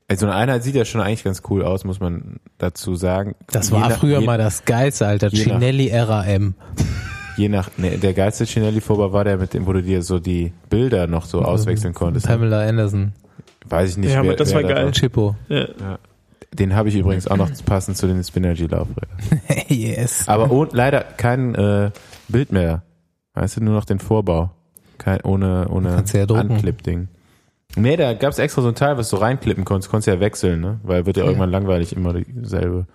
[0.08, 3.34] Also eine Einheit sieht ja schon eigentlich ganz cool aus, muss man dazu sagen.
[3.52, 5.30] Das Je war nach- früher je, mal das Geilste, Alter.
[5.32, 6.54] Cinelli RAM.
[7.38, 10.20] Je nach, nee, der geilste Cinelli Vorbau war der, mit dem, wo du dir so
[10.20, 12.28] die Bilder noch so auswechseln konntest.
[12.28, 13.14] Pamela Anderson.
[13.68, 14.92] Weiß ich nicht, Ja, wer, aber das wer war geil.
[14.92, 15.36] Chippo.
[15.50, 15.66] ja.
[16.54, 19.18] Den habe ich übrigens auch noch passend zu den Spinergy Laufrädern.
[19.68, 20.26] yes.
[20.30, 21.92] Aber ohne, leider kein äh,
[22.30, 22.84] Bild mehr.
[23.34, 24.52] Weißt du, nur noch den Vorbau.
[24.98, 26.26] Kein, ohne ohne ja.
[26.36, 27.10] Anklipp-Ding.
[27.76, 30.80] Nee, da gab's extra so ein Teil, was du reinklippen konntest, konntest ja wechseln, ne?
[30.84, 31.32] Weil wird ja Okay.
[31.32, 32.86] irgendwann langweilig immer dieselbe.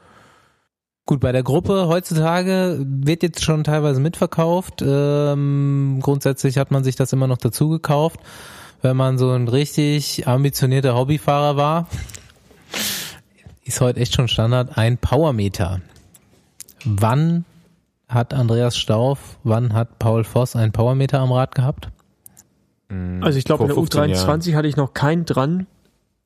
[1.10, 4.80] Gut, bei der Gruppe heutzutage wird jetzt schon teilweise mitverkauft.
[4.80, 8.20] Ähm, grundsätzlich hat man sich das immer noch dazu gekauft,
[8.80, 11.88] wenn man so ein richtig ambitionierter Hobbyfahrer war.
[13.64, 15.80] Ist heute echt schon Standard, ein Powermeter.
[16.84, 17.44] Wann
[18.08, 21.88] hat Andreas Stauf, wann hat Paul Voss einen Powermeter am Rad gehabt?
[23.20, 24.12] Also ich glaube, in der 15 Jahren.
[24.12, 25.66] U23 hatte ich noch keinen dran.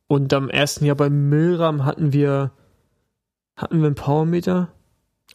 [0.09, 2.51] Und am ersten Jahr beim Milram hatten wir
[3.57, 4.68] hatten wir einen Powermeter.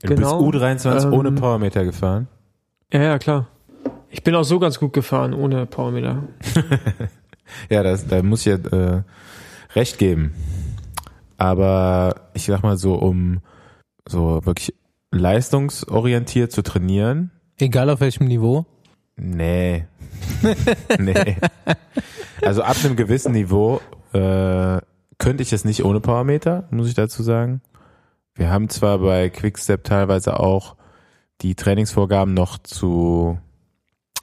[0.02, 0.42] Du Genau.
[0.44, 2.28] bist U23 Ähm, ohne Powermeter gefahren.
[2.92, 3.48] Ja, ja, klar.
[4.10, 6.24] Ich bin auch so ganz gut gefahren ohne Powermeter.
[7.72, 8.56] Ja, das, da muss ich ja
[8.98, 9.02] äh,
[9.74, 10.36] recht geben.
[11.38, 13.40] Aber ich sag mal so, um
[14.08, 14.76] so wirklich
[15.12, 18.66] leistungsorientiert zu trainieren, Egal auf welchem Niveau.
[19.16, 19.86] nee.
[21.00, 21.38] nee.
[22.44, 23.82] Also ab einem gewissen Niveau
[24.14, 24.78] äh,
[25.18, 27.62] könnte ich es nicht ohne Powermeter, muss ich dazu sagen.
[28.40, 30.78] Wir haben zwar bei Quickstep teilweise auch
[31.42, 33.38] die Trainingsvorgaben noch zu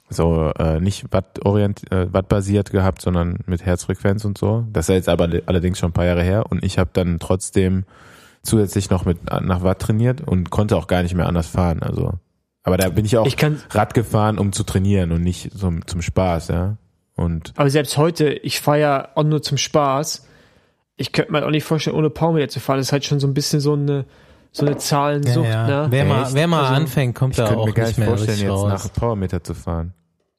[0.09, 4.65] so äh, nicht Watt orient äh, Watt-basiert gehabt, sondern mit Herzfrequenz und so.
[4.73, 7.85] Das ist jetzt aber allerdings schon ein paar Jahre her und ich habe dann trotzdem
[8.41, 11.83] zusätzlich noch mit nach Watt trainiert und konnte auch gar nicht mehr anders fahren.
[11.83, 12.13] Also,
[12.63, 15.85] aber da bin ich auch Ich kann, Rad gefahren, um zu trainieren und nicht zum,
[15.85, 16.77] zum Spaß, ja.
[17.15, 20.25] Und aber selbst heute, ich fahre ja auch nur zum Spaß.
[20.97, 22.77] Ich könnte mir halt auch nicht vorstellen, ohne Powermeter zu fahren.
[22.77, 24.05] Das ist halt schon so ein bisschen so eine
[24.51, 25.87] so eine Zahlensucht, ne?
[25.89, 28.07] Wer, mal, wer mal Also, anfängt, kommt ich da könnte auch mir gar nicht nicht
[28.07, 28.69] mehr vorstellen, jetzt raus.
[28.85, 29.93] nach Powermeter zu fahren.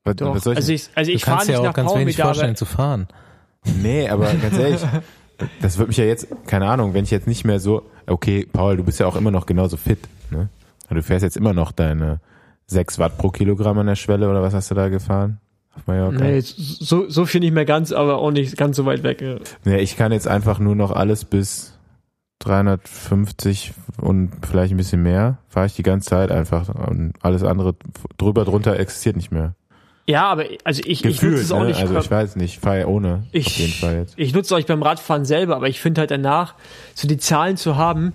[0.05, 0.35] Was, Doch.
[0.35, 2.51] was soll ich Also ich, also ich fahre nicht auch nach ganz wenig Powermeter, vorstellen
[2.51, 3.09] aber zu fahren.
[3.83, 4.81] Nee, aber ganz ehrlich,
[5.63, 8.77] das wird mich ja jetzt, keine Ahnung, wenn ich jetzt nicht mehr so, okay, Paul,
[8.79, 10.01] du bist ja auch immer noch genauso fit,
[10.31, 10.49] ne?
[10.91, 12.21] Du fährst jetzt immer noch deine
[12.67, 15.39] 6 Watt pro Kilogramm an der Schwelle oder was hast du da gefahren?
[15.79, 16.19] Auf Mallorca?
[16.25, 19.21] nee, so, so viel nicht mehr ganz, aber auch nicht ganz so weit weg.
[19.23, 19.37] ja.
[19.65, 21.75] Nee, ich kann jetzt einfach nur noch alles bis
[22.41, 27.75] 350 und vielleicht ein bisschen mehr, fahre ich die ganze Zeit einfach und alles andere
[28.17, 29.55] drüber drunter existiert nicht mehr.
[30.07, 31.67] Ja, aber also ich, ich nutze es auch ne?
[31.69, 31.81] nicht.
[31.81, 34.15] also ich weiß nicht, ich fahre ohne Ich- auf jeden Fall jetzt.
[34.17, 36.55] ich nutze euch beim Radfahren selber, aber ich finde halt danach,
[36.95, 38.15] so die Zahlen zu haben,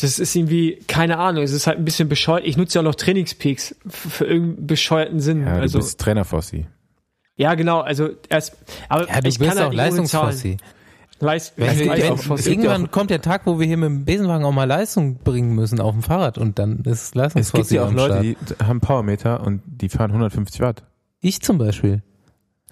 [0.00, 2.44] das ist irgendwie, keine Ahnung, es ist halt ein bisschen bescheuert.
[2.44, 5.42] Ich nutze ja auch noch Trainingspeaks für irgendeinen bescheuerten Sinn.
[5.42, 6.66] Ja, also, du bist Trainerfossi.
[7.36, 8.56] Ja, genau, also erst,
[8.88, 10.56] aber Ja, du ich bist kann halt auch ohne Leistungsfossi.
[10.56, 10.70] Zahlen.
[11.20, 12.50] Leist, Wenn wenn, Leistungsfossi.
[12.50, 15.80] irgendwann kommt der Tag, wo wir hier mit dem Besenwagen auch mal Leistung bringen müssen
[15.80, 18.24] auf dem Fahrrad und dann ist Es gibt Leistungsfossi ja auch Leute, Start.
[18.60, 20.82] die haben Powermeter und die fahren 150 Watt.
[21.20, 22.02] Ich zum Beispiel.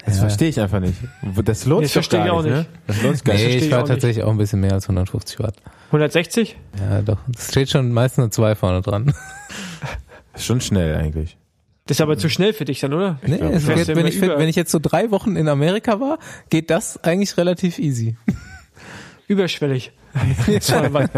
[0.04, 0.22] Das Ja.
[0.22, 0.98] verstehe ich einfach nicht.
[1.44, 2.66] Das lohnt Nee, sich doch verstehe gar ich auch nicht, ne?
[2.88, 3.62] Das lohnt sich gar Nee, nicht.
[3.62, 5.54] ich fahre tatsächlich auch ein bisschen mehr als 150 Watt.
[5.86, 6.56] 160?
[6.80, 7.18] Ja, doch.
[7.38, 9.14] Es steht schon meistens eine 2 vorne dran.
[10.36, 11.36] Schon schnell eigentlich.
[11.92, 13.18] Das ist aber zu schnell für dich dann, oder?
[13.26, 14.38] Nee, glaub, es geht, ja wenn, ich, über.
[14.38, 16.18] wenn ich jetzt so drei Wochen in Amerika war,
[16.50, 18.16] geht das eigentlich relativ easy.
[19.28, 19.92] Überschwellig.
[20.60, 21.10] 200 Watt.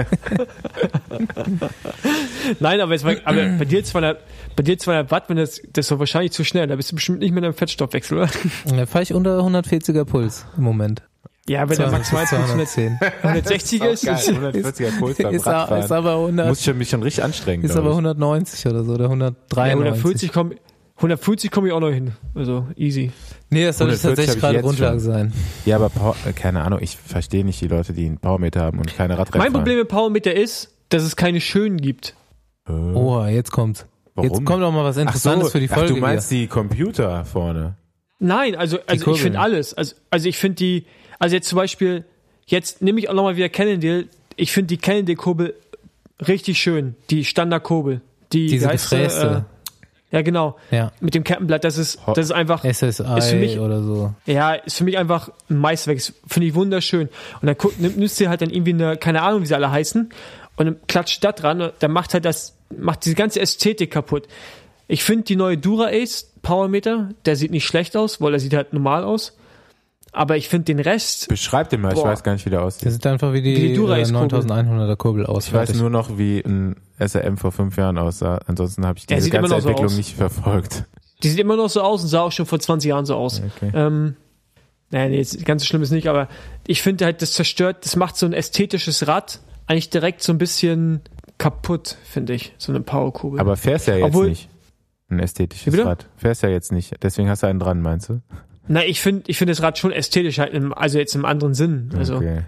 [2.61, 4.19] Nein, aber, jetzt, aber bei dir 200,
[4.57, 6.67] bei dir 200 Watt, wenn das, das ist doch wahrscheinlich zu schnell.
[6.67, 8.31] Da bist du bestimmt nicht mit einem Fettstoffwechsel, oder?
[8.77, 11.03] Da fahre ich unter 140er Puls im Moment.
[11.47, 12.99] Ja, wenn der 200 Maximalpuls bis 210.
[13.23, 15.93] 160 ist, ist, 140er Puls beim Ist, a- ist Radfahren.
[15.93, 17.65] aber 100, Muss ich mich schon richtig anstrengen.
[17.65, 17.97] ist aber ich.
[17.97, 19.73] 190 oder so, oder ja, 193.
[19.75, 20.55] 140 komme
[20.97, 22.13] 150 komme ich auch noch hin.
[22.35, 23.11] Also easy.
[23.51, 25.33] Nee, das soll 140 tatsächlich gerade Grundlage sein.
[25.67, 28.79] Ja, aber Power, äh, keine Ahnung, ich verstehe nicht die Leute, die einen Powermeter haben
[28.79, 32.15] und keine Radrennen Mein Problem mit Powermeter ist, dass es keine schönen gibt.
[32.69, 33.87] Äh, Oh, jetzt kommt's.
[34.15, 34.31] warum?
[34.31, 35.95] Jetzt kommt doch mal was Ach Interessantes so, für die ach, Folge.
[35.95, 37.77] du meinst die Computer vorne.
[38.21, 39.75] Nein, also, also ich finde alles.
[39.75, 40.87] Also, also ich finde die,
[41.19, 42.05] also jetzt zum Beispiel,
[42.47, 44.07] jetzt nehme ich auch nochmal wieder Cannondale.
[44.37, 45.55] Ich finde die Cannondale-Kurbel
[46.27, 46.95] richtig schön.
[47.11, 48.01] Die Standardkurbel.
[48.33, 48.51] Die, hier.
[48.51, 49.45] Diese gefräste.
[49.51, 49.54] Äh,
[50.15, 50.57] ja, genau.
[50.71, 50.93] ja.
[51.01, 51.65] Mit dem Kettenblatt.
[51.65, 52.87] Das ist, das ist einfach, SSI
[53.19, 54.15] Ist für mich- oder so.
[54.27, 55.99] ja, ist für mich einfach ein Meisterwerk.
[55.99, 57.09] Ist- Finde ich wunderschön.
[57.43, 59.71] Und dann guckt, nimm- nimmst du halt dann irgendwie eine, keine Ahnung, wie sie alle
[59.71, 60.09] heißen,
[60.57, 64.29] und dann klatscht das dran, und dann macht halt das, macht diese ganze Ästhetik kaputt.
[64.87, 68.55] Ich finde die neue Dura Ace Powermeter, der sieht nicht schlecht aus, weil er sieht
[68.55, 69.37] halt normal aus.
[70.17, 72.07] Aber ich finde den Rest, Beschreib den mal, ich Boah.
[72.11, 72.87] weiß gar nicht, wie der aussieht.
[72.87, 74.39] Das sieht einfach wie die, Wie die Dura äh, Ace Kurbel.
[74.41, 75.49] 9100er Kurbel aus.
[75.49, 78.39] Ich weiß nur noch, wie ein SRM vor fünf Jahren aussah.
[78.47, 79.97] Ansonsten habe ich Der diese ganze so Entwicklung aus.
[79.97, 80.85] nicht verfolgt.
[81.25, 83.43] die sieht immer noch so aus und sah auch schon vor 20 Jahren so aus.
[83.57, 83.73] Okay.
[83.75, 84.15] Ähm,
[84.91, 86.29] naja, nee, jetzt ganz so schlimm ist nicht, aber
[86.67, 90.39] ich finde halt, das zerstört, das macht so ein ästhetisches Rad eigentlich direkt so ein
[90.39, 91.01] bisschen
[91.39, 93.41] kaputt, finde ich, so eine Powerkugel.
[93.41, 94.49] Aber fährst ja jetzt Obwohl- nicht.
[95.11, 95.77] Ein ästhetisches?
[95.85, 96.07] Rad.
[96.17, 96.95] Fährst ja jetzt nicht.
[97.03, 98.21] Deswegen hast du einen dran, meinst du?
[98.67, 101.55] Na, ich finde, ich finde das Rad schon ästhetisch, halt im, also jetzt im anderen
[101.55, 101.91] Sinn.
[101.97, 102.43] Also, Okay.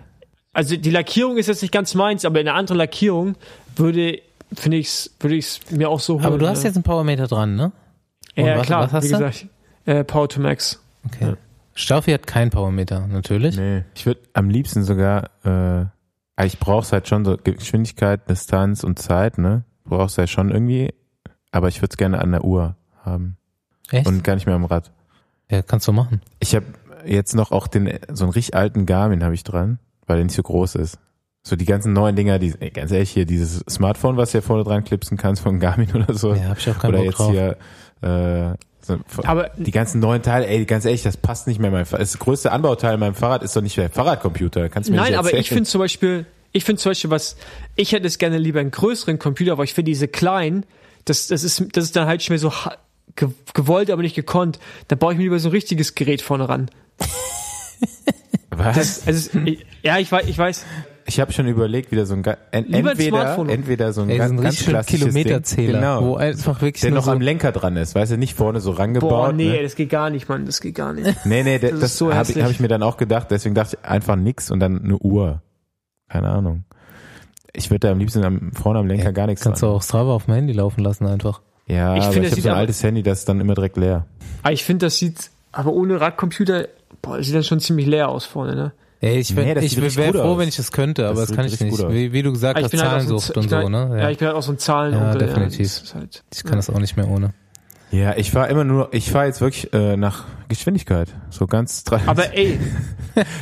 [0.52, 3.36] also die Lackierung ist jetzt nicht ganz meins, aber in einer anderen Lackierung
[3.76, 4.20] würde,
[4.54, 6.24] finde ich's, würde ich's mir auch so holen.
[6.24, 6.64] Aber du hast ne?
[6.68, 7.72] jetzt einen Powermeter dran, ne?
[8.36, 9.18] Und ja, was- klar, was hast wie du?
[9.18, 9.46] gesagt,
[9.86, 10.82] äh, Power to Max.
[11.06, 11.34] Okay.
[11.74, 13.56] Staufi hat kein Powermeter, natürlich.
[13.56, 13.84] Nee.
[13.94, 15.84] Ich würde am liebsten sogar, äh,
[16.46, 19.64] ich brauche halt schon so Geschwindigkeit, Distanz und Zeit, ne?
[19.84, 20.92] Brauchst halt schon irgendwie,
[21.52, 23.36] aber ich würde es gerne an der Uhr haben.
[23.90, 24.06] Echt?
[24.06, 24.90] Und gar nicht mehr am Rad.
[25.50, 26.20] Ja, kannst du machen.
[26.40, 26.66] Ich habe
[27.04, 30.34] jetzt noch auch den, so einen richtig alten Garmin habe ich dran, weil der nicht
[30.34, 30.98] so groß ist.
[31.42, 34.42] So die ganzen neuen Dinger, die, ey, ganz ehrlich hier, dieses Smartphone, was du ja
[34.42, 36.34] vorne dran klipsen kannst von Garmin oder so.
[36.34, 37.30] Ja, hab ich auch keinen oder Bock jetzt drauf.
[37.30, 37.56] hier,
[38.02, 41.74] äh, so, Aber die ganzen neuen Teile, ey, ganz ehrlich, das passt nicht mehr in
[41.74, 42.02] mein Fahrrad.
[42.02, 44.68] Das größte Anbauteil in meinem Fahrrad ist doch nicht der Fahrradcomputer.
[44.68, 45.40] Kannst du mir Nein, nicht aber erzählen.
[45.40, 47.36] ich finde zum Beispiel, ich finde zum Beispiel was,
[47.74, 50.64] ich hätte es gerne lieber einen größeren Computer, aber ich finde diese kleinen,
[51.04, 52.52] das, das ist, das ist dann halt schon mehr so
[53.54, 54.58] gewollt, aber nicht gekonnt.
[54.88, 56.70] Da baue ich mir lieber so ein richtiges Gerät vorne ran.
[58.50, 58.76] Was?
[58.76, 60.64] Das, also, es- ja, ich weiß, ich weiß.
[61.08, 64.16] Ich habe schon überlegt, wieder so ein en, Lieber ein entweder entweder so ein Ey,
[64.16, 67.20] so ganz, ein ganz klassisches Kilometerzähler, Ding, genau, wo einfach wirklich der noch so, am
[67.20, 69.10] Lenker dran ist, weißt du, nicht vorne so rangebaut.
[69.10, 69.62] Boah, nee, ne?
[69.62, 71.14] das geht gar nicht, Mann, das geht gar nicht.
[71.24, 73.78] nee, nee, das, das so habe ich, hab ich mir dann auch gedacht, deswegen dachte
[73.80, 75.42] ich einfach nix und dann eine Uhr.
[76.08, 76.64] Keine Ahnung.
[77.52, 79.76] Ich würde da am liebsten am, vorne am Lenker gar nichts kannst du dran.
[79.76, 81.40] auch Strava auf dem Handy laufen lassen einfach.
[81.68, 83.40] Ja, Ich finde, ich das habe sieht so ein aber- altes Handy, das ist dann
[83.40, 84.06] immer direkt leer.
[84.42, 86.68] Aber ich finde, das sieht, aber ohne Radcomputer,
[87.02, 88.72] boah, das sieht dann schon ziemlich leer aus vorne, ne?
[89.00, 90.38] Ey, ich, Nee, das ich wäre froh, aus.
[90.38, 91.70] wenn ich das könnte, aber Das das, kann ich nicht.
[91.70, 91.92] gut aus.
[91.92, 93.98] Wie, wie du gesagt Aber hast, halt so Zahlensucht ich und bin so, halt- ne?
[94.00, 95.20] Ja, ich bin halt auch so ein Zahlenonkel.
[95.20, 95.58] Ja, definitiv.
[95.66, 97.34] das ist halt, ich kann das auch nicht mehr ohne.
[97.92, 101.08] Ja, ich fahre immer nur, ich fahre jetzt wirklich äh, nach Geschwindigkeit.
[101.30, 102.58] So ganz dra- aber ey,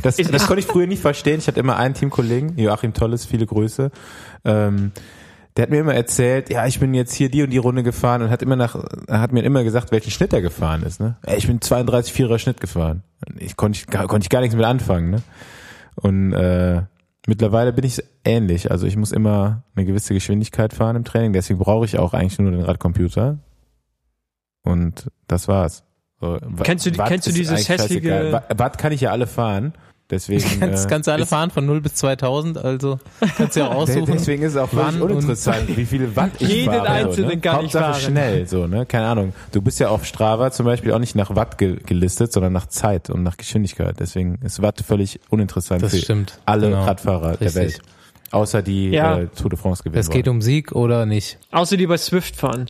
[0.03, 1.39] Das, das konnte ich früher nicht verstehen.
[1.39, 3.91] Ich hatte immer einen Teamkollegen, Joachim Tolles, viele Grüße.
[4.45, 4.93] Ähm,
[5.57, 8.23] der hat mir immer erzählt, ja, ich bin jetzt hier die und die Runde gefahren
[8.23, 8.77] und hat immer nach,
[9.07, 10.99] er hat mir immer gesagt, welchen Schnitt er gefahren ist.
[11.01, 11.17] Ne?
[11.23, 13.03] Ey, ich bin 32 4er Schnitt gefahren.
[13.39, 15.11] Ich konnte ich, gar- konnte ich gar nichts mit anfangen.
[15.11, 15.23] Ne?
[15.95, 16.83] Und äh,
[17.29, 18.71] mittlerweile bin ich ähnlich.
[18.73, 21.33] Also ich muss immer eine gewisse Geschwindigkeit fahren im Training.
[21.33, 23.39] Deswegen brauche ich auch eigentlich nur den Radcomputer.
[24.63, 25.85] Und das war's.
[26.21, 29.75] So, Kennst du- kennst du dieses hässliche- Watt kann ich ja alle fahren.
[30.11, 32.99] Deswegen Kannst, äh, kannst du alle fahren von 0 bis 2000, also
[33.39, 34.13] kannst du ja auch aussuchen.
[34.13, 36.89] Deswegen ist es auch wann uninteressant, wie viele Watt ich Jeden fahre.
[36.91, 37.41] einzelnen so, ne?
[37.41, 38.01] kann ich Hauptsache fahren.
[38.01, 38.85] schnell, so, ne?
[38.85, 39.33] Keine Ahnung.
[39.53, 42.67] Du bist ja auf Strava zum Beispiel auch nicht nach Watt ge gelistet, sondern nach
[42.67, 43.97] Zeit und nach Geschwindigkeit.
[43.99, 46.39] Deswegen ist Watt völlig uninteressant Das für stimmt.
[46.45, 46.85] alle Genau.
[46.85, 47.55] Radfahrer der Richtig.
[47.55, 47.81] Welt.
[48.31, 49.21] Außer die Ja.
[49.21, 50.37] äh, Tour de France gewinnen Es geht wollen.
[50.37, 51.39] um Sieg oder nicht.
[51.51, 52.67] außer die bei Swift fahren.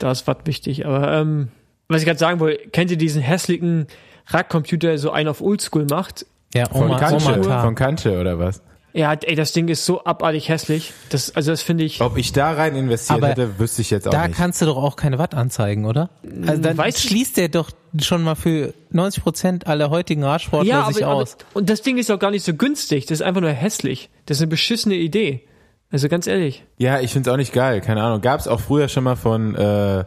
[0.00, 0.86] Da ist Watt wichtig.
[0.86, 1.48] Aber ähm,
[1.88, 3.86] was ich gerade sagen wollte, kennt ihr diesen hässlichen
[4.26, 6.26] Radcomputer, so einen auf Oldschool macht?
[6.54, 7.62] Ja, Von Oma, Kanche, Oma K.
[7.62, 8.62] von Kanche oder was?
[8.96, 10.92] Ja, ey, das Ding ist so abartig hässlich.
[11.08, 12.00] Das, also das finde ich.
[12.00, 14.36] Ob ich da rein investiert Aber hätte, wüsste ich jetzt auch Da nicht.
[14.36, 16.10] kannst du doch auch keine Watt anzeigen, oder?
[16.46, 20.86] Also dann Weiß schließt der doch schon mal für 90 Prozent aller heutigen Radsportler ja,
[20.92, 21.36] sich aber, aber aus.
[21.54, 23.06] und das Ding ist auch gar nicht so günstig.
[23.06, 24.10] Das ist einfach nur hässlich.
[24.26, 25.42] Das ist eine beschissene Idee.
[25.90, 26.64] Also ganz ehrlich.
[26.78, 28.20] Ja, ich find's auch nicht geil, keine Ahnung.
[28.20, 30.04] Gab's auch früher schon mal von äh,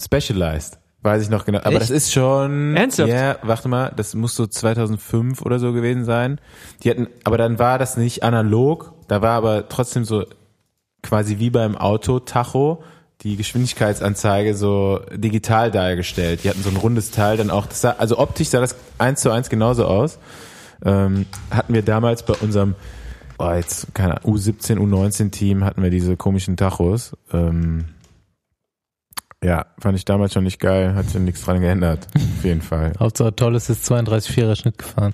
[0.00, 1.58] Specialized, weiß ich noch genau.
[1.60, 1.82] Aber Echt?
[1.82, 2.76] das ist schon.
[2.76, 3.10] Ernsthaft?
[3.10, 6.40] Ja, warte mal, das muss so 2005 oder so gewesen sein.
[6.82, 10.24] Die hatten, aber dann war das nicht analog, da war aber trotzdem so
[11.02, 12.82] quasi wie beim Auto Tacho
[13.20, 16.44] die Geschwindigkeitsanzeige so digital dargestellt.
[16.44, 17.66] Die hatten so ein rundes Teil dann auch.
[17.66, 20.18] Das sah, also optisch sah das eins zu eins genauso aus.
[20.84, 22.74] Ähm, hatten wir damals bei unserem
[23.38, 27.16] oh, jetzt, keine Ahnung, U17, U19-Team hatten wir diese komischen Tachos.
[27.32, 27.86] Ähm,
[29.44, 32.06] ja, fand ich damals schon nicht geil, hat sich nichts dran geändert.
[32.16, 32.92] Auf jeden Fall.
[32.98, 35.12] Hauptsache tolles ist 32,4er Schnitt gefahren.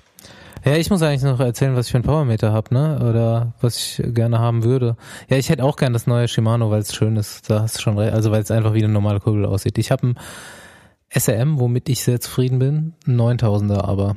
[0.63, 2.99] Ja, ich muss eigentlich noch erzählen, was ich für einen Powermeter hab, ne?
[3.09, 4.95] Oder was ich gerne haben würde.
[5.27, 7.49] Ja, ich hätte auch gern das neue Shimano, weil es schön ist.
[7.49, 8.13] Da hast du schon recht.
[8.13, 9.79] Also weil es einfach wie eine normale Kugel aussieht.
[9.79, 10.15] Ich habe ein
[11.09, 12.93] SRM, womit ich sehr zufrieden bin.
[13.07, 14.15] Ein 9000er, aber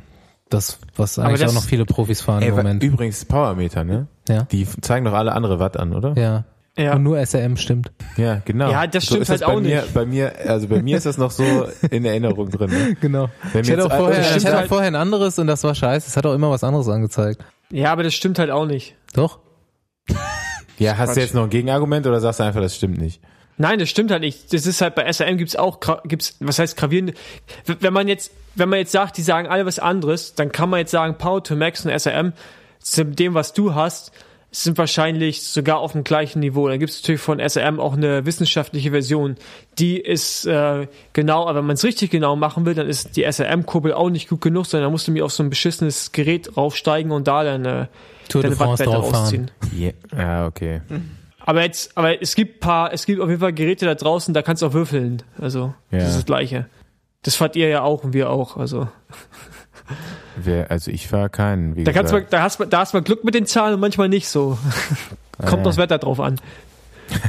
[0.50, 2.82] das, was eigentlich das- auch noch viele Profis fahren Ey, im Moment.
[2.82, 4.06] übrigens Powermeter, ne?
[4.28, 4.42] Ja.
[4.44, 6.12] Die zeigen doch alle andere Watt an, oder?
[6.16, 6.44] Ja.
[6.76, 6.94] Ja.
[6.94, 7.92] Und nur SRM stimmt.
[8.16, 8.68] Ja, genau.
[8.70, 9.94] Ja, das so stimmt das halt bei auch mir, nicht.
[9.94, 11.44] Bei mir, also bei mir ist das noch so
[11.90, 12.70] in Erinnerung drin.
[12.70, 12.96] Ne?
[13.00, 13.28] Genau.
[13.52, 15.62] Wenn Ich hatte, auch vorher, also ich hatte auch halt- vorher ein anderes und das
[15.62, 16.08] war scheiße.
[16.08, 17.44] Es hat auch immer was anderes angezeigt.
[17.70, 18.96] Ja, aber das stimmt halt auch nicht.
[19.14, 19.38] Doch?
[20.76, 21.22] Ja, hast du Quatsch.
[21.22, 23.20] jetzt noch ein Gegenargument oder sagst du einfach, das stimmt nicht?
[23.58, 24.52] Nein, das stimmt halt nicht.
[24.52, 27.14] Das ist halt bei SRM gibt's auch gibt's was heißt gravierende.
[27.78, 30.80] Wenn man jetzt wenn man jetzt sagt, die sagen alle was anderes, dann kann man
[30.80, 32.32] jetzt sagen Power to Max und SRM
[32.80, 34.10] zu dem was du hast
[34.62, 36.68] sind wahrscheinlich sogar auf dem gleichen Niveau.
[36.68, 39.36] Dann gibt's natürlich von SRM auch eine wissenschaftliche Version.
[39.78, 43.24] Die ist äh, genau, aber wenn man es richtig genau machen will, dann ist die
[43.24, 46.56] SRM-Kurbel auch nicht gut genug, sondern da musst du mir auf so ein beschissenes Gerät
[46.56, 47.88] raufsteigen und da deine,
[48.28, 49.50] Tour deine Wattwerte rausziehen.
[49.76, 50.82] Ja, ja okay.
[51.40, 54.42] Aber jetzt, aber es gibt paar, es gibt auf jeden Fall Geräte da draußen, da
[54.42, 55.22] kannst du auch würfeln.
[55.38, 55.98] Also, Ja.
[55.98, 56.68] das ist das Gleiche.
[57.22, 58.56] Das fahrt ihr ja auch und wir auch.
[58.56, 58.88] Also,
[60.36, 61.76] Wer, also ich fahre keinen.
[61.76, 62.32] Wie da kannst gesagt.
[62.32, 64.58] da hast du, da hast du mal Glück mit den Zahlen und manchmal nicht so.
[65.38, 65.62] Kommt ja.
[65.64, 66.40] das Wetter drauf an.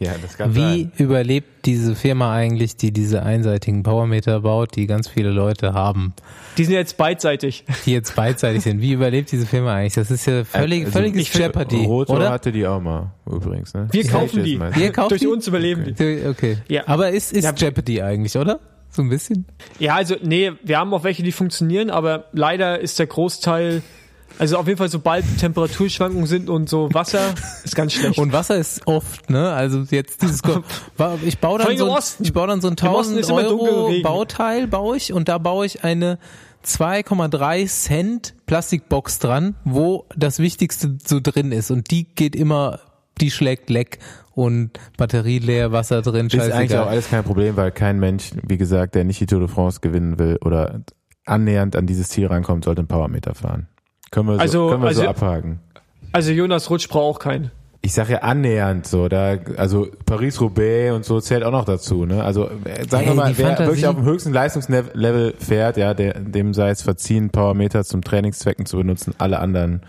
[0.00, 0.92] Ja, das kann Wie sein.
[0.98, 6.12] überlebt diese Firma eigentlich, die diese einseitigen Powermeter baut, die ganz viele Leute haben,
[6.58, 7.64] Die sind jetzt beidseitig.
[7.86, 8.80] die jetzt beidseitig sind?
[8.80, 9.94] Wie überlebt diese Firma eigentlich?
[9.94, 12.30] Das ist ja völlig, Also, völliges Jeopardy, Rotor oder?
[12.30, 13.72] hatte die auch mal, übrigens.
[13.72, 13.86] Ne?
[13.92, 14.60] Wir kaufen die.
[14.78, 15.28] Ihr kauft Durch die?
[15.28, 16.26] uns überleben die.
[16.26, 16.58] Okay.
[16.68, 16.82] Ja.
[16.86, 17.54] Aber ist, ist Ja.
[17.56, 18.58] Jeopardy eigentlich, oder?
[18.94, 19.44] So ein bisschen?
[19.78, 23.82] Ja, also nee, wir haben auch welche, die funktionieren, aber leider ist der Großteil,
[24.38, 27.34] also auf jeden Fall sobald Temperaturschwankungen sind und so Wasser,
[27.64, 28.18] ist ganz schlecht.
[28.18, 29.52] Und Wasser ist oft, ne?
[29.52, 30.40] Also jetzt dieses,
[31.24, 33.42] ich baue dann so, ein- ich baue dann so ein Im Osten 1000 ist immer
[33.44, 34.02] dunkel Euro.
[34.02, 36.18] Bauteil, baue ich und da baue ich eine
[36.64, 42.80] 2,3 Cent Plastikbox dran, wo das Wichtigste so drin ist und die geht immer,
[43.20, 43.98] die schlägt leck
[44.34, 46.88] und Batterie leer, Wasser drin, Ist eigentlich auch scheißegal.
[46.88, 50.18] alles kein Problem, weil kein Mensch, wie gesagt, der nicht die Tour de France gewinnen
[50.18, 50.80] will oder
[51.26, 53.68] annähernd an dieses Ziel rankommt, sollte einen Powermeter fahren.
[54.10, 55.60] Können wir so, Also- können wir so also- abhaken.
[56.12, 57.50] Also Jonas Rutsch braucht auch keinen.
[57.80, 62.24] Ich sage ja annähernd so, da also Paris-Roubaix und so zählt auch noch dazu, ne?
[62.24, 63.68] Also äh, sagen wir mal, wer Fantasie.
[63.68, 68.64] wirklich auf dem höchsten Leistungslevel fährt, ja, der, dem sei es verziehen, Powermeter zum Trainingszwecken
[68.64, 69.82] zu benutzen, alle anderen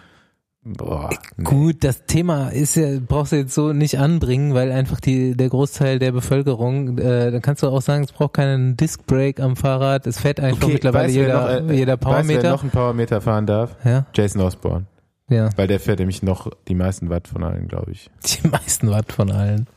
[0.65, 1.43] boah, nee.
[1.43, 5.49] Gut, das Thema ist ja, brauchst du jetzt so nicht anbringen, weil einfach die, der
[5.49, 9.55] Großteil der Bevölkerung, äh, dann kannst du auch sagen, es braucht keinen Disc Brake am
[9.55, 12.49] Fahrrad, es fährt einfach mittlerweile weißt du, wer jeder, noch, äh, jeder Weißt, wer Powermeter.
[12.51, 13.75] noch einen Powermeter fahren darf?
[13.85, 14.85] ja, Jason Osborne.
[15.29, 15.49] ja.
[15.55, 18.09] Weil der fährt nämlich noch die meisten Watt von allen, glaube ich.
[18.25, 19.67] Die meisten Watt von allen.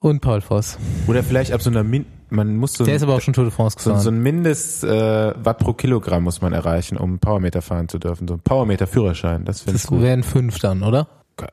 [0.00, 0.78] Und Paul Voss.
[1.06, 3.34] Oder vielleicht ab so einer Min man muss so, Der ein, ist aber auch schon
[3.34, 4.02] Tour de France so, gefahren.
[4.02, 8.26] so ein Mindest äh, Watt pro Kilogramm muss man erreichen, um Powermeter fahren zu dürfen.
[8.26, 10.02] So ein Powermeter Führerschein, das finde ich das gut.
[10.02, 11.06] wären fünf dann, oder?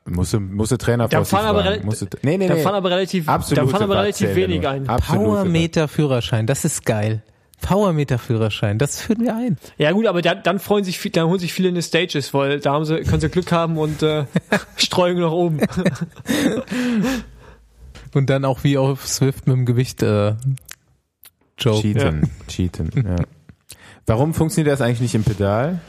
[0.04, 2.62] Musste, musste Trainer Da fahren aber, rel- Musste, nee, nee, da nee.
[2.62, 4.88] fahren aber relativ, Absolute da fahren aber relativ wenig ein.
[4.88, 7.22] Absolute Powermeter Führerschein, das ist geil.
[7.62, 9.58] Powermeter Führerschein, das führen wir ein.
[9.78, 12.32] Ja gut, aber dann, dann freuen sich, viel- dann holen sich viele in die Stages,
[12.34, 14.24] weil da haben sie, können sie Glück haben und äh,
[14.76, 15.60] Streuung nach oben.
[18.14, 20.34] Und dann auch wie auf Swift mit dem Gewicht äh,
[21.60, 21.80] Joke.
[21.82, 23.16] Cheaten, cheaten, ja.
[24.06, 25.80] Warum funktioniert das eigentlich nicht im Pedal?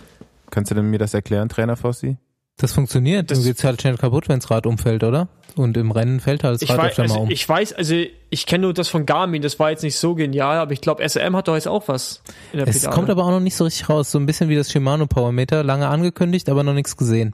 [0.49, 2.17] Kannst du denn mir das erklären, Trainer Fossi?
[2.57, 3.31] Das funktioniert.
[3.31, 5.29] Das- Das geht's halt schnell kaputt, wenns Rad umfällt, oder?
[5.55, 7.31] Und im Rennen fällt halt das Ich Rad weiß, öfter mal also, um.
[7.31, 7.95] ich weiß, also
[8.29, 11.01] ich kenne nur das von Garmin, das war jetzt nicht so genial, aber ich glaube,
[11.07, 12.21] SRM hat doch jetzt auch was
[12.53, 12.95] in der Es Pedale.
[12.95, 14.11] kommt aber auch noch nicht so richtig raus.
[14.11, 17.33] So ein bisschen wie das Shimano Powermeter, lange angekündigt, aber noch nichts gesehen.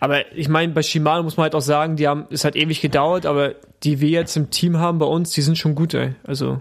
[0.00, 2.80] Aber ich meine, bei Shimano muss man halt auch sagen, die haben, es hat ewig
[2.80, 6.14] gedauert, aber die wir jetzt im Team haben bei uns, die sind schon gut, ey.
[6.24, 6.60] Also,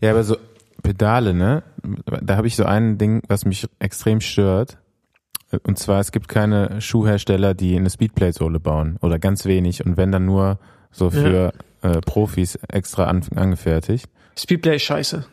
[0.00, 0.36] Ja, aber so
[0.82, 1.62] Pedale, ne?
[2.22, 4.78] Da habe ich so ein Ding, was mich extrem stört.
[5.64, 8.96] Und zwar, es gibt keine Schuhhersteller, die eine Speedplate-Sohle bauen.
[9.02, 9.84] Oder ganz wenig.
[9.84, 10.58] Und wenn dann nur
[10.92, 11.52] so für
[11.82, 14.06] äh, Profis extra an, angefertigt.
[14.38, 15.24] Speedplay ist scheiße.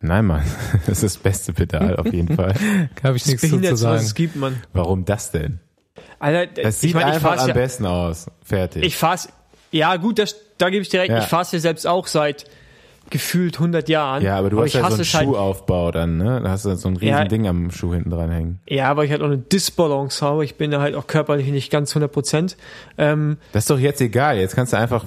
[0.00, 0.42] Nein, Mann.
[0.86, 2.54] Das ist das beste Pedal auf jeden Fall.
[3.02, 4.04] Habe ich nichts zu, Behindertste, was sagen.
[4.04, 4.62] es gibt, man.
[4.72, 5.60] Warum das denn?
[6.18, 8.26] Alter, Das sieht ich meine, ich einfach am ja, besten aus.
[8.42, 8.82] Fertig.
[8.84, 9.28] ich fahr's,
[9.70, 11.18] ja gut, das, da gebe ich dir recht, Ja.
[11.18, 12.44] ich fahr's ja selbst auch seit
[13.12, 14.22] gefühlt 100 Jahren.
[14.24, 16.40] ja, aber du hast ich ja so einen halt, Schuhaufbau dann, ne?
[16.42, 17.24] Da hast du so ein riesen Ja.
[17.24, 18.58] Ding am Schuh hinten dran hängen.
[18.68, 20.44] Ja, weil ich halt auch eine Disbalance habe.
[20.44, 22.56] Ich bin da halt auch körperlich nicht ganz 100 Prozent.
[22.98, 24.38] Ähm, Das ist doch jetzt egal.
[24.38, 25.04] Jetzt kannst du einfach,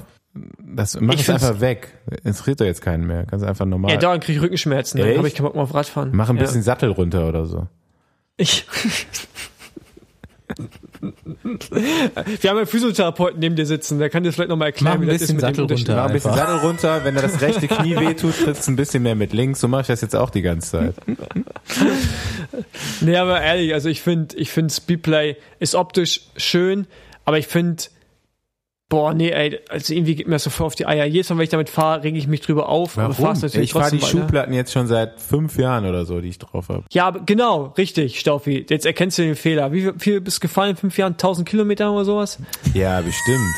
[0.64, 1.98] das, mach es einfach weg.
[2.24, 3.26] Interessiert doch jetzt keinen mehr.
[3.26, 3.92] Kannst einfach normal.
[3.92, 5.00] ja, dauernd kriege ich Rückenschmerzen.
[5.00, 6.12] Dann habe ich keinen Bock mehr auf Radfahren.
[6.14, 6.42] Mach ein ja.
[6.44, 7.68] bisschen Sattel runter oder so.
[8.38, 8.66] Ich.
[12.42, 15.08] Wir haben einen Physiotherapeuten neben dir sitzen, der kann dir vielleicht nochmal erklären, Mach ein
[15.08, 15.90] wie das ist bisschen mit dem Sattel Unterschied.
[15.90, 16.02] runter.
[16.02, 16.34] Mach ein bisschen.
[16.36, 17.02] Sattel runter.
[17.04, 19.60] Wenn dir das rechte Knie wehtut, trittst ein bisschen mehr mit links.
[19.60, 20.96] So mache ich das jetzt auch die ganze Zeit.
[23.02, 26.88] Nee, aber ehrlich, also ich finde, ich finde Speedplay ist optisch schön,
[27.26, 27.84] aber ich finde,
[28.90, 31.06] boah, nee, ey, also irgendwie geht mir das so voll auf die Eier.
[31.06, 34.02] Jedes Mal, wenn ich damit fahre, rege ich mich drüber auf, natürlich Ich fahre die.
[34.02, 36.84] Schuhplatten jetzt schon seit fünf Jahren oder so, die ich drauf habe.
[36.92, 38.66] Ja, genau, richtig, Staufi.
[38.70, 39.72] Jetzt erkennst du den Fehler.
[39.72, 41.14] Wie viel, viel bist du gefallen in fünf Jahren?
[41.14, 42.40] 1000 Kilometer oder sowas?
[42.74, 43.56] Ja, bestimmt.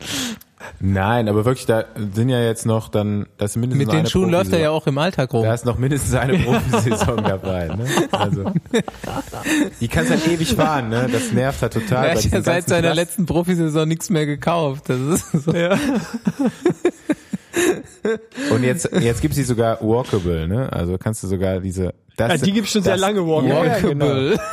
[0.82, 1.84] Nein, aber wirklich, da
[2.14, 4.70] sind ja jetzt noch dann, das ist mindestens Mit den eine Schuhen läuft er ja
[4.70, 5.42] auch im Alltag rum.
[5.44, 7.66] Da ist noch mindestens eine Profisaison dabei.
[7.68, 7.84] Ne?
[8.12, 8.50] Also,
[9.80, 11.06] die kannst halt ewig fahren, ne?
[11.12, 12.06] Das nervt halt total.
[12.06, 14.84] er hat ja seit seiner Klassen- letzten Profisaison nichts mehr gekauft.
[14.88, 15.52] Das ist so.
[15.52, 15.76] Ja.
[18.50, 20.72] Und jetzt, jetzt gibt's die sogar walkable, ne?
[20.72, 21.92] Also kannst du sogar diese.
[22.28, 23.66] Das Ja, die gibt's schon sehr das- lange, walkable.
[23.66, 24.40] Ja, genau.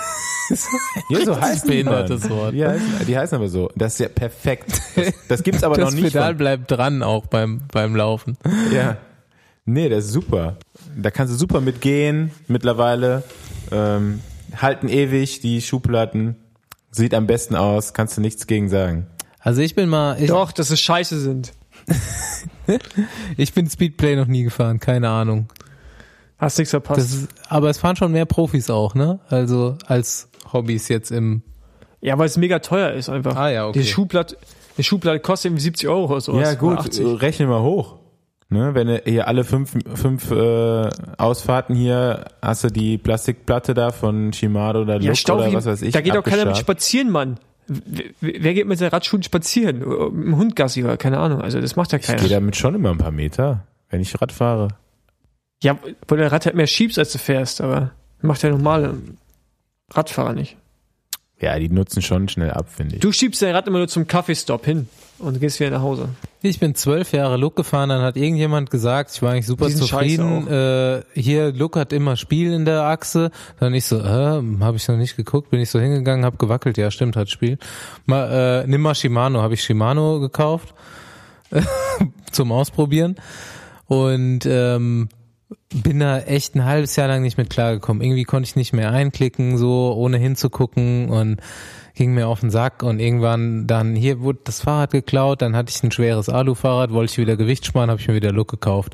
[1.09, 1.83] Ja, so heißen die.
[1.83, 2.29] behindertes.
[2.29, 2.53] Wort.
[2.53, 3.69] Die heißen, die heißen aber so.
[3.75, 4.79] Das ist ja perfekt.
[4.95, 6.13] Das, das gibt's aber Das noch nicht.
[6.13, 8.37] Pedal Von, bleibt dran auch beim, beim Laufen.
[8.73, 8.95] ja.
[9.65, 10.55] Nee, das ist super.
[10.95, 13.23] Da kannst du super mitgehen mittlerweile.
[13.73, 14.21] Ähm,
[14.55, 16.37] halten ewig die Schuhplatten.
[16.91, 17.93] Sieht am besten aus.
[17.93, 19.07] Kannst du nichts gegen sagen.
[19.41, 21.51] Also ich bin mal, ich, Doch, dass es scheiße sind.
[23.37, 25.47] ich bin Speedplay noch nie gefahren, keine Ahnung.
[26.37, 26.99] Hast nichts verpasst.
[26.99, 29.19] Das ist, aber es fahren schon mehr Profis auch, ne?
[29.29, 31.41] Also als Hobbys jetzt im
[32.01, 33.35] Ja, weil es mega teuer ist einfach.
[33.35, 33.79] Ah, ja, okay.
[33.79, 34.37] Die Schuhplatte,
[34.77, 36.47] die Schuhplatte kostet irgendwie 70 Euro oder sowas.
[36.47, 37.21] Ja gut, Oder 80.
[37.21, 37.95] rechne mal hoch.
[38.49, 43.91] Ne, wenn du hier alle fünf, fünf äh, Ausfahrten hier hast du die Plastikplatte da
[43.91, 45.91] von Shimano oder Ja, Look Staufi, oder was weiß ich.
[45.91, 47.39] da geht doch keiner mit spazieren, Mann.
[48.21, 49.81] Wer, geht mit seinen Radschuhen spazieren?
[49.81, 51.41] Im Hundgassi oder keine Ahnung.
[51.41, 52.29] Also das macht ja Ich gehe keiner.
[52.29, 54.69] damit schon immer ein paar Meter, wenn ich Rad fahre.
[55.63, 55.77] Ja,
[56.07, 58.95] wo der Rad halt mehr schiebst, als du fährst, aber macht der normale
[59.91, 60.57] Radfahrer nicht.
[61.39, 63.01] Ja, die nutzen schon schnell ab, finde ich.
[63.01, 64.87] Du schiebst dein Rad immer nur zum Kaffeestopp hin
[65.19, 66.09] und gehst wieder nach Hause.
[66.41, 70.47] Ich bin zwölf Jahre Look gefahren, dann hat irgendjemand gesagt, ich war eigentlich super zufrieden.
[70.47, 73.31] Äh, hier, Look hat immer Spiel in der Achse.
[73.59, 76.77] Dann ich so, äh, habe ich noch nicht geguckt, bin ich so hingegangen, hab gewackelt,
[76.77, 77.57] ja stimmt, hat Spiel.
[78.05, 80.73] Mal, äh, nimm mal Shimano, habe ich Shimano gekauft
[82.31, 83.15] zum Ausprobieren.
[83.87, 85.09] Und ähm,
[85.83, 88.01] bin da echt ein halbes Jahr lang nicht mit klargekommen.
[88.03, 91.37] Irgendwie konnte ich nicht mehr einklicken, so ohne hinzugucken und
[91.95, 95.71] ging mir auf den Sack und irgendwann dann hier wurde das Fahrrad geklaut, dann hatte
[95.75, 98.93] ich ein schweres Alufahrrad, wollte ich wieder Gewicht sparen, habe ich mir wieder Look gekauft.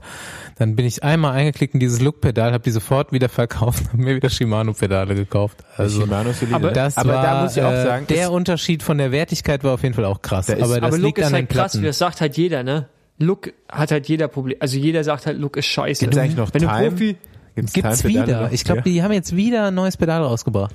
[0.57, 4.15] Dann bin ich einmal eingeklickt in dieses Look-Pedal, habe die sofort wieder verkauft, habe mir
[4.15, 5.65] wieder Shimano-Pedale gekauft.
[5.75, 8.29] Also Shimano ist aber das aber war, da muss ich auch äh, sagen, der ist-
[8.29, 10.45] Unterschied von der Wertigkeit war auf jeden Fall auch krass.
[10.45, 11.83] Da ist- aber das aber Look liegt ist an halt den krass, Platten.
[11.85, 12.87] das sagt halt jeder, ne?
[13.23, 14.57] Look hat halt jeder Problem.
[14.59, 16.01] Also jeder sagt halt, Look ist scheiße.
[16.05, 16.89] Gibt's eigentlich noch Wenn du Time?
[16.91, 17.15] Profi,
[17.55, 18.43] Gibt's Gibt's wieder.
[18.43, 18.51] noch?
[18.51, 20.73] Ich glaube, die haben jetzt wieder ein neues Pedal rausgebracht.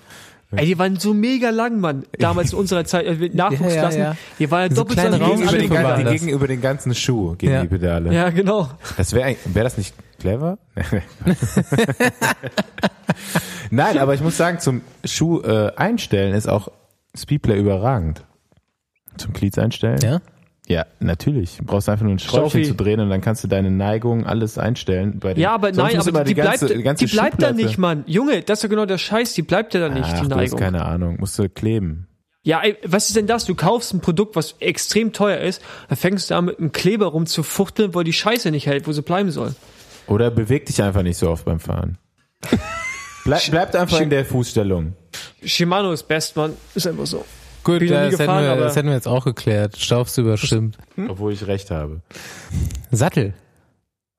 [0.57, 2.05] ey, die waren so mega lang, Mann.
[2.19, 4.17] Damals in unserer Zeit, äh, Nachwuchsklassen, Ja, ja, ja.
[4.39, 5.85] die waren ja So doppelt so Die lang gegen, wie über alle den, Raumschiffe gan-
[5.85, 7.63] waren die gegen über den ganzen Schuh, gegen Ja.
[7.63, 8.15] die Pedale.
[8.15, 8.69] Ja, genau.
[8.97, 10.59] Das wäre wäre das nicht clever?
[13.71, 16.69] Nein, aber ich muss sagen, zum Schuh äh, einstellen ist auch
[17.17, 18.25] Speedplay überragend.
[19.17, 19.99] Zum Cleats einstellen?
[20.03, 20.21] Ja?
[20.69, 21.57] Ja, natürlich.
[21.57, 24.59] Du brauchst einfach nur ein Schräubchen zu drehen und dann kannst du deine Neigung alles
[24.59, 25.19] einstellen.
[25.19, 27.53] Bei den, Ja, aber nein, aber immer die, ganze, bleibt, die, ganze die bleibt da
[27.53, 28.05] nicht, Mann.
[28.07, 30.35] Junge, das ist doch genau der Scheiß, die bleibt ja da nicht, Ach, die du
[30.35, 30.59] hast Neigung.
[30.59, 31.17] keine Ahnung.
[31.21, 32.07] Musst du kleben.
[32.43, 33.47] Ja, ey, was ist denn das?
[33.47, 37.07] Du kaufst ein Produkt, was extrem teuer ist, dann fängst du an mit einem Kleber
[37.07, 39.55] rumzufuchteln, weil die Scheiße nicht hält, wo sie bleiben soll.
[40.07, 41.99] Oder beweg dich einfach nicht so oft beim Fahren.
[43.25, 44.95] Bleib, bleibt einfach in der Fußstellung.
[45.43, 46.55] Shimano ist best, Mann.
[46.75, 47.25] Ist einfach so.
[47.73, 49.77] Gut, nie das, hätten wir, aber- das hätten wir jetzt auch geklärt.
[49.77, 50.79] Staufst überstimmt.
[51.09, 52.01] Obwohl ich recht habe.
[52.91, 53.35] Sattel.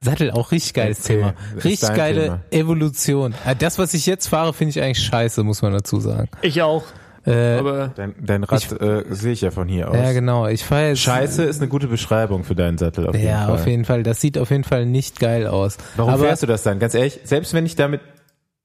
[0.02, 1.34] Sattel, auch richtig geiles Okay, Thema.
[1.64, 2.40] Richtig geile Thema.
[2.52, 3.34] Evolution.
[3.46, 6.30] Ah, Das, was ich jetzt fahre, finde ich eigentlich scheiße, muss man dazu sagen.
[6.42, 6.84] Ich auch.
[7.26, 9.98] Äh, Aber Dein, dein Rad äh, sehe ich ja von hier aus.
[9.98, 10.48] ja, genau.
[10.48, 11.02] Ich fahre jetzt.
[11.02, 13.56] Scheiße ist eine gute Beschreibung für deinen Sattel auf jeden Ja, Fall.
[13.56, 14.04] auf jeden Fall.
[14.04, 15.78] Das sieht auf jeden Fall nicht geil aus.
[15.98, 16.80] Warum aber, fährst du das dann?
[16.80, 18.00] Ganz ehrlich, selbst wenn ich damit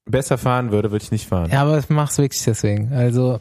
[0.09, 1.51] besser fahren würde, würde ich nicht fahren.
[1.51, 2.93] Ja, aber ich mach's wirklich deswegen.
[2.93, 3.41] Also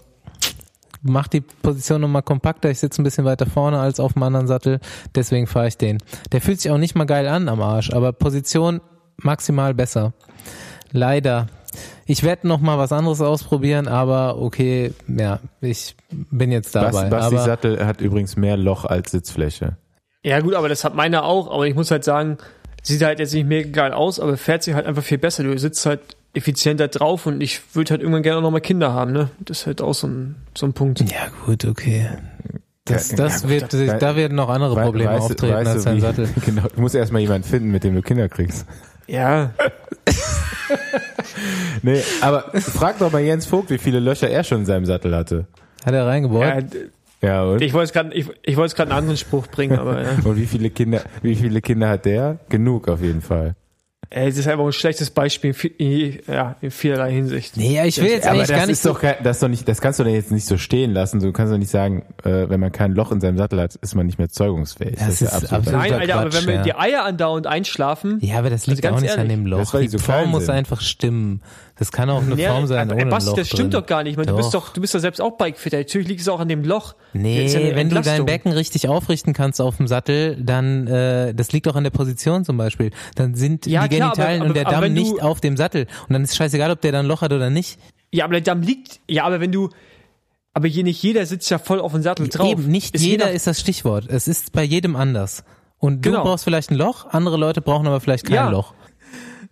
[1.04, 2.70] mach die Position nochmal kompakter.
[2.70, 4.80] Ich sitze ein bisschen weiter vorne als auf dem anderen Sattel.
[5.14, 6.00] Deswegen fahre ich den.
[6.32, 8.82] Der fühlt sich auch nicht mal geil an am Arsch, aber Position
[9.18, 10.14] maximal besser.
[10.92, 11.48] Leider.
[12.06, 16.92] Ich werde noch mal was anderes ausprobieren, aber okay, ja, ich bin jetzt dabei.
[16.92, 19.78] Basti, Bastis aber Sattel hat übrigens mehr Loch als Sitzfläche.
[20.24, 21.52] ja gut, aber das hat meiner auch.
[21.52, 22.38] Aber ich muss halt sagen,
[22.84, 25.44] sieht halt jetzt nicht mega geil aus, aber fährt sich halt einfach viel besser.
[25.44, 26.02] Du sitzt halt
[26.34, 29.30] effizienter drauf und ich würde halt irgendwann gerne noch mal Kinder haben, ne?
[29.40, 31.00] Das ist halt auch so ein, so ein Punkt.
[31.02, 32.10] ja gut, okay.
[32.86, 36.00] Das, das ja, wird, da- da werden noch andere Probleme weißt auftreten weißt als wie-
[36.02, 36.30] Sattel.
[36.46, 38.66] Genau, du musst erstmal jemanden finden, mit dem du Kinder kriegst.
[39.08, 39.52] Ja,
[41.82, 45.16] Nee, aber frag doch mal Jens Vogt, wie viele Löcher er schon in seinem Sattel
[45.16, 45.46] hatte.
[45.86, 46.42] Hat er reingebaut?
[46.42, 46.60] ja
[47.22, 47.62] Ja, und?
[47.62, 50.10] ich wollte gerade ich, ich wollte gerade einen anderen Spruch bringen, aber ja.
[50.24, 52.40] Und wie viele Kinder, wie viele Kinder hat der?
[52.50, 53.56] Genug auf jeden Fall.
[54.10, 57.58] Ey, das ist einfach ein schlechtes Beispiel in, ja, in vielerlei Hinsicht.
[57.58, 59.48] nee, ich will jetzt aber eigentlich das gar nicht ist so doch das ist doch
[59.48, 61.20] nicht, das kannst du doch jetzt nicht so stehen lassen.
[61.20, 63.96] Du kannst doch nicht sagen, äh, wenn man kein Loch in seinem Sattel hat, ist
[63.96, 64.98] man nicht mehr zeugungsfähig.
[65.00, 66.62] Das ist absolut- Nein, Alter, aber Quatsch, wenn wir ja.
[66.64, 69.50] die Eier andauernd einschlafen, Ja, aber das liegt Also ganz auch nicht an ehrlich, dem
[69.50, 69.80] das Loch.
[69.80, 71.42] Die die so Form muss einfach stimmen.
[71.76, 73.82] Das kann auch eine Ja, Form sein aber, ohne Basti, Loch das stimmt drin.
[73.82, 74.16] doch gar nicht.
[74.16, 75.78] Man, du bist doch, du bist doch selbst auch Bikefitter.
[75.80, 76.94] Natürlich liegt es auch an dem Loch.
[77.14, 78.26] Nee, ja wenn du dein.
[78.26, 82.45] Becken richtig aufrichten kannst auf dem Sattel, dann äh, das liegt auch an der Position
[82.45, 82.91] zum Beispiel.
[83.16, 85.41] Dann sind Ja, die klar, aber- Genitalien aber- und der aber Damm du- nicht auf
[85.41, 85.88] dem Sattel.
[86.08, 87.80] Und dann ist scheißegal, ob der dann ein Loch hat oder nicht.
[88.12, 89.00] Ja, aber der Damm liegt.
[89.10, 89.70] Ja, aber wenn du.
[90.54, 92.52] Aber hier nicht jeder sitzt ja voll auf dem Sattel drauf.
[92.52, 94.06] Eben, nicht Ist je jeder ist das Stichwort.
[94.08, 95.44] Es ist bei jedem anders.
[95.80, 96.24] Und du Genau.
[96.24, 98.50] brauchst vielleicht ein Loch, andere Leute brauchen aber vielleicht kein Ja.
[98.50, 98.76] Loch.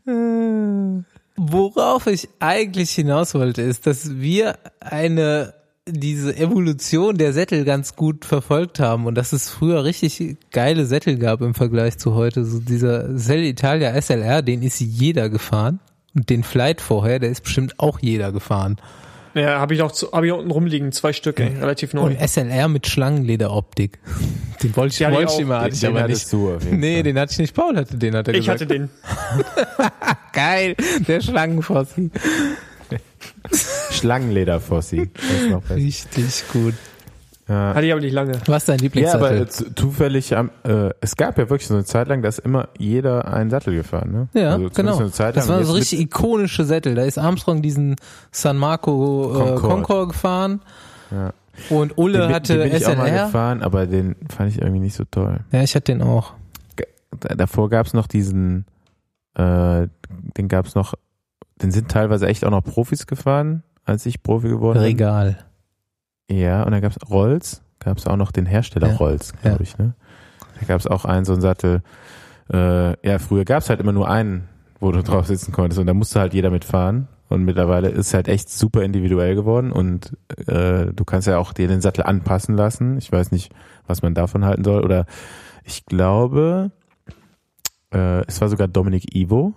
[0.06, 0.11] Äh,
[1.43, 5.55] Worauf ich eigentlich hinaus wollte, ist, dass wir eine
[5.88, 11.18] diese Evolution der Sättel ganz gut verfolgt haben und dass es früher richtig geile Sättel
[11.18, 12.45] gab im Vergleich zu heute.
[12.45, 15.80] So dieser Cell Italia SLR, den ist jeder gefahren.
[16.13, 18.77] Und den Flight vorher, der ist bestimmt auch jeder gefahren.
[19.34, 20.91] Ja, habe ich auch zu, hab ich unten rumliegen.
[20.91, 22.03] Zwei Stück, ey, relativ neu.
[22.03, 23.99] Und SLR mit Schlangenlederoptik.
[24.64, 26.32] Den wollte ich, Ja, wollte ich immer, hatte ich den aber nicht.
[26.32, 27.03] du auf jeden nee, Fall.
[27.03, 27.56] den hatte ich nicht.
[27.56, 28.62] Paul hatte den, hat er ich gesagt.
[28.62, 28.90] hatte den.
[30.34, 30.76] Geil,
[31.08, 32.12] der Schlangenfossi.
[33.91, 35.10] Schlangenlederfossi.
[35.72, 36.76] Richtig gut.
[37.52, 37.73] Ja.
[37.76, 38.34] Hatte ich aber nicht lange.
[38.45, 39.26] Was ist dein Ja, Lieblingssattel?
[39.28, 42.30] aber äh, zu- zufällig, am- äh, es gab ja wirklich so eine Zeit lang, da
[42.30, 44.28] ist immer jeder einen Sattel gefahren, ne?
[44.41, 44.98] ja, also genau.
[44.98, 45.57] Eine Zeit das lang.
[45.57, 46.95] war so Jetzt richtig ikonische Sättel.
[46.95, 47.95] Da ist Armstrong diesen
[48.32, 49.61] San Marco äh, Concorde.
[49.61, 50.61] Concorde gefahren
[51.11, 51.34] Ja.
[51.69, 54.80] und Ulle den, hatte den bin ich auch mal gefahren, aber den fand ich irgendwie
[54.80, 55.40] nicht so toll.
[55.52, 56.34] Ja, ich hatte den auch.
[57.19, 58.65] Da- Davor gab's noch diesen,
[59.36, 59.88] äh,
[60.38, 60.94] den gab's noch,
[61.61, 64.84] den sind teilweise echt auch noch Profis gefahren, als ich Profi geworden bin.
[64.84, 65.38] Regal.
[66.32, 69.62] Ja, und dann gab's Rolls, gab's auch noch den Hersteller Ja, Rolls, glaube ja.
[69.62, 69.94] ich, ne?
[70.60, 71.82] Da gab's auch einen, so einen Sattel,
[72.52, 74.48] äh, ja, früher gab's halt immer nur einen,
[74.80, 77.08] wo du drauf sitzen konntest und da musste halt jeder mitfahren.
[77.28, 80.18] Und mittlerweile ist es halt echt super individuell geworden und
[80.48, 82.98] äh, du kannst ja auch dir den Sattel anpassen lassen.
[82.98, 83.53] Ich weiß nicht,
[83.88, 84.84] was man davon halten soll.
[84.84, 85.06] Oder
[85.64, 86.72] ich glaube,
[87.94, 89.53] äh, es war sogar Dominik Ivo.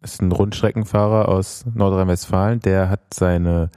[0.00, 3.70] Das ist ein Rundstreckenfahrer aus Nordrhein-Westfalen, der hat seine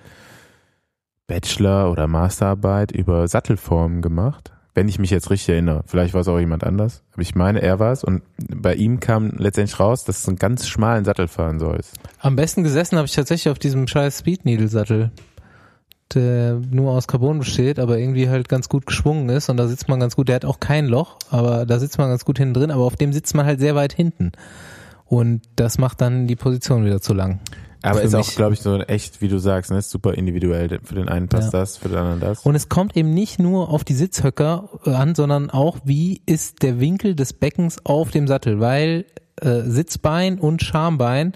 [1.29, 4.51] Bachelor- oder Masterarbeit über Sattelformen gemacht.
[4.73, 5.83] Wenn ich mich jetzt richtig erinnere.
[5.85, 7.03] Vielleicht war es auch jemand anders.
[7.13, 8.03] Aber ich meine, er war es.
[8.03, 11.97] Und bei ihm kam letztendlich raus, dass du einen ganz schmalen Sattel fahren sollst.
[12.19, 15.11] Am besten gesessen habe ich tatsächlich auf diesem scheiß Speed Needle Sattel,
[16.13, 19.87] der nur aus Carbon besteht, aber irgendwie halt ganz gut geschwungen ist und da sitzt
[19.87, 20.29] man ganz gut.
[20.29, 22.95] Der hat auch kein Loch, aber da sitzt man ganz gut hinten drin, aber auf
[22.95, 24.31] dem sitzt man halt sehr weit hinten.
[25.05, 27.39] Und das macht dann die Position wieder zu lang.
[27.81, 30.79] Aber ist auch, glaube ich, so echt, wie du sagst, ne, super individuell.
[30.83, 32.45] Für den einen passt das, für den anderen das.
[32.45, 36.79] Und es kommt eben nicht nur auf die Sitzhöcker an, sondern auch, wie ist der
[36.79, 39.05] Winkel des Beckens auf dem Sattel, weil
[39.41, 41.33] äh, Sitzbein und Schambein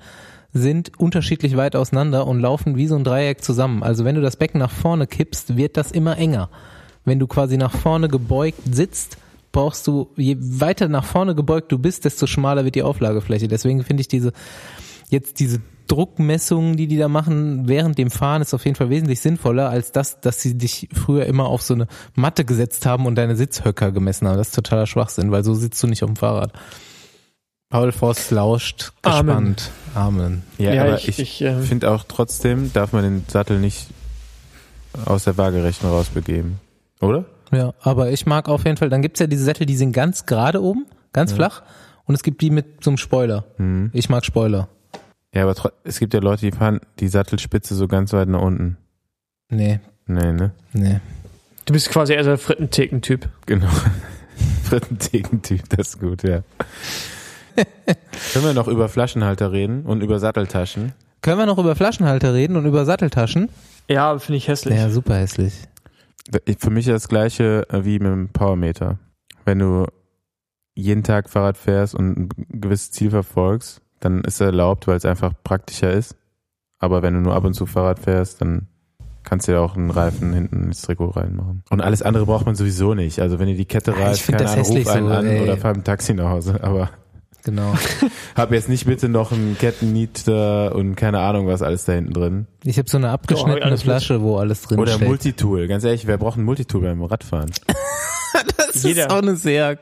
[0.52, 3.82] sind unterschiedlich weit auseinander und laufen wie so ein Dreieck zusammen.
[3.82, 6.50] Also wenn du das Becken nach vorne kippst, wird das immer enger.
[7.06, 9.18] Wenn du quasi nach vorne gebeugt sitzt,
[9.52, 13.48] brauchst du, je weiter nach vorne gebeugt du bist, desto schmaler wird die Auflagefläche.
[13.48, 14.32] Deswegen finde ich diese,
[15.10, 15.60] jetzt diese
[15.94, 19.92] Druckmessungen, die die da machen während dem Fahren, ist auf jeden Fall wesentlich sinnvoller als
[19.92, 23.92] das, dass sie dich früher immer auf so eine Matte gesetzt haben und deine Sitzhöcker
[23.92, 24.38] gemessen haben.
[24.38, 26.52] Das ist totaler Schwachsinn, weil so sitzt du nicht auf dem Fahrrad.
[27.70, 29.26] Paul Voss lauscht Amen.
[29.56, 29.72] gespannt.
[29.96, 30.44] Amen.
[30.58, 33.88] Ja, Ja, aber ich- ich, ich, ähm, finde auch trotzdem, darf man den Sattel nicht
[35.06, 36.60] aus der Waagerechten rausbegeben.
[37.02, 37.26] Oder?
[37.52, 40.26] Ja, aber ich mag auf jeden Fall, dann gibt's ja diese Sättel, die sind ganz
[40.26, 41.62] gerade oben, ganz flach
[42.06, 43.46] und es gibt die mit so einem Spoiler.
[43.58, 43.90] Mhm.
[43.94, 44.70] Ich mag Spoiler.
[45.34, 48.78] Ja, aber es gibt ja Leute, die fahren die Sattelspitze so ganz weit nach unten.
[49.50, 50.52] Nee, Nee, ne?
[50.74, 51.00] nee.
[51.66, 53.30] Du bist quasi eher so der Frittentheken-Typ.
[53.46, 53.70] Genau.
[54.64, 56.44] Frittentheken-Typ, das ist gut, ja.
[58.34, 60.94] Können wir noch über Flaschenhalter reden und über Satteltaschen?
[61.22, 63.50] Können wir noch über Flaschenhalter reden und über Satteltaschen?
[63.90, 64.76] Ja, finde ich hässlich.
[64.76, 65.54] Ja, super hässlich.
[66.58, 68.98] Für mich ist das gleiche äh, wie mit dem Powermeter.
[69.46, 69.86] Wenn du
[70.74, 75.06] jeden Tag Fahrrad fährst und ein gewisses Ziel verfolgst, dann ist er erlaubt, weil es
[75.06, 76.16] einfach praktischer ist.
[76.80, 78.68] Aber wenn du nur ab und zu Fahrrad fährst, dann
[79.24, 81.64] kannst du ja auch einen Reifen hinten ins Trikot reinmachen.
[81.70, 83.20] Und alles andere braucht man sowieso nicht.
[83.20, 85.14] Also wenn ihr die Kette ich reißt, find keine das Ahnung, ruf hässlich einen so,
[85.14, 85.42] an ey.
[85.44, 86.60] oder fahr mit dem Taxi nach Hause.
[86.62, 86.90] Aber
[87.46, 87.74] Genau.
[88.36, 92.48] hab jetzt nicht bitte noch einen Kettennieter und keine Ahnung was alles da hinten drin.
[92.64, 93.82] Ich habe so eine abgeschnittene mit.
[93.82, 95.08] Flasche, wo alles drin Oder steckt.
[95.10, 95.68] Multitool.
[95.68, 97.52] Ganz ehrlich, wer braucht ein Multitool beim Radfahren?
[98.58, 99.04] das Jeder.
[99.04, 99.78] ist auch eine sehr,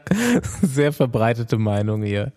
[0.61, 2.31] sehr verbreitete Meinung hier.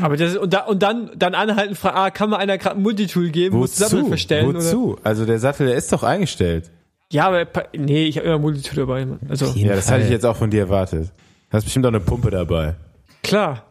[0.00, 2.82] Aber das, und, da, und dann, dann anhalten, fragen, ah, kann mir einer gerade ein
[2.82, 4.08] Multitool geben, muss Sattel Wozu?
[4.08, 4.46] verstellen?
[4.48, 4.58] Oder?
[4.60, 4.96] Wozu?
[5.02, 6.70] Also der Sattel, der ist doch eingestellt.
[7.12, 7.46] Ja, aber
[7.76, 9.06] nee, ich habe immer Multitool dabei.
[9.28, 9.94] Also Ja, das Fall.
[9.96, 11.12] hatte ich jetzt auch von dir erwartet.
[11.50, 12.74] Du hast bestimmt auch eine Pumpe dabei.
[13.22, 13.64] klar.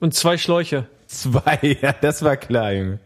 [0.00, 0.86] Und zwei Schläuche.
[1.06, 2.98] Zwei, ja, das war klar, Junge.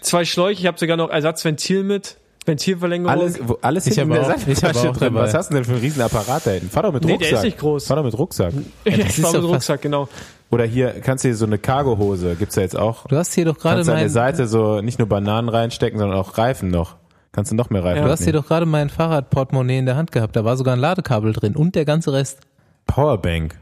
[0.00, 2.16] Zwei Schläuche, ich habe sogar noch Ersatzventil mit.
[2.46, 3.10] Ventilverlängerung.
[3.10, 4.94] Alles, wo, alles Ich in der auch drin.
[5.00, 5.20] dabei.
[5.22, 6.68] Was hast du denn für einen riesen Apparat da hinten?
[6.68, 7.30] Fahr doch mit Nee, Rucksack.
[7.30, 7.86] der ist nicht groß.
[7.86, 8.52] Fahr doch mit Rucksack.
[8.84, 10.08] Ja, das ist mit Rucksack, genau.
[10.50, 13.06] Oder hier kannst du hier so eine Cargohose, gibt's ja jetzt auch.
[13.06, 15.98] Du hast hier doch gerade Kannst du an der Seite so nicht nur Bananen reinstecken,
[15.98, 16.96] sondern auch Reifen noch.
[17.32, 20.12] Kannst du noch mehr Reifen du hast hier doch gerade mein Fahrradportemonnaie in der Hand
[20.12, 20.36] gehabt.
[20.36, 22.38] Da war sogar ein Ladekabel drin und der ganze Rest.
[22.86, 23.58] Powerbank.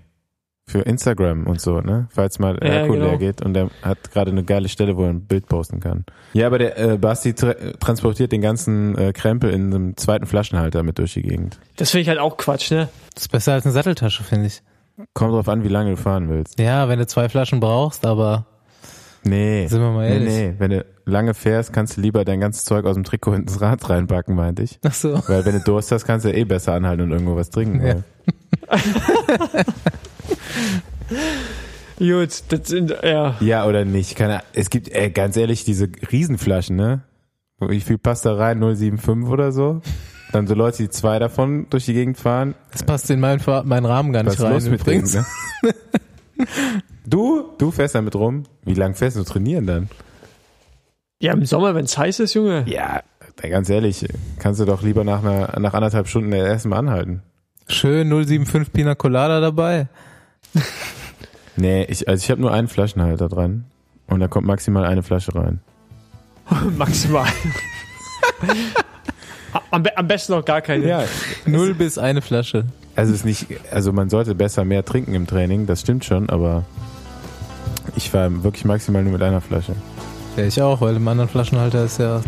[0.66, 2.06] Für Instagram und so, ne?
[2.10, 3.06] Falls mal Ja, Akku genau.
[3.06, 6.04] leer geht und der hat gerade eine geile Stelle, wo er ein Bild posten kann.
[6.34, 10.82] Ja, aber der äh, Basti tra transportiert den ganzen äh, Krempel in einem zweiten Flaschenhalter
[10.84, 11.58] mit durch die Gegend.
[11.76, 12.88] Das finde ich halt auch Quatsch, ne?
[13.14, 14.62] Das ist besser als eine Satteltasche, finde ich.
[15.14, 16.58] Kommt drauf an, wie lange du fahren willst.
[16.60, 18.46] Ja, wenn du zwei Flaschen brauchst, aber
[19.24, 19.66] Nee.
[19.68, 20.32] Sind wir mal nee, ehrlich.
[20.34, 20.54] nee.
[20.58, 23.88] Wenn du lange fährst, kannst du lieber dein ganzes Zeug aus dem Trikot ins Rad
[23.88, 24.78] reinpacken, meinte ich.
[24.84, 25.20] ach so.
[25.28, 27.84] Weil wenn du Durst hast, kannst du eh besser anhalten und irgendwo was trinken.
[27.84, 27.96] Ja.
[31.98, 33.36] Gut, das sind, ja.
[33.40, 34.16] Ja, oder nicht.
[34.16, 34.46] Keine, Ahnung.
[34.54, 37.02] es gibt, ey, ganz ehrlich, diese Riesenflaschen, ne?
[37.60, 38.58] Wie viel passt da rein?
[38.60, 39.82] 075 oder so?
[40.32, 42.54] Dann so Leute, die zwei davon durch die Gegend fahren.
[42.72, 44.52] Das passt in meinen, meinen Rahmen gar Was nicht ist rein.
[44.54, 45.24] los mit denen, ne?
[47.04, 48.44] Du, du fährst damit rum.
[48.64, 49.88] Wie lang fährst du trainieren dann?
[51.20, 52.64] Ja, im Sommer, wenn es heiß ist, Junge.
[52.66, 53.02] Ja,
[53.40, 54.06] ey, ganz ehrlich,
[54.38, 57.22] kannst du doch lieber nach, einer, nach anderthalb Stunden erstmal anhalten.
[57.68, 59.88] Schön 075 Pina Colada dabei.
[61.56, 63.64] Nee, ich, also ich habe nur einen Flaschenhalter dran
[64.06, 65.60] und da kommt maximal eine Flasche rein.
[66.78, 67.28] Maximal.
[69.70, 70.86] am, am besten noch gar keine.
[70.86, 71.04] Ja,
[71.46, 72.64] Null bis eine Flasche.
[72.96, 76.30] also es ist nicht, also man sollte besser mehr trinken im Training, das stimmt schon,
[76.30, 76.64] aber
[77.96, 79.74] ich fahre wirklich maximal nur mit einer Flasche.
[80.36, 82.22] Ja, ich auch, weil im anderen Flaschenhalter ist ja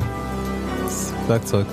[0.85, 1.67] das Werkzeug.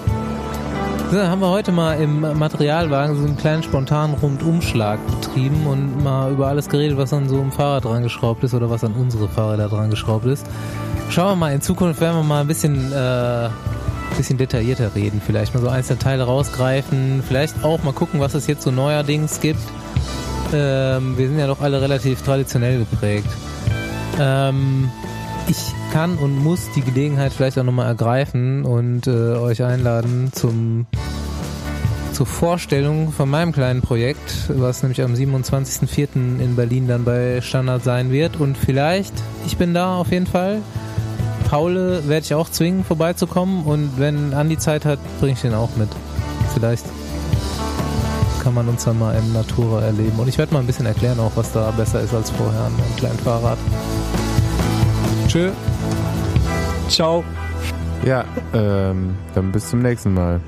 [1.11, 6.01] So, dann haben wir heute mal im Materialwagen so einen kleinen spontanen Rundumschlag betrieben und
[6.01, 8.93] mal über alles geredet, was an so einem Fahrrad dran geschraubt ist oder was an
[8.93, 10.45] unsere Fahrräder dran geschraubt ist.
[11.09, 13.49] Schauen wir mal, in Zukunft werden wir mal ein bisschen, äh,
[14.15, 15.21] bisschen detaillierter reden.
[15.25, 17.21] Vielleicht mal so einzelne Teile rausgreifen.
[17.27, 19.59] Vielleicht auch mal gucken, was es jetzt so neuerdings gibt.
[20.53, 23.27] Ähm, wir sind ja doch alle relativ traditionell geprägt.
[24.17, 24.89] Ähm,
[25.47, 30.85] ich kann und muss die Gelegenheit vielleicht auch nochmal ergreifen und äh, euch einladen zum
[32.11, 36.39] zur Vorstellung von meinem kleinen Projekt, was nämlich am 27.04.
[36.39, 38.39] in Berlin dann bei Standard sein wird.
[38.39, 39.13] Und vielleicht,
[39.45, 40.61] ich bin da auf jeden Fall.
[41.49, 43.63] Paule werde ich auch zwingen, vorbeizukommen.
[43.63, 45.89] Und wenn Andi Zeit hat, bringe ich den auch mit.
[46.53, 46.85] Vielleicht
[48.43, 50.19] kann man uns dann mal in Natura erleben.
[50.19, 52.73] Und ich werde mal ein bisschen erklären auch, was da besser ist als vorher an
[52.73, 53.57] einem kleinen Fahrrad.
[55.31, 55.49] Tschö.
[56.89, 57.23] Ciao.
[58.03, 60.41] Ja, ähm, dann bis zum nächsten Mal.